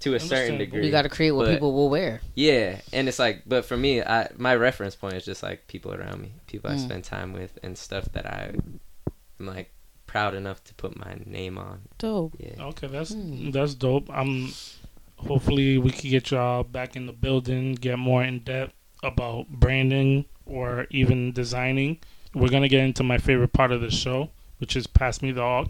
[0.00, 0.84] to a certain degree.
[0.84, 2.20] you got to create what but- people will wear.
[2.34, 5.92] Yeah, and it's like, but for me, I my reference point is just like people
[5.94, 6.80] around me, people I Mm.
[6.84, 8.52] spend time with, and stuff that I
[9.40, 9.70] am like
[10.06, 11.80] proud enough to put my name on.
[11.98, 12.34] Dope.
[12.38, 12.62] Yeah.
[12.66, 13.50] Okay, that's Hmm.
[13.50, 14.08] that's dope.
[14.12, 14.52] I'm
[15.16, 20.24] hopefully we can get y'all back in the building, get more in depth about branding
[20.44, 21.98] or even designing.
[22.34, 25.42] We're gonna get into my favorite part of the show, which is pass me the
[25.42, 25.66] aux.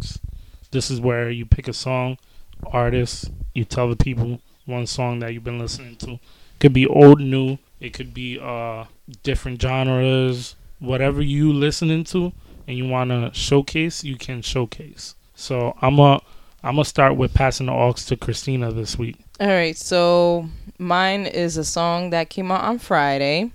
[0.72, 2.18] This is where you pick a song,
[2.66, 6.12] artist, you tell the people one song that you've been listening to.
[6.12, 6.20] It
[6.60, 7.58] Could be old, new.
[7.80, 8.84] It could be uh
[9.22, 12.32] different genres, whatever you listening to
[12.66, 15.14] and you want to showcase, you can showcase.
[15.34, 16.20] So I'm a
[16.62, 19.18] I'm gonna start with passing the aux to Cristina this week.
[19.38, 23.52] All right, so mine is a song that came out on Friday.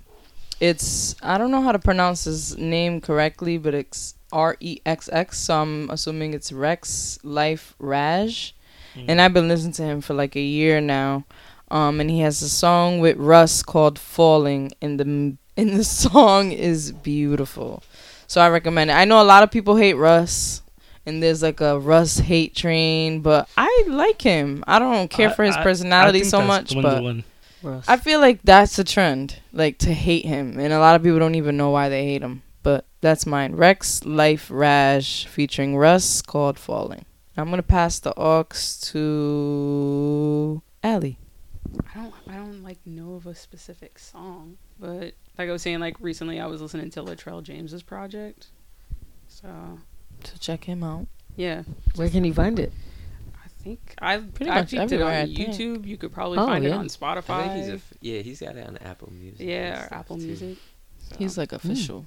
[0.60, 5.10] It's I don't know how to pronounce his name correctly, but it's R E X
[5.12, 5.38] X.
[5.38, 8.54] So I'm assuming it's Rexx Life Raj,
[8.96, 11.24] and I've been listening to him for like a year now.
[11.70, 15.04] Um, and he has a song with Russ called "Falling," and the
[15.56, 17.82] and the song is beautiful.
[18.26, 18.94] So I recommend it.
[18.94, 20.62] I know a lot of people hate Russ,
[21.06, 24.64] and there's like a Russ hate train, but I like him.
[24.66, 27.16] I don't care for his I- I- I personality so much, but.
[27.62, 27.84] Russ.
[27.88, 31.20] I feel like that's a trend, like to hate him, and a lot of people
[31.20, 32.42] don't even know why they hate him.
[32.64, 33.54] But that's mine.
[33.54, 37.04] Rexx Life Raj featuring Russ called "Falling."
[37.36, 38.46] I'm gonna pass the aux
[38.92, 41.12] to Ally.
[41.94, 45.80] I don't I don't like know of a specific song, but like I was saying,
[45.80, 48.48] like recently I was listening to Latrell James's project.
[49.28, 49.48] So
[50.24, 51.06] to check him out.
[51.36, 51.62] yeah,
[51.96, 52.72] Where can you find it?
[53.42, 55.48] I think I Pretty I much peeped it on everywhere, I think.
[55.50, 55.86] YouTube.
[55.86, 56.76] You could probably Oh, find it yeah.
[56.76, 57.42] on I Spotify.
[57.44, 59.40] think he's a f- yeah, he's got it on Apple Music.
[59.40, 60.26] and yeah, or stuff, Apple too.
[60.26, 60.58] Music.
[61.08, 62.04] So, He's like official.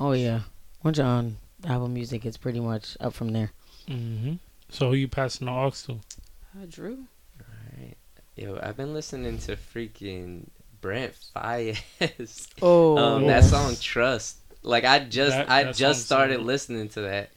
[0.00, 0.40] Oh yeah,
[0.82, 3.52] once you're on Apple Music, it's pretty much up from there.
[3.86, 4.34] hmm
[4.74, 5.92] So who you passing the aux to?
[5.92, 7.04] uh, Drew.
[7.40, 7.96] Alright.
[8.34, 10.48] Yo, I've been listening to freaking
[10.80, 12.48] Brent Faiyaz.
[12.62, 14.38] Oh, um, that song Trust.
[14.64, 16.46] Like I just That- I that just started good.
[16.46, 17.30] listening to that.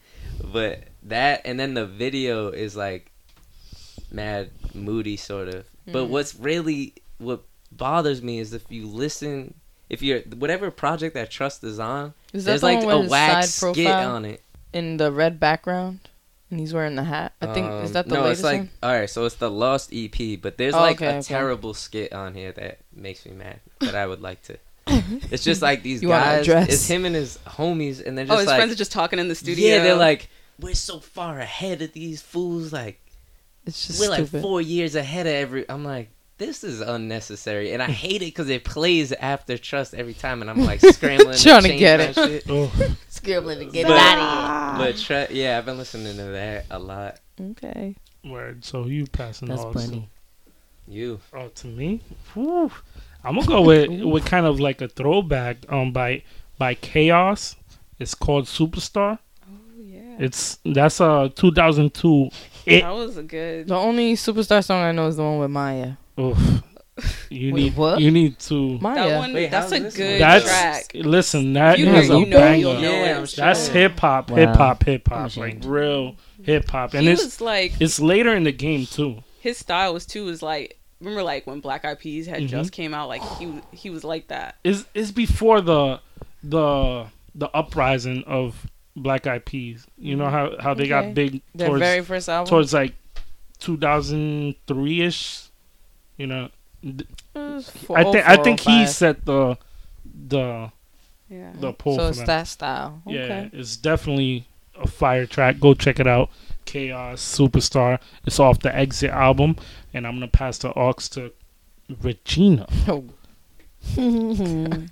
[0.43, 3.11] But that and then the video is like
[4.11, 5.65] mad moody sort of.
[5.85, 6.09] But Mhm.
[6.09, 9.53] what's really what bothers me is if you listen
[9.89, 13.87] if you're whatever project that Trust is on, is there's the like a wax skit
[13.87, 14.41] on it.
[14.73, 15.99] in the red background,
[16.49, 17.33] and he's wearing the hat?
[17.41, 18.69] I think is Um, that the no, latest it's like one?
[18.83, 19.09] all right.
[19.09, 21.21] So it's the Lost EP, but there's Oh, like okay, a okay.
[21.21, 23.59] terrible skit on here that makes me mad.
[23.79, 24.57] That I would like to.
[25.31, 26.41] It's just like these You guys.
[26.41, 26.69] address?
[26.69, 29.19] It's him and his homies, and they're just Oh, his like, friends are just talking
[29.19, 29.67] in the studio.
[29.75, 30.29] yeah, they're like,
[30.59, 32.71] we're so far ahead of these fools.
[32.73, 32.99] Like
[33.65, 35.69] It's just we're like four years ahead of every.
[35.69, 36.09] I'm like.
[36.37, 40.49] This is unnecessary, and I hate it because it plays after Trust every time, and
[40.51, 42.13] I'm like scrambling, Trying to change get it.
[42.15, 42.43] shit.
[42.47, 42.71] Oh,
[43.09, 44.87] Scribbling to get But- it out of here.
[44.87, 44.97] But
[45.29, 47.19] Tru- yeah, I've been listening to that a lot.
[47.41, 47.95] okay.
[48.23, 48.63] word.
[48.63, 50.09] So you passing That's the aux plenty.
[50.87, 51.19] You.
[51.33, 52.01] Oh, to me.
[52.33, 52.71] Whew.
[53.23, 56.21] I'm gonna go with with kind of like a throwback um by
[56.59, 57.55] by k-os.
[57.99, 59.17] It's called Superstarr.
[59.43, 62.29] oh yeah, It's that's a 2002.
[62.67, 63.67] It that was a good.
[63.67, 65.93] The only superstar song I know is the one with Maya.
[66.19, 66.63] Oof.
[67.29, 67.99] You Wait, need what?
[68.01, 68.79] you need to.
[68.79, 68.95] Maya.
[69.09, 70.19] That one, Wait, that's a good?
[70.19, 70.91] That's track.
[70.95, 71.53] listen.
[71.53, 72.67] That You is know- a you know banger.
[72.79, 73.45] Yeah, sure.
[73.45, 74.35] That's hip hop, Wow.
[74.37, 78.33] hip hop, hip I'm hop, like real hip hop, and he it's like it's later
[78.35, 79.23] in the game too.
[79.41, 82.47] his style was too was like remember like when Black Eyed Peas had Mhm.
[82.49, 84.55] just came out like he he was like that.
[84.63, 85.99] Is is before the
[86.43, 88.65] the the uprising of
[88.95, 89.85] Black Eyed Peas.
[89.99, 90.89] You know how how they Okay.
[90.89, 92.49] got big Their towards very first album.
[92.49, 92.95] towards like
[93.59, 95.43] 2003 ish.
[96.17, 96.49] You know,
[96.81, 99.57] th- I think I think he set the
[100.27, 100.71] the
[101.29, 101.51] Yeah.
[101.59, 102.27] the pull So for it's them.
[102.27, 103.01] that style.
[103.05, 103.49] Yeah, Okay.
[103.53, 104.47] it's definitely
[104.79, 105.59] a fire track.
[105.59, 106.29] Go check it out.
[106.65, 107.99] k-os Superstarr.
[108.25, 109.55] It's off the Exit album,
[109.93, 111.31] and I'm gonna pass the aux to
[112.01, 112.67] Regina.
[112.89, 113.05] Oh,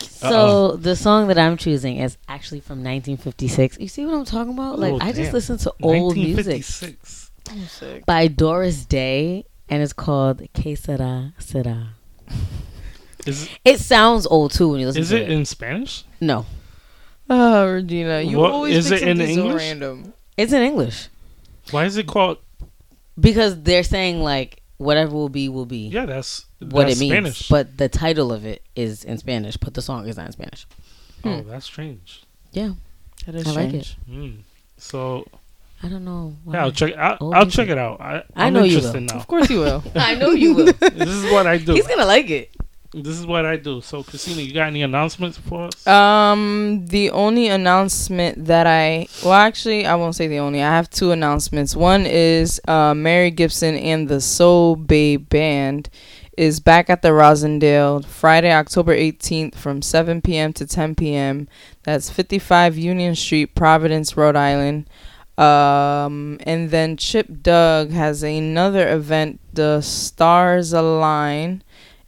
[0.00, 3.78] so the song that I'm choosing is actually from 1956.
[3.80, 4.78] You see what I'm talking about?
[4.78, 5.32] Like Oh, I just damn.
[5.32, 7.30] listen to old music 1956.
[7.50, 11.94] I'm by Doris Day, and it's called Que Sera Sera.
[13.26, 16.04] Is It sounds old too when you listen is to it in Spanish?
[16.20, 16.46] no,
[17.28, 20.14] Oh, Regina, you What- always is it in something so random.
[20.36, 21.08] it's in English
[21.70, 22.38] Why is it called?
[23.18, 27.12] because they're saying like whatever will be will be Yeah, that's what it means.
[27.12, 27.48] Spanish.
[27.48, 30.66] But the title of it is in Spanish, but the song is not in Spanish.
[31.24, 32.22] oh, that's strange.
[32.52, 32.72] Yeah,
[33.26, 33.96] That is I like strange.
[34.10, 34.38] Mm.
[34.78, 35.26] So
[35.82, 36.36] I don't know.
[36.44, 36.54] why.
[36.54, 36.94] yeah, I'll check.
[36.96, 38.00] I'll, I'll check it out.
[38.00, 39.06] I, I know you interested will.
[39.06, 39.16] now.
[39.16, 39.82] Of course you will.
[39.94, 40.72] I know you will.
[40.72, 41.72] this is what I do.
[41.74, 42.54] He's gonna like it.
[42.92, 43.80] This is what I do.
[43.80, 45.86] So, Cristina, you got any announcements for us?
[45.86, 50.60] Um, the only announcement that I well, actually, I won't say the only.
[50.60, 51.76] I have two announcements.
[51.76, 55.88] One is uh, Mary Gibson and the Soul Babe Band
[56.36, 60.52] is back at the Rosendale Friday, October 18th from 7 p.m.
[60.54, 61.48] to 10 p.m.
[61.84, 64.88] That's 55 Union Street, Providence, Rhode Island.
[65.40, 71.62] Um, and then Chip Doug has another event, the Stars Align,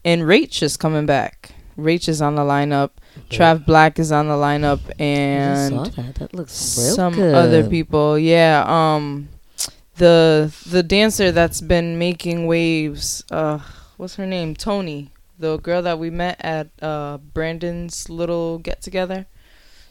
[0.04, 1.54] and Rach is coming back.
[1.78, 2.90] Rach is on the lineup.
[3.30, 6.14] Trav Black is on the lineup, and saw that.
[6.16, 7.34] That looks real some good.
[7.34, 8.18] other people.
[8.18, 8.64] Yeah.
[8.66, 9.30] Um,
[9.96, 13.24] the the dancer that's been making waves.
[13.30, 13.60] Uh,
[13.96, 14.54] what's her name?
[14.54, 19.26] Tony, the girl that we met at uh Brandon's little get together.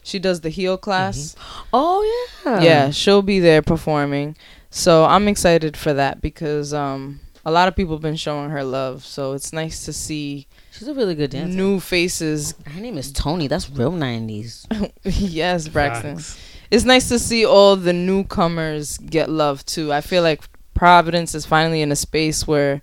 [0.02, 1.36] She does the heel class.
[1.72, 2.02] Oh
[2.44, 2.60] yeah.
[2.60, 4.36] Yeah, she'll be there performing.
[4.70, 8.62] So I'm excited for that because um a lot of people have been showing her
[8.64, 9.04] love.
[9.04, 11.56] So it's nice to see She's a really good dancer.
[11.56, 12.54] new faces.
[12.66, 13.46] Her name is Tony.
[13.48, 14.66] That's real 90s.
[15.04, 16.16] yes, Braxton.
[16.16, 16.38] Facts.
[16.70, 19.92] it's nice to see all the newcomers get love too.
[19.92, 20.42] I feel like
[20.74, 22.80] Providence is finally in a space where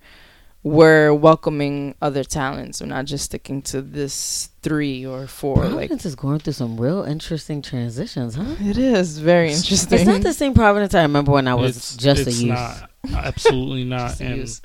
[0.63, 2.81] we're welcoming other talents.
[2.81, 5.55] We're not just sticking to this three or four.
[5.57, 8.55] Providence is going through some real interesting transitions, huh?
[8.59, 9.99] It is very interesting.
[9.99, 12.49] It's not the same Providence I remember when I was It's- just a it's youth.
[12.55, 14.19] Not, absolutely not.
[14.19, 14.61] And youth.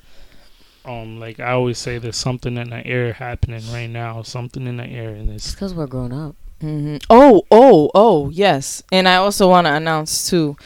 [0.83, 4.21] um, like I always say, there's something in the air happening right now.
[4.21, 6.35] Something in the air, and It's it's because we're grown up.
[6.59, 8.83] hmm Oh, oh, oh, yes.
[8.91, 10.57] And I also want to announce too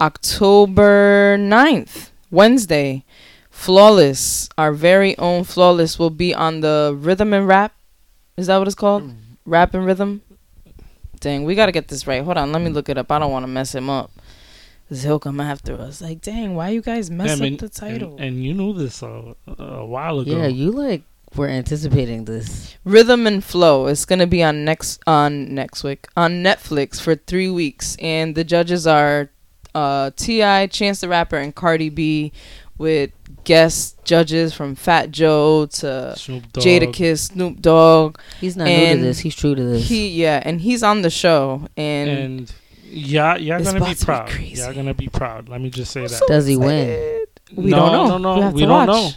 [0.00, 3.04] October 9th, Wednesday,
[3.56, 7.74] Flawless, our very own Flawless, will be on the Rhythm and Rap.
[8.36, 9.12] Is that what it's called?
[9.44, 10.20] Rap and Rhythm?
[11.20, 12.22] Dang, we got to get this right.
[12.22, 13.10] Hold on, let me look it up.
[13.10, 14.12] I don't want to mess him up.
[14.88, 16.00] 'Cause he'll come after us.
[16.00, 18.10] Like, dang, why you guys mess Damn, up and- the title?
[18.12, 20.36] And, and you knew this a, a while ago.
[20.36, 21.02] Yeah, you like
[21.34, 22.76] were anticipating this.
[22.84, 23.86] Rhythm and Flow.
[23.88, 28.44] It's gonna be on next on next week on Netflix for three weeks, and the
[28.44, 29.30] judges are
[29.74, 32.30] uh, T.I., Chance the Rapper, and Cardi B,
[32.78, 33.10] with
[33.44, 36.64] guest judges from Fat Joe to Snoop Dogg.
[36.64, 38.18] Jadakiss, Snoop Dogg.
[38.40, 39.18] He's not new to this.
[39.20, 39.88] He's true to this.
[39.88, 42.54] He yeah, and he's on the show, and, and
[42.84, 44.40] yeah, y'all It's gonna be about to be proud.
[44.40, 45.48] Y'all gonna be proud.
[45.48, 46.10] Let me just say that.
[46.10, 47.24] so Does he win?
[47.54, 48.18] We no, don't know.
[48.18, 48.88] No, no, We have we don't watch.
[48.88, 49.10] know.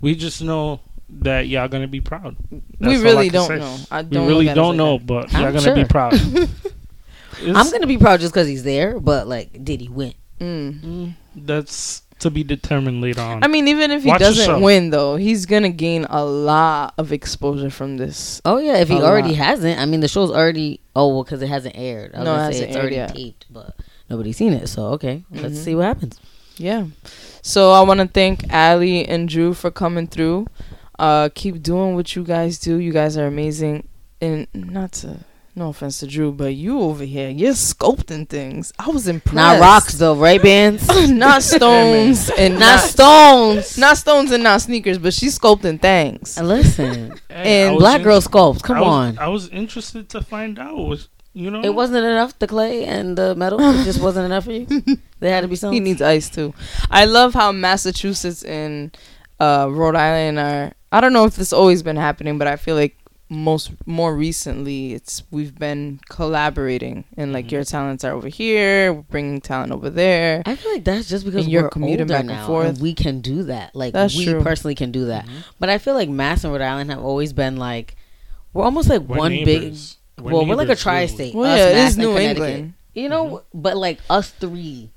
[0.00, 0.80] We just know
[1.20, 2.36] that y'all gonna be proud.
[2.50, 3.58] We That's all I really can don't say.
[3.58, 3.76] know.
[3.90, 5.74] I We don't really look at it don't know, but I'm y'all gonna sure.
[5.74, 6.14] be proud.
[7.46, 10.14] I'm gonna be proud just because he's there, but like, did he win?
[10.40, 10.80] Mm.
[10.80, 13.42] Mm, that's to be determined later on.
[13.44, 14.58] I mean, even if he Watch doesn't show.
[14.60, 18.40] win, though, he's gonna gain a lot of exposure from this.
[18.44, 19.36] Oh yeah, if he A already lot.
[19.38, 20.80] hasn't, I mean, the show's already.
[20.96, 22.14] Oh well, because it hasn't aired.
[22.14, 23.14] I was No, gonna say hasn't it's aired already yet.
[23.14, 23.76] taped, but
[24.08, 24.68] nobody's seen it.
[24.68, 25.64] So okay, let's Mhm.
[25.64, 26.18] see what happens.
[26.56, 26.86] Yeah.
[27.42, 30.46] So I want to thank Ally and Drew for coming through.
[30.98, 32.76] Uh, keep doing what you guys do.
[32.78, 33.88] You guys are amazing.
[34.20, 35.18] And not to,
[35.56, 38.72] no offense to Drew, but you over here, you're sculpting things.
[38.78, 39.36] I was impressed.
[39.36, 40.86] Not rocks though, right, bands?
[41.10, 43.78] not stones, and not not stones.
[43.78, 46.36] not stones and not sneakers, but she's sculpting things.
[46.36, 48.62] And listen, Hey, and black in- girl sculpts.
[48.62, 49.18] Come I was, on.
[49.18, 50.76] I was interested to find out.
[50.76, 51.62] Was you know?
[51.62, 52.38] It wasn't enough.
[52.38, 53.58] The clay and the metal.
[53.60, 54.66] It just wasn't enough for you.
[55.20, 55.74] There had to be something.
[55.74, 56.52] He needs ice too.
[56.90, 58.94] I love how Massachusetts and
[59.40, 60.72] uh, Rhode Island are.
[60.92, 62.94] I don't know if this always been happening, but I feel like
[63.34, 67.50] most more recently it's we've been collaborating and like Mhm.
[67.52, 70.42] your talents are over here, we're bringing talent over there.
[70.46, 72.80] I feel like that's just because you're we're commuting older back and now, forth.
[72.80, 73.74] we can do that.
[73.74, 74.42] Like That's we true.
[74.42, 75.26] personally can do that.
[75.26, 75.30] Mhm.
[75.60, 77.96] But I feel like Mass and Rhode Island have always been like
[78.52, 79.96] we're almost like We're one neighbors.
[80.16, 80.24] big.
[80.26, 81.34] well, we're like a tri-state.
[81.34, 82.72] Well, us, yeah, it Mass, is and New England.
[82.94, 84.90] You know, but like us three,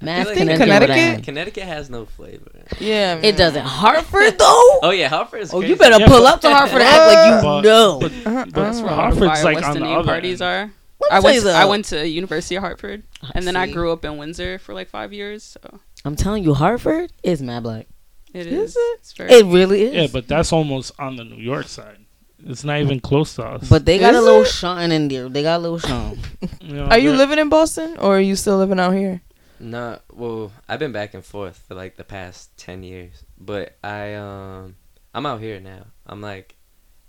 [0.00, 2.50] Mass, like Connecticut, Connecticut- Connecticut has no flavor.
[2.78, 3.64] Yeah, It doesn't.
[3.64, 4.78] Hartford though.
[4.82, 5.72] Oh yeah, Hartford is Oh, crazy.
[5.72, 7.98] you better Yeah, pull but- up to Hartford and act like you But- know.
[8.00, 8.44] But, uh-huh.
[8.46, 10.70] but That's where all the Hartford's fire like West on the Indian other parties end.
[10.70, 10.72] are.
[11.10, 11.42] I went.
[11.42, 13.04] To, I went to University of Hartford,
[13.34, 15.42] and then I grew up in Windsor for like five years.
[15.44, 17.86] So I'm telling you, Hartford is mad black.
[18.34, 18.76] it Is is.
[18.76, 18.98] it?
[18.98, 19.30] It's very.
[19.32, 19.94] It really is.
[19.94, 21.98] Yeah, but that's almost on the New York side.
[22.44, 23.68] It's not even close to us.
[23.68, 24.48] But they got Is a little it?
[24.48, 25.28] Sean in there.
[25.28, 26.18] They got a little Sean.
[26.60, 29.20] You know, Are you living in Boston or are you still living out here?
[29.60, 34.14] No, well, I've been back and forth for like the past ten years, but I
[34.14, 34.76] um,
[35.14, 35.86] I'm out here now.
[36.06, 36.54] I'm like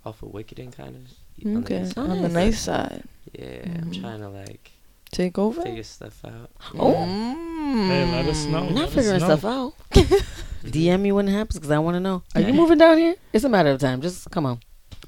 [0.04, 1.56] off of Wickenden, kind of.
[1.64, 2.32] Okay, Oh, on the nice.
[2.32, 3.02] nice side.
[3.32, 4.00] Yeah, I'm Mhm.
[4.00, 4.72] trying to like
[5.10, 5.62] Take over.
[5.62, 6.50] figure stuff out.
[6.78, 6.92] Oh.
[6.94, 7.86] Mm.
[7.88, 8.58] Hey, let us know.
[8.58, 9.74] I'm Let not figuring stuff out.
[10.64, 12.22] DM me when it happens because I want to know.
[12.34, 13.14] Are you moving down here?
[13.32, 14.00] It's a matter of time.
[14.02, 14.60] Just come on.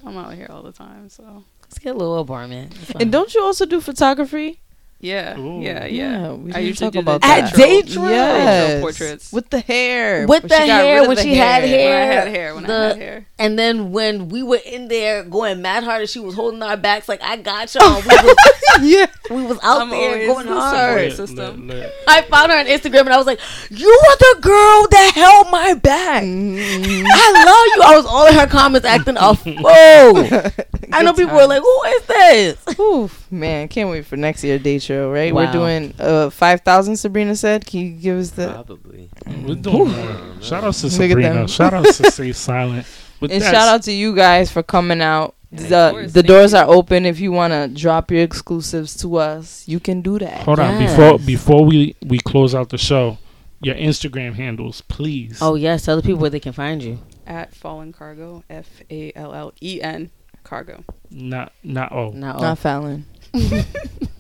[0.05, 1.09] I'm out here all the time.
[1.09, 2.75] So Let's get a little apartment.
[2.83, 2.91] It's.
[3.01, 4.61] And don't you also do photography?
[5.03, 5.61] Yeah, Ooh.
[5.61, 6.33] yeah, yeah.
[6.33, 7.53] we I didn't usually talk do about that.
[7.53, 7.97] At Day Trip?
[7.97, 8.81] Yes.
[8.81, 9.33] portraits.
[9.33, 10.27] with the hair.
[10.27, 12.03] With the hair, rid when the she had when hair.
[12.03, 12.55] I had hair.
[12.55, 13.27] When the- I had hair.
[13.39, 16.77] and then when we were in there going mad hard and she was holding our
[16.77, 17.97] backs like I got y'all.
[18.01, 18.37] We was,
[18.83, 19.07] yeah.
[19.29, 21.13] we was out I'm there going the hard.
[21.13, 21.67] system.
[21.67, 21.93] lit, lit.
[22.09, 25.51] I found her on Instagram and I was like, "You are the girl that held
[25.51, 26.23] my back.
[26.23, 27.07] Mm-hmm.
[27.07, 29.67] I love you." I was all in her comments acting a fool.
[30.95, 34.59] I know people were like, "Who is this?" Oof, man, can't wait for next year
[34.59, 35.35] date show, right?
[35.35, 37.67] We're doing uh 5,000 Sabrina said.
[37.67, 39.11] Can you give us the Probably.
[39.27, 40.43] We're doing more.
[40.43, 41.49] Shout out to Look at them.
[41.49, 41.49] Sabrina.
[41.49, 42.87] Shout out to Stay Silent.
[43.21, 45.35] With And shout out to you guys for coming out.
[45.51, 46.13] Yeah, The, course.
[46.13, 46.59] the doors you.
[46.59, 47.05] are open.
[47.07, 50.43] If you want to drop your exclusives to us, you can do that.
[50.43, 53.19] Hold on, before before we we close out the show,
[53.61, 55.39] your Instagram handles, please.
[55.41, 56.99] Oh yes, tell the people where they can find you.
[57.27, 58.43] At Fallen Cargo.
[58.51, 60.11] F A L L E N
[60.43, 60.85] Cargo.
[61.11, 62.11] not not oh.
[62.11, 63.05] Not, Not Fallon.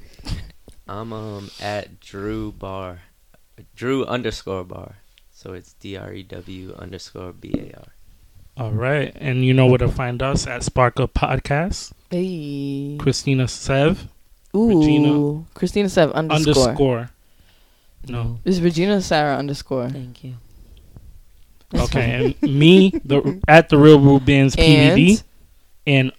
[0.88, 3.02] I'm um at Drew Bar,
[3.74, 4.96] Drew underscore Bar.
[5.32, 7.86] So it's D R E W underscore B A R.
[8.56, 11.92] All right, and you know where to find us at Spark Up Podcast.
[12.10, 12.96] Hey.
[12.98, 14.08] Cristina Sev
[14.54, 14.78] Ooh.
[14.78, 15.44] Regina.
[15.54, 16.64] Cristina Sev underscore.
[16.64, 17.10] underscore.
[18.08, 18.40] No.
[18.44, 19.88] It's Regina Sarah underscore.
[19.88, 20.34] Thank you.
[21.74, 25.22] Okay, and me the at the real Rubens PVD
[25.86, 26.12] And and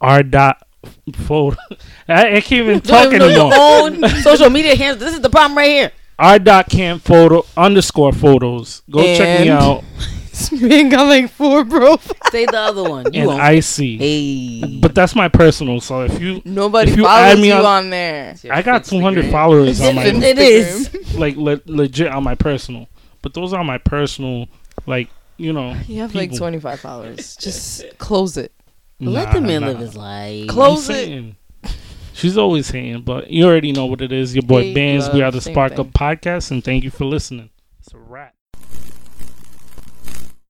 [0.00, 0.66] R dot
[1.14, 1.56] photo.
[2.08, 4.06] I, I can't even talk even know your anymore.
[4.08, 5.00] own social media handles.
[5.04, 5.92] This is the problem right here.
[6.18, 8.82] I dot cam photo underscore photos.
[8.90, 9.84] Go check me And- out.
[10.52, 12.16] man got like four profiles.
[12.32, 13.12] Say the other one.
[13.12, 13.40] You And won't.
[13.42, 13.98] icy.
[13.98, 14.78] hey.
[14.80, 15.80] But that's my personal.
[15.80, 18.34] So if you, Nobody If you follows add me you on- on, there.
[18.50, 22.88] I got 200 followers on my It's like le- legit on my personal.
[23.22, 24.48] But those are my personal,
[24.86, 25.74] like you know.
[25.86, 27.36] You have like 25 followers.
[27.36, 28.52] Just close it.
[29.00, 29.68] Let the man nah.
[29.68, 30.48] live his life.
[30.48, 30.98] Close I'm it.
[30.98, 31.36] saying.
[32.12, 34.34] She's always hating, but you already know what it is.
[34.34, 35.08] Your boy Hate, Bands.
[35.08, 35.80] We are the Spark thing.
[35.80, 37.48] Up Podcast, and thank you for listening.
[37.78, 38.34] It's a wrap.